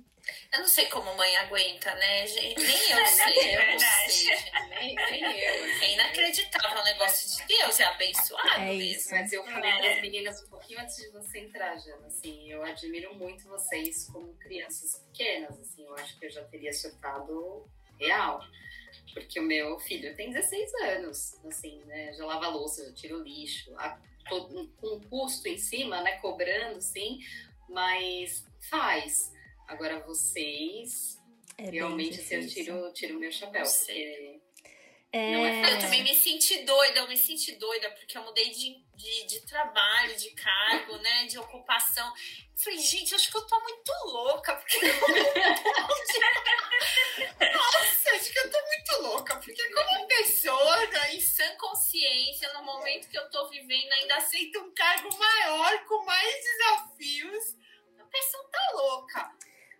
Eu 0.53 0.59
não 0.61 0.67
sei 0.67 0.85
como 0.85 1.13
mãe 1.17 1.35
aguenta, 1.35 1.93
né, 1.95 2.25
gente? 2.25 2.61
Nem 2.63 2.77
eu 2.91 3.05
sei, 3.05 3.33
É 3.39 3.55
eu 3.55 3.59
não 3.59 3.65
verdade. 3.67 4.11
sei, 4.13 4.35
gente. 4.37 4.51
Nem, 4.69 4.95
nem 4.95 5.39
eu. 5.41 5.65
É 5.81 5.93
inacreditável 5.95 6.79
o 6.79 6.83
negócio 6.85 7.29
de 7.41 7.45
Deus, 7.45 7.77
é 7.81 7.83
abençoado 7.83 8.47
É 8.55 8.59
mesmo. 8.69 8.81
isso. 8.81 9.09
Mas 9.11 9.33
eu 9.33 9.43
falei 9.43 9.69
É. 9.69 9.77
para 9.79 9.95
as 9.95 10.01
meninas 10.01 10.41
um 10.43 10.47
pouquinho 10.47 10.79
antes 10.79 10.95
de 10.95 11.09
você 11.11 11.39
entrar, 11.39 11.75
Jana, 11.77 12.07
assim, 12.07 12.49
eu 12.49 12.63
admiro 12.63 13.13
muito 13.15 13.45
vocês 13.49 14.07
como 14.13 14.33
crianças 14.35 14.97
pequenas, 15.11 15.59
assim, 15.59 15.83
eu 15.83 15.93
acho 15.95 16.17
que 16.17 16.25
eu 16.25 16.31
já 16.31 16.43
teria 16.45 16.71
surtado 16.71 17.69
real. 17.99 18.39
porque 19.13 19.39
o 19.39 19.43
meu 19.43 19.77
filho 19.79 20.15
tem 20.15 20.31
16 20.31 20.73
anos, 20.85 21.33
assim, 21.45 21.83
né? 21.83 22.13
Já 22.13 22.25
lava 22.25 22.47
louça, 22.47 22.85
já 22.85 22.93
tira 22.93 23.15
o 23.17 23.21
lixo, 23.21 23.75
com 24.29 24.95
um 24.95 24.99
custo 25.01 25.47
em 25.47 25.57
cima, 25.57 26.01
né? 26.01 26.17
Cobrando, 26.17 26.81
sim, 26.81 27.19
mas 27.69 28.45
faz. 28.69 29.31
Agora 29.67 29.99
vocês, 30.01 31.19
é 31.57 31.69
realmente, 31.69 32.19
assim, 32.19 32.35
eu 32.35 32.47
tiro, 32.47 32.93
tiro 32.93 33.17
o 33.17 33.19
meu 33.19 33.31
chapéu, 33.31 33.63
porque 33.63 34.41
é... 35.13 35.33
é 35.33 35.73
eu 35.73 35.79
também 35.79 36.03
me 36.03 36.15
senti 36.15 36.63
doida, 36.63 37.01
eu 37.01 37.07
me 37.07 37.15
senti 37.15 37.51
doida, 37.53 37.91
porque 37.91 38.17
eu 38.17 38.23
mudei 38.23 38.49
de, 38.49 38.83
de, 38.95 39.27
de 39.27 39.41
trabalho, 39.41 40.15
de 40.15 40.31
cargo, 40.31 40.97
né? 40.97 41.25
De 41.25 41.37
ocupação. 41.37 42.07
Eu 42.07 42.13
falei, 42.57 42.79
gente, 42.79 43.13
acho 43.13 43.29
que 43.29 43.37
eu 43.37 43.45
tô 43.45 43.59
muito 43.59 43.91
louca, 44.05 44.55
porque. 44.55 44.79
Nossa, 47.53 48.09
acho 48.15 48.33
que 48.33 48.39
eu 48.39 48.51
tô 48.51 48.57
muito 48.65 48.91
louca, 49.03 49.35
porque 49.35 49.69
como 49.69 50.07
pessoa 50.07 50.87
né, 50.87 51.15
em 51.15 51.21
sã 51.21 51.55
consciência, 51.57 52.51
no 52.53 52.63
momento 52.63 53.07
que 53.07 53.17
eu 53.17 53.29
tô 53.29 53.47
vivendo, 53.63 53.91
ainda 53.93 54.17
aceito 54.17 54.59
um 54.59 54.73
cargo 54.73 55.17
maior, 55.17 55.85
com 55.85 56.05
mais 56.05 56.43
desafios. 56.43 57.55
A 57.99 58.03
pessoa 58.05 58.49
tá 58.51 58.71
louca. 58.73 59.35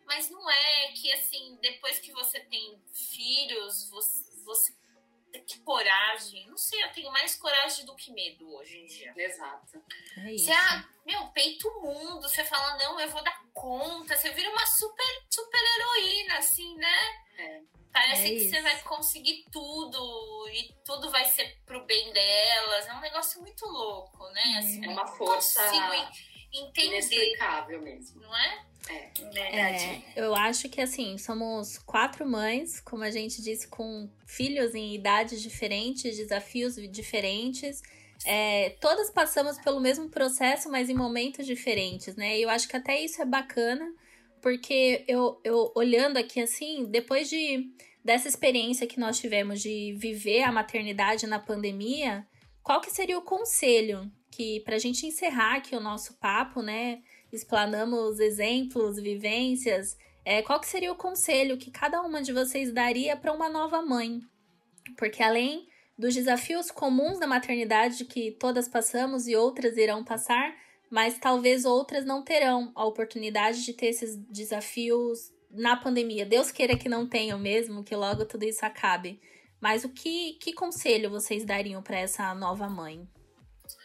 Mas 0.06 0.30
não 0.30 0.50
é 0.50 0.92
que, 0.94 1.12
assim, 1.14 1.58
depois 1.62 2.00
que 2.00 2.12
você 2.12 2.40
tem 2.40 2.82
filhos, 2.92 3.90
você, 3.90 4.24
você 4.44 4.74
que 5.42 5.60
coragem. 5.62 6.48
Não 6.48 6.58
sei, 6.58 6.84
eu 6.84 6.92
tenho 6.92 7.12
mais 7.12 7.36
coragem 7.36 7.86
do 7.86 7.96
que 7.96 8.12
medo 8.12 8.54
hoje 8.56 8.78
em 8.78 8.86
dia. 8.86 9.14
Exato. 9.16 9.84
É 10.18 10.34
isso. 10.34 10.46
Você, 10.46 10.52
ah, 10.52 10.88
meu, 11.06 11.28
peito 11.30 11.68
o 11.68 11.82
mundo. 11.82 12.22
Você 12.22 12.44
fala, 12.46 12.78
não, 12.78 13.00
eu 13.00 13.10
vou 13.10 13.24
dar 13.24 13.44
conta. 13.54 14.16
Você 14.16 14.30
vira 14.32 14.50
uma 14.50 14.66
super, 14.66 15.26
super 15.30 15.60
heroína, 15.60 16.38
assim, 16.38 16.76
né? 16.76 17.24
É. 17.38 17.62
Parece 17.94 18.26
é 18.26 18.28
que 18.30 18.34
isso. 18.34 18.50
você 18.50 18.62
vai 18.62 18.82
conseguir 18.82 19.46
tudo 19.52 20.50
e 20.52 20.74
tudo 20.84 21.12
vai 21.12 21.26
ser 21.26 21.58
pro 21.64 21.86
bem 21.86 22.12
delas. 22.12 22.88
É 22.88 22.94
um 22.94 23.00
negócio 23.00 23.40
muito 23.40 23.64
louco, 23.68 24.28
né? 24.32 24.56
Assim, 24.58 24.84
é 24.84 24.90
uma 24.90 25.06
força 25.06 25.62
entender. 26.52 26.88
inexplicável 26.88 27.82
mesmo. 27.82 28.20
Não 28.20 28.36
é? 28.36 28.66
É, 28.90 29.10
verdade. 29.32 29.86
É, 29.86 30.04
eu 30.16 30.36
acho 30.36 30.68
que 30.70 30.82
assim, 30.82 31.18
somos 31.20 31.78
quatro 31.78 32.26
mães, 32.28 32.82
como 32.82 33.04
a 33.04 33.12
gente 33.12 33.42
disse, 33.42 33.68
com 33.68 34.10
filhos 34.26 34.74
em 34.74 34.96
idades 34.96 35.42
diferentes, 35.42 36.18
desafios 36.18 36.76
diferentes. 36.92 37.82
É, 38.26 38.72
todas 38.82 39.12
passamos 39.12 39.60
pelo 39.60 39.80
mesmo 39.80 40.10
processo, 40.10 40.70
mas 40.70 40.90
em 40.90 40.96
momentos 40.96 41.46
diferentes, 41.46 42.16
né? 42.16 42.38
E 42.38 42.42
eu 42.42 42.50
acho 42.50 42.68
que 42.68 42.76
até 42.76 43.00
isso 43.00 43.22
é 43.22 43.26
bacana, 43.26 43.94
porque 44.44 45.04
eu, 45.08 45.40
eu 45.44 45.72
olhando 45.74 46.18
aqui 46.18 46.40
assim, 46.40 46.86
depois 46.86 47.30
de 47.30 47.74
dessa 48.04 48.28
experiência 48.28 48.86
que 48.86 49.00
nós 49.00 49.18
tivemos 49.18 49.62
de 49.62 49.96
viver 49.98 50.44
a 50.44 50.52
maternidade 50.52 51.26
na 51.26 51.40
pandemia, 51.40 52.28
qual 52.62 52.82
que 52.82 52.92
seria 52.92 53.18
o 53.18 53.22
conselho 53.22 54.12
que 54.30 54.60
pra 54.60 54.78
gente 54.78 55.08
encerrar 55.08 55.56
aqui 55.56 55.74
o 55.74 55.80
nosso 55.80 56.16
papo, 56.16 56.62
né? 56.62 57.02
explanamos 57.32 58.20
exemplos, 58.20 58.98
vivências, 58.98 59.98
é, 60.24 60.42
qual 60.42 60.60
que 60.60 60.68
seria 60.68 60.92
o 60.92 60.96
conselho 60.96 61.58
que 61.58 61.72
cada 61.72 62.02
uma 62.02 62.22
de 62.22 62.32
vocês 62.32 62.72
daria 62.72 63.18
para 63.18 63.34
uma 63.34 63.50
nova 63.50 63.82
mãe? 63.82 64.22
Porque 64.98 65.24
além 65.24 65.68
dos 65.98 66.14
desafios 66.14 66.70
comuns 66.70 67.20
da 67.20 67.26
maternidade 67.26 68.06
que 68.06 68.32
todas 68.32 68.68
passamos 68.68 69.28
e 69.28 69.36
outras 69.36 69.78
irão 69.78 70.04
passar, 70.04 70.56
mas 70.94 71.18
talvez 71.18 71.66
outras 71.66 72.06
não 72.06 72.24
terão 72.24 72.72
a 72.76 72.86
oportunidade 72.86 73.66
de 73.66 73.74
ter 73.74 73.88
esses 73.88 74.16
desafios 74.16 75.34
na 75.50 75.76
pandemia. 75.76 76.24
Deus 76.24 76.52
queira 76.52 76.78
que 76.78 76.88
não 76.88 77.10
tenham 77.10 77.40
mesmo, 77.40 77.84
que 77.84 77.96
logo 77.96 78.26
tudo 78.26 78.46
isso 78.46 78.64
acabe. 78.64 79.20
Mas 79.60 79.84
o 79.84 79.90
que, 79.90 80.34
que 80.34 80.54
conselho 80.54 81.10
vocês 81.10 81.44
dariam 81.44 81.82
para 81.82 81.98
essa 81.98 82.36
nova 82.36 82.70
mãe? 82.70 83.10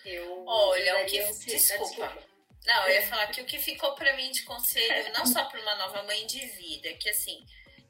Eu 0.05 0.45
Olha, 0.47 1.03
o 1.03 1.07
que 1.07 1.19
desculpa. 1.47 1.87
desculpa. 1.87 2.19
Não, 2.67 2.87
eu 2.89 2.97
ia 2.97 3.07
falar 3.07 3.29
que 3.29 3.41
o 3.41 3.47
que 3.47 3.59
ficou 3.59 3.95
para 3.95 4.15
mim 4.15 4.31
de 4.31 4.43
conselho, 4.43 5.11
não 5.15 5.25
só 5.25 5.47
para 5.47 5.63
uma 5.63 5.77
nova 5.77 6.03
mãe 6.03 6.27
de 6.27 6.45
vida, 6.45 6.93
que 7.01 7.09
assim, 7.09 7.43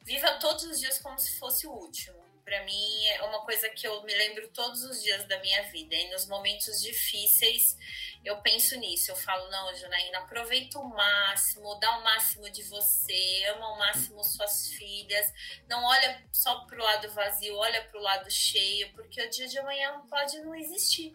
viva 0.05 0.39
todos 0.39 0.63
os 0.63 0.79
dias 0.79 0.97
como 1.01 1.19
se 1.19 1.37
fosse 1.41 1.67
o 1.67 1.73
último. 1.73 2.18
Para 2.49 2.65
mim 2.65 3.07
é 3.09 3.23
uma 3.25 3.45
coisa 3.45 3.69
que 3.69 3.87
eu 3.87 4.03
me 4.05 4.15
lembro 4.15 4.49
todos 4.49 4.83
os 4.83 5.03
dias 5.03 5.23
da 5.27 5.39
minha 5.41 5.65
vida. 5.65 5.95
E 5.95 6.11
nos 6.11 6.27
momentos 6.27 6.81
difíceis 6.81 7.77
eu 8.25 8.41
penso 8.41 8.75
nisso. 8.79 9.11
Eu 9.11 9.17
falo, 9.17 9.51
não, 9.51 9.75
Janaína, 9.75 10.21
aproveita 10.21 10.79
o 10.79 10.89
máximo, 10.89 11.79
dá 11.79 11.99
o 11.99 12.03
máximo 12.03 12.49
de 12.49 12.63
você, 12.63 13.45
ama 13.55 13.67
ao 13.67 13.79
máximo 13.79 14.25
suas 14.25 14.69
filhas. 14.69 15.31
Não 15.69 15.85
olha 15.85 16.27
só 16.33 16.65
pro 16.65 16.83
lado 16.83 17.13
vazio, 17.13 17.55
olha 17.55 17.85
pro 17.91 18.01
lado 18.01 18.31
cheio, 18.31 18.91
porque 18.95 19.21
o 19.21 19.29
dia 19.29 19.47
de 19.47 19.59
amanhã 19.59 20.01
pode 20.09 20.41
não 20.41 20.55
existir, 20.55 21.15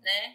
né? 0.00 0.34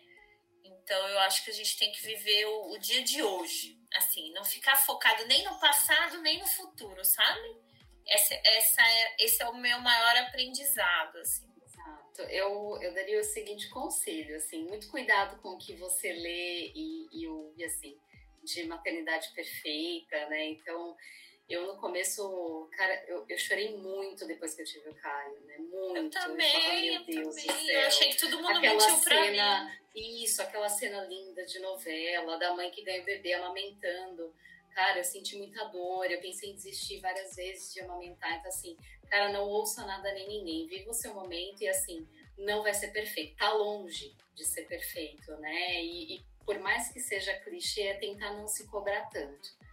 Então 0.64 1.08
eu 1.08 1.20
acho 1.22 1.44
que 1.44 1.50
a 1.50 1.54
gente 1.56 1.76
tem 1.76 1.92
que 1.92 2.04
viver 2.04 2.46
o, 2.46 2.74
o 2.74 2.78
dia 2.78 3.04
de 3.04 3.24
hoje, 3.24 3.80
assim, 3.96 4.32
não 4.32 4.46
ficar 4.46 4.76
focado 4.76 5.26
nem 5.26 5.44
no 5.44 5.60
passado 5.60 6.22
nem 6.22 6.38
no 6.38 6.46
futuro, 6.46 7.04
sabe? 7.04 7.63
Essa, 8.08 8.34
essa 8.44 8.82
é, 8.82 9.16
esse 9.20 9.42
é 9.42 9.48
o 9.48 9.56
meu 9.56 9.80
maior 9.80 10.18
aprendizado, 10.18 11.18
assim. 11.18 11.48
Exato. 11.66 12.22
Eu, 12.24 12.78
eu 12.82 12.94
daria 12.94 13.20
o 13.20 13.24
seguinte 13.24 13.70
conselho, 13.70 14.36
assim, 14.36 14.64
muito 14.64 14.90
cuidado 14.90 15.42
com 15.42 15.50
o 15.50 15.58
que 15.58 15.74
você 15.76 16.12
lê 16.12 16.72
e, 16.76 17.08
e 17.12 17.28
ouve, 17.28 17.64
assim, 17.64 17.98
de 18.44 18.64
maternidade 18.66 19.32
perfeita, 19.34 20.28
né? 20.28 20.46
Então, 20.46 20.96
eu 21.50 21.68
no 21.68 21.76
começo, 21.78 22.70
cara, 22.72 23.04
eu, 23.08 23.26
eu 23.28 23.38
chorei 23.38 23.76
muito 23.76 24.26
depois 24.26 24.56
que 24.56 24.62
eu 24.62 24.66
tive 24.66 24.90
o 24.90 24.96
Caio, 24.96 25.40
né? 25.42 25.58
Muito. 25.58 25.98
Eu 25.98 26.10
também, 26.10 26.96
eu, 26.96 27.04
Deus 27.04 27.36
também. 27.36 27.48
Do 27.48 27.66
céu. 27.66 27.82
eu 27.82 27.88
achei 27.88 28.10
que 28.10 28.20
todo 28.20 28.38
mundo 28.38 28.58
aquela 28.58 28.74
mentiu 28.74 28.96
cena, 28.98 29.80
mim. 29.94 30.24
Isso, 30.24 30.42
aquela 30.42 30.70
cena 30.70 31.04
linda 31.04 31.46
de 31.46 31.60
novela, 31.60 32.38
da 32.38 32.54
mãe 32.54 32.72
que 32.72 32.82
ganha 32.82 33.02
o 33.02 33.06
bebê 33.06 33.34
amamentando. 33.34 34.34
Cara, 34.74 35.00
eu 35.00 35.04
senti 35.04 35.38
muita 35.38 35.64
dor, 35.66 36.10
eu 36.10 36.20
pensei 36.20 36.52
em 36.52 36.56
desistir 36.56 37.00
várias 37.00 37.36
vezes 37.36 37.74
de 37.74 37.82
amamentar. 37.82 38.38
Então, 38.38 38.50
assim, 38.50 38.76
cara, 39.10 39.32
não 39.32 39.48
ouça 39.48 39.86
nada 39.86 40.12
nem 40.14 40.28
ninguém. 40.28 40.68
Viva 40.68 40.90
o 40.90 40.94
seu 40.94 41.14
momento 41.14 41.62
e, 41.62 41.68
assim, 41.68 42.08
não 42.38 42.64
vai 42.64 42.74
ser 42.74 42.88
perfeito. 42.88 43.38
Tá 43.38 43.54
longe 43.54 44.16
de 44.36 44.46
ser 44.46 44.64
perfeito, 44.64 45.32
né? 45.38 45.84
E, 45.84 46.16
e 46.16 46.26
por 46.46 46.60
mais 46.60 46.90
que 46.90 47.00
seja 47.00 47.34
clichê, 47.40 47.84
é 47.84 47.94
tentar 47.94 48.34
não 48.34 48.48
se 48.48 48.68
cobrar 48.68 49.10
tanto 49.10 49.64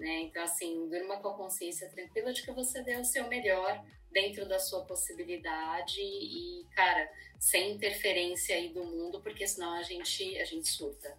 né? 0.00 0.22
Então, 0.22 0.42
assim, 0.42 0.88
durma 0.88 1.18
com 1.18 1.28
a 1.28 1.36
consciência 1.36 1.88
tranquila 1.90 2.32
de 2.32 2.42
que 2.42 2.50
você 2.50 2.82
deu 2.82 3.00
o 3.00 3.04
seu 3.04 3.28
melhor 3.28 3.84
dentro 4.10 4.48
da 4.48 4.58
sua 4.58 4.84
possibilidade 4.86 6.00
e, 6.00 6.66
cara, 6.74 7.08
sem 7.38 7.72
interferência 7.72 8.56
aí 8.56 8.70
do 8.70 8.82
mundo, 8.82 9.20
porque 9.20 9.46
senão 9.46 9.74
a 9.74 9.82
gente, 9.82 10.38
a 10.38 10.44
gente 10.44 10.68
surta. 10.68 11.16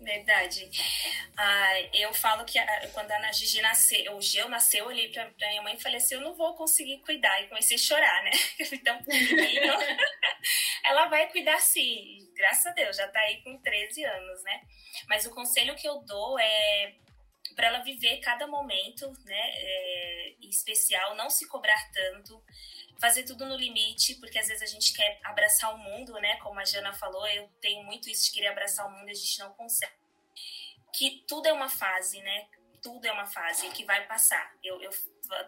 Verdade. 0.00 0.70
Ah, 1.36 1.80
eu 1.92 2.12
falo 2.14 2.44
que 2.44 2.58
a, 2.58 2.88
quando 2.88 3.10
a 3.10 3.16
Ana 3.16 3.32
Gigi 3.32 3.60
nasceu, 3.60 4.16
o 4.16 4.20
Geu 4.20 4.48
nasceu, 4.48 4.84
eu 4.84 4.86
olhei 4.86 5.10
pra, 5.10 5.26
pra 5.26 5.48
minha 5.48 5.62
mãe 5.62 5.74
e 5.74 5.80
falei 5.80 5.98
assim, 5.98 6.14
eu 6.14 6.22
não 6.22 6.34
vou 6.34 6.54
conseguir 6.54 6.98
cuidar. 7.00 7.42
E 7.42 7.48
comecei 7.48 7.76
a 7.76 7.80
chorar, 7.80 8.24
né? 8.24 8.30
Então, 8.72 8.98
ela 10.84 11.06
vai 11.06 11.28
cuidar 11.30 11.60
sim. 11.60 12.18
Graças 12.34 12.66
a 12.66 12.70
Deus, 12.70 12.96
já 12.96 13.06
tá 13.08 13.20
aí 13.20 13.42
com 13.42 13.58
13 13.58 14.02
anos, 14.04 14.42
né? 14.42 14.62
Mas 15.06 15.26
o 15.26 15.34
conselho 15.34 15.76
que 15.76 15.86
eu 15.86 16.00
dou 16.00 16.38
é 16.38 16.94
para 17.54 17.68
ela 17.68 17.78
viver 17.80 18.18
cada 18.20 18.46
momento, 18.46 19.10
né, 19.24 19.50
é, 19.54 20.34
em 20.40 20.48
especial, 20.48 21.14
não 21.14 21.30
se 21.30 21.48
cobrar 21.48 21.90
tanto, 21.92 22.42
fazer 23.00 23.24
tudo 23.24 23.46
no 23.46 23.56
limite, 23.56 24.16
porque 24.16 24.38
às 24.38 24.48
vezes 24.48 24.62
a 24.62 24.66
gente 24.66 24.92
quer 24.92 25.20
abraçar 25.24 25.74
o 25.74 25.78
mundo, 25.78 26.14
né, 26.14 26.36
como 26.36 26.60
a 26.60 26.64
Jana 26.64 26.92
falou, 26.92 27.26
eu 27.28 27.48
tenho 27.60 27.82
muito 27.84 28.08
isso 28.08 28.26
de 28.26 28.32
querer 28.32 28.48
abraçar 28.48 28.86
o 28.86 28.90
mundo 28.90 29.08
e 29.08 29.12
a 29.12 29.14
gente 29.14 29.38
não 29.38 29.52
consegue. 29.54 29.92
Que 30.94 31.24
tudo 31.26 31.46
é 31.46 31.52
uma 31.52 31.68
fase, 31.68 32.20
né, 32.20 32.46
tudo 32.82 33.06
é 33.06 33.12
uma 33.12 33.26
fase 33.26 33.68
que 33.70 33.84
vai 33.84 34.06
passar. 34.06 34.54
Eu, 34.62 34.80
eu 34.80 34.90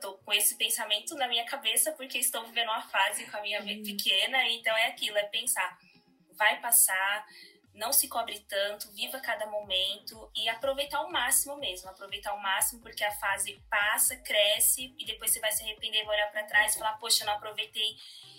tô 0.00 0.14
com 0.18 0.32
esse 0.32 0.56
pensamento 0.56 1.14
na 1.14 1.28
minha 1.28 1.44
cabeça 1.44 1.92
porque 1.92 2.18
estou 2.18 2.44
vivendo 2.46 2.68
uma 2.68 2.82
fase 2.82 3.26
com 3.26 3.36
a 3.36 3.40
minha 3.42 3.60
uhum. 3.60 3.82
pequena, 3.82 4.48
então 4.48 4.76
é 4.76 4.86
aquilo, 4.86 5.18
é 5.18 5.24
pensar, 5.24 5.78
vai 6.36 6.60
passar, 6.60 7.26
não 7.74 7.92
se 7.92 8.08
cobre 8.08 8.40
tanto, 8.40 8.90
viva 8.92 9.18
cada 9.20 9.46
momento 9.46 10.30
e 10.36 10.48
aproveitar 10.48 10.98
ao 10.98 11.10
máximo 11.10 11.56
mesmo, 11.56 11.88
aproveitar 11.88 12.30
ao 12.30 12.40
máximo 12.40 12.82
porque 12.82 13.02
a 13.02 13.10
fase 13.12 13.62
passa, 13.70 14.16
cresce 14.16 14.94
e 14.98 15.04
depois 15.04 15.32
você 15.32 15.40
vai 15.40 15.52
se 15.52 15.62
arrepender, 15.62 16.04
vai 16.04 16.16
olhar 16.16 16.30
para 16.30 16.44
trás 16.44 16.74
e 16.74 16.78
falar, 16.78 16.98
poxa, 16.98 17.24
não 17.24 17.32
aproveitei 17.34 17.96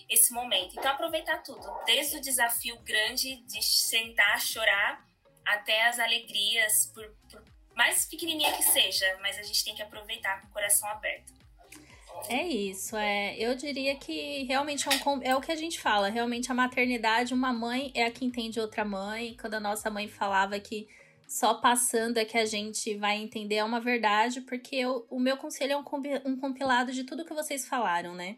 esse 0.08 0.34
momento. 0.34 0.78
Então 0.78 0.92
aproveitar 0.92 1.42
tudo, 1.42 1.68
desde 1.86 2.18
o 2.18 2.22
desafio 2.22 2.80
grande 2.82 3.38
de 3.44 3.64
sentar, 3.64 4.40
chorar, 4.40 5.04
até 5.46 5.88
as 5.88 6.00
alegrias, 6.00 6.92
por, 6.94 7.10
por 7.30 7.44
mais 7.76 8.06
pequenininha 8.06 8.56
que 8.56 8.64
seja, 8.64 9.18
mas 9.22 9.38
a 9.38 9.44
gente 9.44 9.64
tem 9.64 9.76
que 9.76 9.82
aproveitar 9.82 10.42
com 10.42 10.48
o 10.48 10.52
coração 10.52 10.88
aberto. 10.90 11.34
É 12.30 12.48
isso, 12.48 12.96
é. 12.96 13.36
Eu 13.38 13.56
diria 13.56 13.96
que 13.96 14.44
realmente 14.44 14.88
é, 14.88 15.10
um, 15.10 15.22
é 15.22 15.36
o 15.36 15.42
que 15.42 15.52
a 15.52 15.56
gente 15.56 15.80
fala. 15.80 16.10
Realmente 16.10 16.52
a 16.52 16.56
maternidade, 16.56 17.34
uma 17.34 17.52
mãe 17.52 17.92
é 17.94 18.06
a 18.06 18.12
que 18.12 18.26
entende 18.26 18.60
outra 18.60 18.86
mãe. 18.86 19.36
Quando 19.40 19.56
a 19.56 19.60
nossa 19.60 19.90
mãe 19.90 20.08
falava 20.08 20.60
que 20.60 20.88
só 21.28 21.56
passando 21.56 22.18
é 22.18 22.26
que 22.26 22.38
a 22.38 22.46
gente 22.46 22.96
vai 22.96 23.18
entender, 23.18 23.56
é 23.56 23.64
uma 23.64 23.80
verdade, 23.80 24.42
porque 24.42 24.76
eu, 24.76 25.06
o 25.10 25.20
meu 25.20 25.36
conselho 25.36 25.74
é 25.74 25.78
um, 25.78 25.84
um 26.26 26.38
compilado 26.38 26.92
de 26.92 27.04
tudo 27.04 27.26
que 27.26 27.34
vocês 27.34 27.68
falaram, 27.68 28.14
né? 28.14 28.38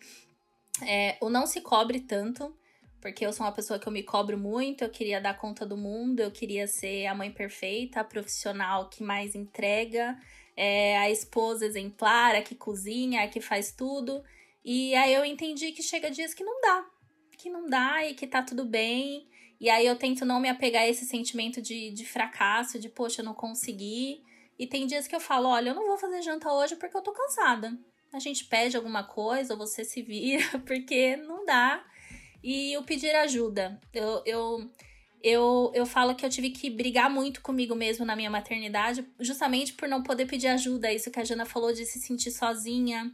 é, 0.81 1.17
o 1.21 1.29
não 1.29 1.45
se 1.45 1.61
cobre 1.61 1.99
tanto, 1.99 2.55
porque 2.99 3.25
eu 3.25 3.31
sou 3.31 3.45
uma 3.45 3.51
pessoa 3.51 3.79
que 3.79 3.87
eu 3.87 3.91
me 3.93 4.03
cobro 4.03 4.37
muito, 4.37 4.83
eu 4.83 4.89
queria 4.89 5.21
dar 5.21 5.37
conta 5.37 5.65
do 5.65 5.77
mundo, 5.77 6.19
eu 6.19 6.31
queria 6.31 6.67
ser 6.67 7.05
a 7.05 7.13
mãe 7.13 7.31
perfeita, 7.31 7.99
a 7.99 8.03
profissional 8.03 8.89
que 8.89 9.03
mais 9.03 9.35
entrega, 9.35 10.17
é, 10.55 10.97
a 10.97 11.09
esposa 11.09 11.65
exemplar, 11.65 12.35
a 12.35 12.41
que 12.41 12.55
cozinha, 12.55 13.23
a 13.23 13.27
que 13.27 13.41
faz 13.41 13.71
tudo. 13.71 14.23
E 14.63 14.95
aí 14.95 15.13
eu 15.13 15.25
entendi 15.25 15.71
que 15.71 15.83
chega 15.83 16.09
dias 16.09 16.33
que 16.33 16.43
não 16.43 16.59
dá, 16.61 16.85
que 17.37 17.49
não 17.49 17.67
dá 17.67 18.05
e 18.05 18.13
que 18.13 18.25
tá 18.25 18.41
tudo 18.41 18.65
bem. 18.65 19.27
E 19.59 19.69
aí 19.69 19.85
eu 19.85 19.95
tento 19.95 20.25
não 20.25 20.39
me 20.39 20.49
apegar 20.49 20.83
a 20.83 20.87
esse 20.87 21.05
sentimento 21.05 21.61
de, 21.61 21.91
de 21.91 22.05
fracasso, 22.05 22.79
de 22.79 22.89
poxa, 22.89 23.21
eu 23.21 23.25
não 23.25 23.33
consegui. 23.33 24.23
E 24.57 24.65
tem 24.65 24.87
dias 24.87 25.07
que 25.07 25.15
eu 25.15 25.19
falo, 25.19 25.49
olha, 25.49 25.69
eu 25.69 25.75
não 25.75 25.87
vou 25.87 25.97
fazer 25.97 26.21
janta 26.21 26.51
hoje 26.51 26.75
porque 26.75 26.95
eu 26.95 27.01
tô 27.01 27.11
cansada. 27.11 27.77
A 28.13 28.19
gente 28.19 28.45
pede 28.45 28.77
alguma 28.77 29.03
coisa, 29.03 29.53
ou 29.53 29.59
você 29.59 29.83
se 29.83 30.01
vira, 30.01 30.59
porque 30.65 31.17
não 31.17 31.45
dá. 31.45 31.85
E 32.43 32.77
o 32.77 32.83
pedir 32.83 33.13
ajuda. 33.15 33.79
Eu, 33.93 34.21
eu, 34.25 34.71
eu, 35.25 35.71
eu 35.73 35.85
falo 35.85 36.13
que 36.13 36.25
eu 36.25 36.29
tive 36.29 36.51
que 36.51 36.69
brigar 36.69 37.09
muito 37.09 37.41
comigo 37.41 37.73
mesmo 37.73 38.05
na 38.05 38.15
minha 38.15 38.29
maternidade, 38.29 39.03
justamente 39.19 39.73
por 39.73 39.89
não 39.89 40.03
poder 40.03 40.27
pedir 40.27 40.47
ajuda. 40.47 40.93
Isso 40.93 41.09
que 41.09 41.19
a 41.19 41.23
Jana 41.23 41.45
falou 41.45 41.73
de 41.73 41.85
se 41.85 41.99
sentir 41.99 42.29
sozinha, 42.29 43.11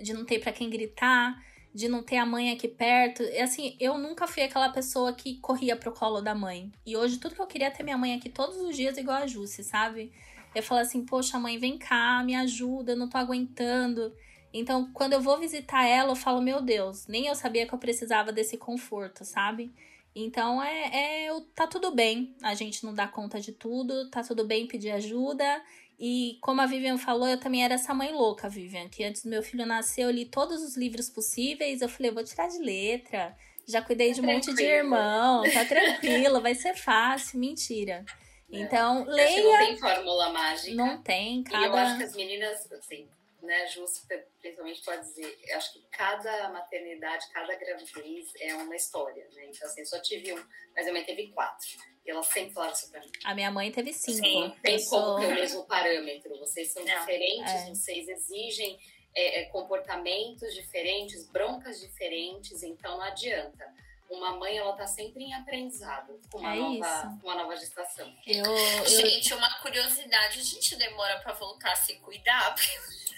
de 0.00 0.14
não 0.14 0.24
ter 0.24 0.38
para 0.38 0.52
quem 0.52 0.70
gritar 0.70 1.38
de 1.74 1.88
não 1.88 2.04
ter 2.04 2.16
a 2.18 2.24
mãe 2.24 2.52
aqui 2.52 2.68
perto. 2.68 3.22
E 3.24 3.40
assim, 3.40 3.76
eu 3.80 3.98
nunca 3.98 4.28
fui 4.28 4.44
aquela 4.44 4.68
pessoa 4.68 5.12
que 5.12 5.38
corria 5.40 5.74
pro 5.74 5.90
colo 5.90 6.20
da 6.20 6.34
mãe. 6.34 6.70
E 6.86 6.96
hoje 6.96 7.18
tudo 7.18 7.34
que 7.34 7.42
eu 7.42 7.46
queria 7.46 7.66
é 7.66 7.70
ter 7.70 7.82
minha 7.82 7.98
mãe 7.98 8.14
aqui 8.14 8.28
todos 8.28 8.56
os 8.58 8.76
dias, 8.76 8.96
igual 8.96 9.16
a 9.16 9.26
Jusce, 9.26 9.64
sabe? 9.64 10.12
Eu 10.54 10.62
falo 10.62 10.82
assim, 10.82 11.04
poxa, 11.04 11.36
mãe, 11.36 11.58
vem 11.58 11.76
cá, 11.76 12.22
me 12.22 12.36
ajuda, 12.36 12.92
eu 12.92 12.96
não 12.96 13.08
tô 13.08 13.18
aguentando. 13.18 14.14
Então, 14.52 14.88
quando 14.92 15.14
eu 15.14 15.20
vou 15.20 15.36
visitar 15.36 15.84
ela, 15.84 16.12
eu 16.12 16.16
falo, 16.16 16.40
meu 16.40 16.62
Deus, 16.62 17.08
nem 17.08 17.26
eu 17.26 17.34
sabia 17.34 17.66
que 17.66 17.74
eu 17.74 17.78
precisava 17.78 18.32
desse 18.32 18.56
conforto, 18.56 19.24
sabe? 19.24 19.74
Então, 20.14 20.62
é, 20.62 21.26
é 21.26 21.40
tá 21.54 21.66
tudo 21.66 21.90
bem 21.90 22.36
a 22.42 22.54
gente 22.54 22.84
não 22.84 22.94
dá 22.94 23.08
conta 23.08 23.40
de 23.40 23.52
tudo, 23.52 24.08
tá 24.10 24.22
tudo 24.22 24.46
bem 24.46 24.66
pedir 24.66 24.90
ajuda. 24.92 25.62
E 25.98 26.38
como 26.40 26.60
a 26.60 26.66
Vivian 26.66 26.98
falou, 26.98 27.28
eu 27.28 27.38
também 27.38 27.64
era 27.64 27.74
essa 27.74 27.94
mãe 27.94 28.12
louca, 28.12 28.48
Vivian, 28.48 28.88
que 28.88 29.04
antes 29.04 29.22
do 29.22 29.30
meu 29.30 29.42
filho 29.42 29.64
nascer, 29.64 30.02
eu 30.02 30.10
li 30.10 30.24
todos 30.24 30.62
os 30.62 30.76
livros 30.76 31.08
possíveis. 31.08 31.80
Eu 31.80 31.88
falei, 31.88 32.10
vou 32.10 32.24
tirar 32.24 32.48
de 32.48 32.58
letra. 32.58 33.36
Já 33.66 33.80
cuidei 33.80 34.08
tá 34.08 34.14
de 34.14 34.20
um 34.20 34.24
monte 34.24 34.54
de 34.54 34.62
irmão, 34.62 35.42
tá 35.50 35.64
tranquilo, 35.66 36.40
vai 36.40 36.54
ser 36.54 36.74
fácil. 36.74 37.38
Mentira. 37.38 38.04
É. 38.52 38.58
Então, 38.58 39.04
leia. 39.04 39.42
Não 39.42 39.66
tem 39.66 39.76
fórmula 39.78 40.32
mágica. 40.32 40.74
Não 40.74 41.02
tem, 41.02 41.42
cada... 41.42 41.64
E 41.64 41.66
eu 41.66 41.74
acho 41.74 41.96
que 41.96 42.04
as 42.04 42.16
meninas, 42.16 42.72
assim, 42.72 43.08
né, 43.44 43.66
Justo 43.68 44.06
principalmente 44.40 44.82
pode 44.84 45.02
dizer, 45.02 45.38
eu 45.46 45.56
acho 45.56 45.72
que 45.72 45.86
cada 45.90 46.48
maternidade, 46.50 47.26
cada 47.32 47.54
gravidez 47.54 48.32
é 48.40 48.54
uma 48.54 48.76
história, 48.76 49.26
né? 49.32 49.46
Então, 49.46 49.68
assim, 49.68 49.80
eu 49.80 49.86
só 49.86 50.00
tive 50.00 50.32
um, 50.32 50.44
mas 50.74 50.86
a 50.86 50.92
mãe 50.92 51.04
teve 51.04 51.28
quatro. 51.28 51.68
E 52.04 52.10
ela 52.10 52.22
sempre 52.22 52.52
falava 52.52 52.72
isso 52.72 52.90
pra 52.90 53.00
mim. 53.00 53.10
A 53.24 53.34
minha 53.34 53.50
mãe 53.50 53.72
teve 53.72 53.92
cinco. 53.92 54.18
Sim, 54.18 54.54
tem 54.62 54.78
sou... 54.78 55.00
como 55.00 55.20
ter 55.20 55.26
o 55.32 55.34
mesmo 55.34 55.64
parâmetro. 55.64 56.38
Vocês 56.38 56.70
são 56.70 56.84
Não, 56.84 57.00
diferentes, 57.00 57.52
é. 57.52 57.68
vocês 57.70 58.08
exigem 58.08 58.78
é, 59.14 59.40
é, 59.40 59.44
comportamentos 59.46 60.52
diferentes, 60.54 61.26
broncas 61.28 61.80
diferentes, 61.80 62.62
então 62.62 62.98
não 62.98 63.04
adianta. 63.04 63.64
Uma 64.10 64.36
mãe, 64.36 64.58
ela 64.58 64.76
tá 64.76 64.86
sempre 64.86 65.24
em 65.24 65.34
aprendizado 65.34 66.20
com 66.30 66.38
uma, 66.38 66.54
é 66.54 66.58
nova, 66.58 67.18
uma 67.22 67.34
nova 67.34 67.56
gestação. 67.56 68.14
Eu, 68.26 68.44
eu... 68.44 68.86
Gente, 68.86 69.32
uma 69.32 69.58
curiosidade, 69.60 70.38
a 70.38 70.42
gente 70.42 70.76
demora 70.76 71.18
pra 71.20 71.32
voltar 71.32 71.72
a 71.72 71.76
se 71.76 71.94
cuidar, 71.96 72.54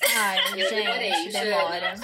Ai, 0.03 0.39
eu 0.53 0.69
gente, 0.69 0.75
demorei, 0.75 1.29
demora. 1.31 1.95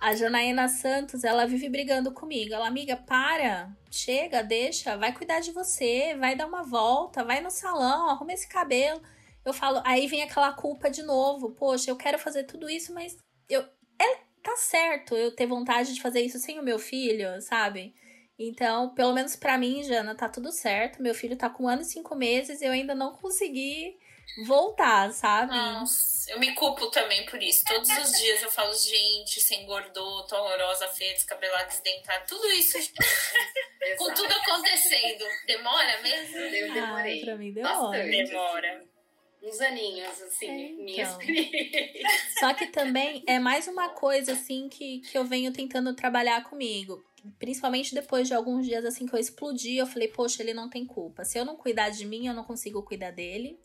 A 0.00 0.14
Janaína 0.14 0.68
Santos, 0.68 1.24
ela 1.24 1.46
vive 1.46 1.68
brigando 1.68 2.12
comigo. 2.12 2.54
Ela, 2.54 2.66
amiga, 2.66 2.96
para, 2.96 3.70
chega, 3.90 4.42
deixa, 4.42 4.96
vai 4.96 5.12
cuidar 5.12 5.40
de 5.40 5.52
você, 5.52 6.16
vai 6.18 6.34
dar 6.34 6.46
uma 6.46 6.62
volta, 6.62 7.24
vai 7.24 7.40
no 7.40 7.50
salão, 7.50 8.08
arruma 8.08 8.32
esse 8.32 8.48
cabelo. 8.48 9.00
Eu 9.44 9.52
falo, 9.52 9.80
aí 9.84 10.06
vem 10.06 10.22
aquela 10.22 10.52
culpa 10.52 10.90
de 10.90 11.02
novo. 11.02 11.50
Poxa, 11.50 11.90
eu 11.90 11.96
quero 11.96 12.18
fazer 12.18 12.44
tudo 12.44 12.68
isso, 12.68 12.92
mas 12.92 13.16
eu 13.48 13.62
é, 14.00 14.16
tá 14.42 14.56
certo 14.56 15.14
eu 15.14 15.34
ter 15.34 15.46
vontade 15.46 15.94
de 15.94 16.02
fazer 16.02 16.20
isso 16.20 16.38
sem 16.38 16.58
o 16.58 16.64
meu 16.64 16.78
filho, 16.78 17.40
sabe? 17.40 17.94
Então, 18.38 18.92
pelo 18.94 19.12
menos 19.12 19.36
para 19.36 19.56
mim, 19.56 19.84
Jana, 19.84 20.16
tá 20.16 20.28
tudo 20.28 20.50
certo. 20.50 21.02
Meu 21.02 21.14
filho 21.14 21.36
tá 21.36 21.48
com 21.48 21.64
um 21.64 21.68
ano 21.68 21.82
e 21.82 21.84
cinco 21.84 22.16
meses 22.16 22.60
e 22.60 22.64
eu 22.64 22.72
ainda 22.72 22.94
não 22.94 23.12
consegui 23.12 23.96
voltar, 24.46 25.12
sabe? 25.12 25.52
Nossa, 25.54 26.30
eu 26.30 26.38
me 26.38 26.54
culpo 26.54 26.90
também 26.90 27.24
por 27.26 27.42
isso. 27.42 27.64
Todos 27.64 27.88
os 27.88 28.12
dias 28.18 28.42
eu 28.42 28.50
falo, 28.50 28.72
gente, 28.74 29.40
você 29.40 29.56
engordou, 29.56 30.26
tô 30.26 30.36
horrorosa, 30.36 30.88
feia, 30.88 31.12
descabelada, 31.14 31.66
desdentada, 31.66 32.24
tudo 32.26 32.46
isso. 32.52 32.78
com 33.98 34.14
tudo 34.14 34.32
acontecendo. 34.32 35.24
Demora 35.46 36.02
mesmo? 36.02 36.38
Eu 36.38 36.72
demorei. 36.72 37.20
Ah, 37.20 37.24
pra 37.24 37.36
mim 37.36 37.52
demora. 37.52 38.04
Demora. 38.04 38.92
Uns 39.42 39.60
aninhos, 39.60 40.22
assim, 40.22 40.48
é, 40.48 40.66
então. 40.70 40.84
minha 40.84 41.02
experiência. 41.02 42.08
Só 42.38 42.54
que 42.54 42.68
também 42.68 43.24
é 43.26 43.40
mais 43.40 43.66
uma 43.66 43.88
coisa, 43.88 44.34
assim, 44.34 44.68
que, 44.68 45.00
que 45.00 45.18
eu 45.18 45.24
venho 45.24 45.52
tentando 45.52 45.94
trabalhar 45.94 46.44
comigo 46.44 47.02
principalmente 47.38 47.94
depois 47.94 48.26
de 48.26 48.34
alguns 48.34 48.66
dias 48.66 48.84
assim 48.84 49.06
que 49.06 49.14
eu 49.14 49.18
explodi, 49.18 49.76
eu 49.76 49.86
falei, 49.86 50.08
poxa, 50.08 50.42
ele 50.42 50.52
não 50.52 50.68
tem 50.68 50.84
culpa. 50.84 51.24
Se 51.24 51.38
eu 51.38 51.44
não 51.44 51.56
cuidar 51.56 51.90
de 51.90 52.04
mim, 52.04 52.26
eu 52.26 52.34
não 52.34 52.44
consigo 52.44 52.82
cuidar 52.82 53.10
dele. 53.10 53.58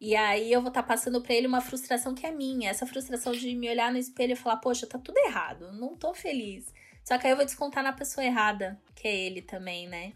E 0.00 0.14
aí 0.14 0.52
eu 0.52 0.60
vou 0.60 0.68
estar 0.68 0.82
tá 0.82 0.88
passando 0.88 1.20
para 1.20 1.34
ele 1.34 1.46
uma 1.46 1.60
frustração 1.60 2.14
que 2.14 2.26
é 2.26 2.30
minha. 2.30 2.70
Essa 2.70 2.86
frustração 2.86 3.32
de 3.32 3.54
me 3.54 3.68
olhar 3.68 3.90
no 3.90 3.98
espelho 3.98 4.32
e 4.32 4.36
falar, 4.36 4.58
poxa, 4.58 4.86
tá 4.86 4.98
tudo 4.98 5.18
errado, 5.18 5.72
não 5.72 5.96
tô 5.96 6.14
feliz. 6.14 6.72
Só 7.04 7.18
que 7.18 7.26
aí 7.26 7.32
eu 7.32 7.36
vou 7.36 7.44
descontar 7.44 7.82
na 7.82 7.92
pessoa 7.92 8.24
errada, 8.24 8.80
que 8.94 9.08
é 9.08 9.16
ele 9.16 9.42
também, 9.42 9.88
né? 9.88 10.12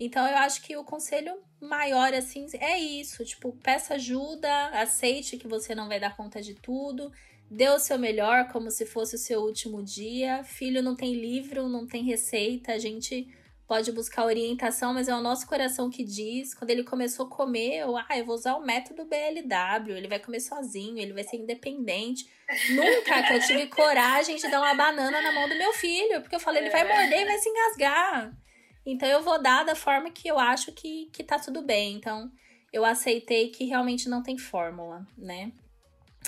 Então 0.00 0.26
eu 0.26 0.38
acho 0.38 0.62
que 0.62 0.74
o 0.76 0.82
conselho 0.82 1.38
maior, 1.60 2.14
assim, 2.14 2.46
é 2.58 2.78
isso. 2.78 3.24
Tipo, 3.24 3.52
peça 3.52 3.94
ajuda, 3.94 4.68
aceite 4.68 5.36
que 5.36 5.46
você 5.46 5.74
não 5.74 5.88
vai 5.88 6.00
dar 6.00 6.16
conta 6.16 6.40
de 6.40 6.54
tudo. 6.54 7.12
Dê 7.50 7.68
o 7.68 7.78
seu 7.78 7.98
melhor 7.98 8.48
como 8.48 8.70
se 8.70 8.86
fosse 8.86 9.16
o 9.16 9.18
seu 9.18 9.42
último 9.42 9.82
dia. 9.82 10.42
Filho 10.42 10.82
não 10.82 10.96
tem 10.96 11.12
livro, 11.12 11.68
não 11.68 11.86
tem 11.86 12.02
receita. 12.02 12.72
A 12.72 12.78
gente 12.78 13.28
pode 13.70 13.92
buscar 13.92 14.24
orientação, 14.24 14.92
mas 14.92 15.06
é 15.06 15.14
o 15.14 15.20
nosso 15.20 15.46
coração 15.46 15.88
que 15.88 16.02
diz. 16.02 16.52
Quando 16.52 16.70
ele 16.70 16.82
começou 16.82 17.26
a 17.26 17.30
comer, 17.30 17.76
eu, 17.76 17.96
ah, 17.96 18.18
eu 18.18 18.24
vou 18.24 18.34
usar 18.34 18.56
o 18.56 18.66
método 18.66 19.04
BLW, 19.04 19.96
ele 19.96 20.08
vai 20.08 20.18
comer 20.18 20.40
sozinho, 20.40 20.98
ele 20.98 21.12
vai 21.12 21.22
ser 21.22 21.36
independente. 21.36 22.28
Nunca 22.74 23.22
que 23.22 23.32
eu 23.32 23.40
tive 23.40 23.68
coragem 23.68 24.34
de 24.34 24.50
dar 24.50 24.58
uma 24.58 24.74
banana 24.74 25.22
na 25.22 25.30
mão 25.30 25.48
do 25.48 25.54
meu 25.54 25.72
filho, 25.72 26.20
porque 26.20 26.34
eu 26.34 26.40
falei, 26.40 26.62
ele 26.62 26.70
vai 26.70 26.82
morder 26.82 27.20
e 27.20 27.24
vai 27.24 27.38
se 27.38 27.48
engasgar. 27.48 28.36
Então 28.84 29.08
eu 29.08 29.22
vou 29.22 29.40
dar 29.40 29.64
da 29.64 29.76
forma 29.76 30.10
que 30.10 30.26
eu 30.26 30.36
acho 30.36 30.72
que, 30.72 31.08
que 31.12 31.22
tá 31.22 31.38
tudo 31.38 31.62
bem. 31.62 31.94
Então 31.94 32.28
eu 32.72 32.84
aceitei 32.84 33.50
que 33.50 33.66
realmente 33.66 34.08
não 34.08 34.20
tem 34.20 34.36
fórmula, 34.36 35.06
né? 35.16 35.52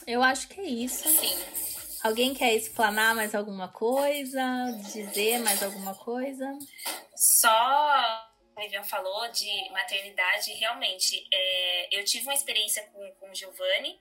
Eu 0.07 0.23
acho 0.23 0.47
que 0.47 0.61
é 0.61 0.65
isso. 0.65 1.09
Sim. 1.09 1.35
Alguém 2.03 2.35
quer 2.35 2.55
explanar 2.55 3.15
mais 3.15 3.35
alguma 3.35 3.69
coisa? 3.69 4.43
Dizer 4.93 5.39
mais 5.39 5.63
alguma 5.63 5.95
coisa? 5.95 6.59
Só 7.15 7.49
a 7.49 8.33
Vivian 8.59 8.83
falou 8.83 9.29
de 9.31 9.71
maternidade, 9.71 10.53
realmente, 10.55 11.27
é, 11.33 11.97
eu 11.97 12.05
tive 12.05 12.25
uma 12.25 12.35
experiência 12.35 12.83
com, 12.89 13.13
com 13.13 13.31
o 13.31 13.35
Giovanni 13.35 14.01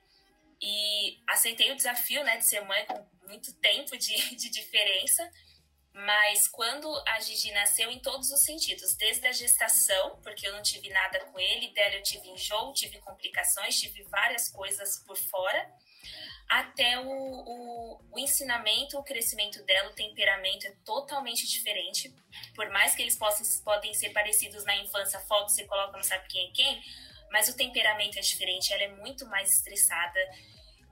e 0.62 1.20
aceitei 1.28 1.72
o 1.72 1.76
desafio 1.76 2.24
né, 2.24 2.38
de 2.38 2.46
ser 2.46 2.62
mãe 2.62 2.86
com 2.86 3.06
muito 3.28 3.54
tempo 3.60 3.98
de, 3.98 4.16
de 4.36 4.50
diferença, 4.50 5.32
mas 5.94 6.48
quando 6.48 6.88
a 7.08 7.20
Gigi 7.20 7.52
nasceu 7.52 7.92
em 7.92 8.00
todos 8.00 8.32
os 8.32 8.40
sentidos, 8.40 8.96
desde 8.96 9.28
a 9.28 9.32
gestação, 9.32 10.20
porque 10.24 10.48
eu 10.48 10.54
não 10.54 10.62
tive 10.62 10.90
nada 10.90 11.20
com 11.26 11.40
ele, 11.40 11.74
dela 11.74 11.96
eu 11.96 12.04
tive 12.04 12.30
enjoo, 12.30 12.74
tive 12.74 12.98
complicações, 13.00 13.80
tive 13.80 14.04
várias 14.04 14.50
coisas 14.50 15.04
por 15.06 15.18
fora, 15.18 15.70
até 16.52 17.00
o, 17.00 17.08
o, 17.08 18.02
o, 18.12 18.20
ensinamento, 18.20 19.00
o 19.00 19.04
crescimento 19.04 19.64
dela, 19.64 19.90
o 19.90 19.94
temperamento 19.94 20.68
é 20.68 20.72
totalmente 20.84 21.48
diferente. 21.48 22.14
Por 22.54 22.70
mais 22.72 22.94
que 22.94 23.02
eles 23.02 23.16
possam 23.16 23.64
podem 23.64 23.94
ser 23.94 24.10
parecidos 24.10 24.66
na 24.66 24.76
infância, 24.76 25.18
foto 25.22 25.50
você 25.50 25.64
coloca 25.64 25.96
não 25.96 26.04
sabe 26.04 26.28
quem 26.28 26.50
é 26.50 26.52
quem, 26.52 26.84
mas 27.32 27.48
o 27.48 27.56
temperamento 27.56 28.20
é 28.20 28.22
diferente, 28.22 28.74
ela 28.74 28.84
é 28.84 28.90
muito 28.90 29.26
mais 29.28 29.56
estressada. 29.56 30.20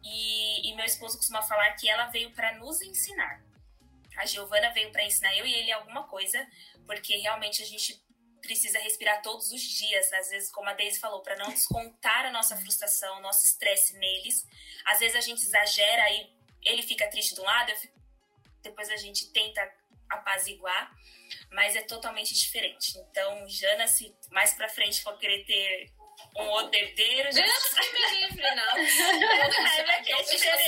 E, 0.02 0.70
e 0.70 0.76
meu 0.78 0.86
esposo 0.86 1.18
costuma 1.18 1.42
falar 1.42 1.74
que 1.74 1.90
ela 1.90 2.06
veio 2.06 2.32
para 2.32 2.58
nos 2.58 2.82
ensinar. 2.82 3.44
A 4.16 4.26
Giovana 4.26 4.70
veio 4.70 4.94
para 4.94 5.04
ensinar 5.04 5.38
eu 5.38 5.46
e 5.46 5.54
ele 5.54 5.74
alguma 5.74 6.04
coisa, 6.08 6.48
porque 6.86 7.18
realmente 7.18 7.62
a 7.62 7.66
gente 7.66 8.02
precisa 8.42 8.80
respirar 8.80 9.22
todos 9.22 9.52
os 9.52 9.62
dias, 9.62 10.12
às 10.14 10.30
vezes, 10.30 10.52
como 10.52 10.70
a 10.70 10.74
Daisy 10.74 11.00
falou, 11.00 11.22
para 11.22 11.38
não 11.38 11.50
descontar 11.50 12.26
a 12.26 12.32
nossa 12.32 12.56
frustração, 12.58 13.18
o 13.18 13.22
nosso 13.22 13.46
estresse 13.46 13.98
neles. 13.98 14.46
Às 14.86 15.00
vezes 15.00 15.16
a 15.16 15.22
gente 15.22 15.42
exagera 15.42 16.10
e 16.12 16.30
ele 16.64 16.82
fica 16.82 17.10
triste 17.10 17.36
de 17.36 17.42
um 17.42 17.46
lado, 17.46 17.76
fico... 17.76 18.00
depois 18.62 18.90
a 18.90 18.98
gente 18.98 19.32
tenta 19.32 19.62
apaziguar, 20.10 20.92
mas 21.52 21.76
é 21.76 21.82
totalmente 21.82 22.34
diferente. 22.34 22.98
Então, 22.98 23.48
Jana, 23.48 23.88
se 23.88 24.16
mais 24.32 24.54
para 24.54 24.68
frente 24.70 25.02
for 25.02 25.18
querer 25.18 25.46
ter 25.46 25.94
um 26.36 26.50
hodedeiro. 26.50 27.30
Deus 27.34 27.70
que 27.70 27.94
me 27.94 28.22
livre, 28.22 28.56
não. 28.56 28.78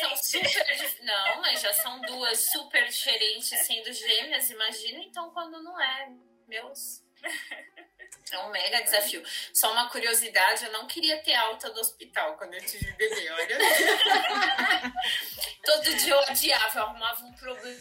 não, 0.01 0.15
super, 0.17 1.03
não, 1.03 1.41
mas 1.41 1.61
já 1.61 1.73
são 1.73 1.99
duas 2.01 2.51
super 2.51 2.87
diferentes 2.87 3.49
sendo 3.65 3.91
gêmeas, 3.93 4.49
imagina 4.49 4.99
então 4.99 5.31
quando 5.31 5.61
não 5.61 5.79
é. 5.79 6.09
Meus. 6.47 7.01
É 8.31 8.39
um 8.39 8.49
mega 8.49 8.81
desafio. 8.81 9.21
Só 9.53 9.71
uma 9.73 9.89
curiosidade, 9.89 10.63
eu 10.63 10.71
não 10.71 10.87
queria 10.87 11.21
ter 11.21 11.33
alta 11.33 11.69
do 11.69 11.81
hospital 11.81 12.37
quando 12.37 12.53
eu 12.53 12.65
tive 12.65 12.91
bebê, 12.93 13.29
olha. 13.29 13.57
Todo 15.65 15.95
dia 15.97 16.13
eu 16.13 16.19
odiava, 16.19 16.79
eu 16.79 16.83
arrumava 16.83 17.25
um 17.25 17.33
problema 17.33 17.77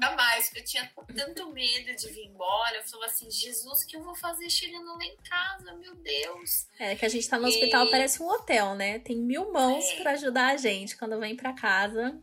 a 0.00 0.14
mais, 0.14 0.46
porque 0.46 0.60
eu 0.60 0.64
tinha 0.64 0.92
tanto 1.16 1.52
medo 1.52 1.92
de 1.96 2.08
vir 2.08 2.26
embora. 2.26 2.76
Eu 2.76 2.84
falava 2.84 3.10
assim, 3.10 3.28
Jesus, 3.28 3.82
o 3.82 3.86
que 3.86 3.96
eu 3.96 4.02
vou 4.02 4.14
fazer 4.14 4.48
chegando 4.48 4.96
lá 4.96 5.04
em 5.04 5.16
casa? 5.16 5.72
Meu 5.74 5.96
Deus. 5.96 6.68
É 6.78 6.94
que 6.94 7.04
a 7.04 7.08
gente 7.08 7.28
tá 7.28 7.38
no 7.38 7.48
hospital, 7.48 7.90
parece 7.90 8.22
um 8.22 8.28
hotel, 8.28 8.76
né? 8.76 9.00
Tem 9.00 9.16
mil 9.16 9.50
mãos 9.50 9.84
é. 9.84 9.96
para 9.96 10.12
ajudar 10.12 10.52
a 10.52 10.56
gente 10.56 10.96
quando 10.96 11.18
vem 11.18 11.34
para 11.34 11.52
casa. 11.52 12.16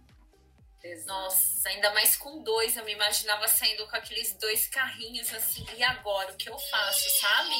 Nossa, 1.06 1.70
ainda 1.70 1.94
mais 1.94 2.16
com 2.16 2.42
dois, 2.44 2.76
eu 2.76 2.86
me 2.86 2.94
imaginava 2.94 3.48
saindo 3.48 3.88
com 3.88 3.96
aqueles 3.96 4.34
dois 4.38 4.68
carrinhos 4.68 5.34
assim, 5.34 5.66
e 5.76 5.84
agora 5.84 6.32
o 6.32 6.38
que 6.38 6.50
eu 6.50 6.58
faço, 6.58 7.10
sabe? 7.20 7.56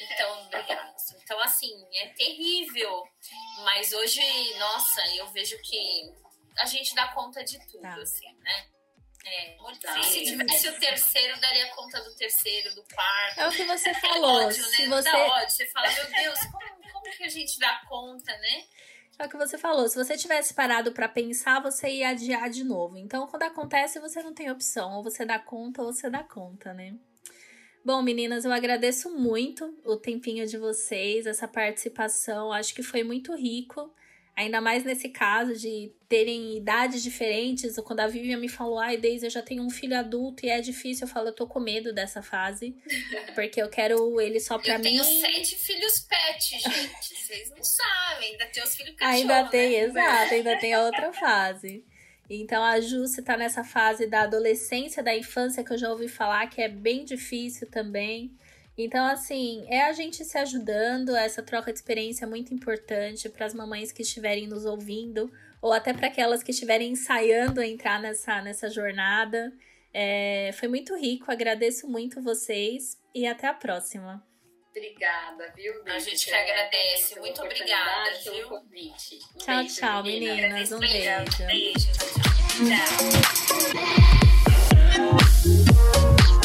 Então, 0.00 0.46
obrigada. 0.46 0.94
Então, 1.22 1.40
assim, 1.40 1.72
é 1.94 2.08
terrível. 2.08 3.02
Mas 3.64 3.92
hoje, 3.92 4.20
nossa, 4.58 5.02
eu 5.16 5.26
vejo 5.32 5.56
que 5.62 6.12
a 6.58 6.66
gente 6.66 6.94
dá 6.94 7.08
conta 7.08 7.44
de 7.44 7.58
tudo, 7.66 7.82
tá. 7.82 7.94
assim, 7.94 8.32
né? 8.38 8.68
É, 9.26 9.56
Se 10.02 10.22
tivesse 10.22 10.68
o 10.68 10.78
terceiro, 10.78 11.40
daria 11.40 11.66
conta 11.68 11.98
do 12.02 12.14
terceiro, 12.14 12.74
do 12.74 12.84
quarto. 12.94 13.40
É 13.40 13.48
o 13.48 13.50
que 13.50 13.64
você 13.64 13.94
falou. 13.94 14.42
É 14.42 14.46
ódio, 14.46 14.62
né? 14.62 14.76
Se 14.76 14.86
você... 14.86 15.10
Dá 15.10 15.26
ódio. 15.26 15.50
Você 15.50 15.66
fala, 15.68 15.90
meu 15.90 16.10
Deus, 16.10 16.38
como, 16.40 16.92
como 16.92 17.16
que 17.16 17.24
a 17.24 17.28
gente 17.28 17.58
dá 17.58 17.80
conta, 17.88 18.36
né? 18.36 18.66
É 19.18 19.26
o 19.26 19.28
que 19.28 19.36
você 19.36 19.56
falou. 19.56 19.88
Se 19.88 19.96
você 19.96 20.16
tivesse 20.16 20.54
parado 20.54 20.92
para 20.92 21.08
pensar, 21.08 21.62
você 21.62 21.88
ia 21.88 22.08
adiar 22.08 22.50
de 22.50 22.64
novo. 22.64 22.96
Então, 22.96 23.26
quando 23.26 23.44
acontece, 23.44 24.00
você 24.00 24.22
não 24.22 24.34
tem 24.34 24.50
opção. 24.50 24.96
Ou 24.96 25.04
você 25.04 25.24
dá 25.24 25.38
conta, 25.38 25.82
ou 25.82 25.92
você 25.92 26.10
dá 26.10 26.24
conta, 26.24 26.74
né? 26.74 26.96
Bom, 27.84 28.02
meninas, 28.02 28.44
eu 28.44 28.52
agradeço 28.52 29.10
muito 29.10 29.76
o 29.84 29.96
tempinho 29.96 30.46
de 30.46 30.56
vocês, 30.56 31.26
essa 31.26 31.46
participação. 31.46 32.52
Acho 32.52 32.74
que 32.74 32.82
foi 32.82 33.04
muito 33.04 33.34
rico. 33.36 33.92
Ainda 34.36 34.60
mais 34.60 34.82
nesse 34.82 35.08
caso 35.10 35.54
de 35.54 35.92
terem 36.08 36.56
idades 36.56 37.02
diferentes. 37.02 37.76
Quando 37.84 38.00
a 38.00 38.08
Vivian 38.08 38.38
me 38.38 38.48
falou, 38.48 38.80
ai, 38.80 38.96
Deise, 38.96 39.26
eu 39.26 39.30
já 39.30 39.40
tenho 39.40 39.62
um 39.62 39.70
filho 39.70 39.96
adulto 39.96 40.44
e 40.44 40.48
é 40.48 40.60
difícil, 40.60 41.06
eu 41.06 41.12
falo, 41.12 41.28
eu 41.28 41.32
tô 41.34 41.46
com 41.46 41.60
medo 41.60 41.92
dessa 41.92 42.20
fase. 42.20 42.74
Porque 43.34 43.62
eu 43.62 43.68
quero 43.68 44.20
ele 44.20 44.40
só 44.40 44.58
pra 44.58 44.74
eu 44.74 44.80
mim. 44.80 44.96
Eu 44.96 45.04
tenho 45.04 45.20
sete 45.20 45.56
filhos 45.56 46.00
pet, 46.00 46.50
gente. 46.50 47.14
Vocês 47.14 47.50
não 47.50 47.62
sabem, 47.62 48.32
ainda 48.32 48.46
tem 48.46 48.62
os 48.62 48.74
filhos 48.74 48.96
cachorro, 48.96 49.16
Ainda 49.16 49.44
tem, 49.48 49.70
né? 49.70 49.78
exato, 49.84 50.34
ainda 50.34 50.58
tem 50.58 50.74
a 50.74 50.84
outra 50.84 51.12
fase. 51.12 51.84
Então 52.28 52.62
a 52.62 52.80
Ju 52.80 53.04
tá 53.24 53.36
nessa 53.36 53.62
fase 53.62 54.06
da 54.06 54.22
adolescência, 54.22 55.02
da 55.02 55.14
infância, 55.14 55.62
que 55.62 55.72
eu 55.72 55.78
já 55.78 55.90
ouvi 55.90 56.08
falar 56.08 56.48
que 56.48 56.60
é 56.60 56.68
bem 56.68 57.04
difícil 57.04 57.70
também. 57.70 58.36
Então, 58.76 59.06
assim, 59.06 59.64
é 59.68 59.84
a 59.84 59.92
gente 59.92 60.24
se 60.24 60.36
ajudando, 60.36 61.14
essa 61.14 61.42
troca 61.42 61.72
de 61.72 61.78
experiência 61.78 62.24
é 62.24 62.28
muito 62.28 62.52
importante 62.52 63.28
para 63.28 63.46
as 63.46 63.54
mamães 63.54 63.92
que 63.92 64.02
estiverem 64.02 64.48
nos 64.48 64.64
ouvindo, 64.64 65.30
ou 65.62 65.72
até 65.72 65.94
para 65.94 66.08
aquelas 66.08 66.42
que 66.42 66.50
estiverem 66.50 66.90
ensaiando 66.90 67.62
entrar 67.62 68.00
nessa, 68.00 68.42
nessa 68.42 68.68
jornada. 68.68 69.52
É, 69.92 70.50
foi 70.54 70.68
muito 70.68 70.96
rico, 70.96 71.30
agradeço 71.30 71.88
muito 71.88 72.20
vocês 72.20 72.98
e 73.14 73.26
até 73.26 73.46
a 73.46 73.54
próxima. 73.54 74.26
Obrigada, 74.70 75.52
viu? 75.54 75.72
A 75.86 76.00
gente 76.00 76.26
que 76.26 76.34
agradece. 76.34 77.20
Muito 77.20 77.40
obrigada, 77.40 78.10
viu? 78.24 78.48
Convite. 78.48 79.20
Um 79.36 79.38
tchau, 79.38 79.56
beijo, 79.56 79.74
tchau, 79.76 80.02
meninas. 80.02 80.72
Um 80.72 80.80
beijo. 80.80 81.46
Beijo. 81.46 81.92
Tchau. 82.66 83.04
tchau. 86.34 86.43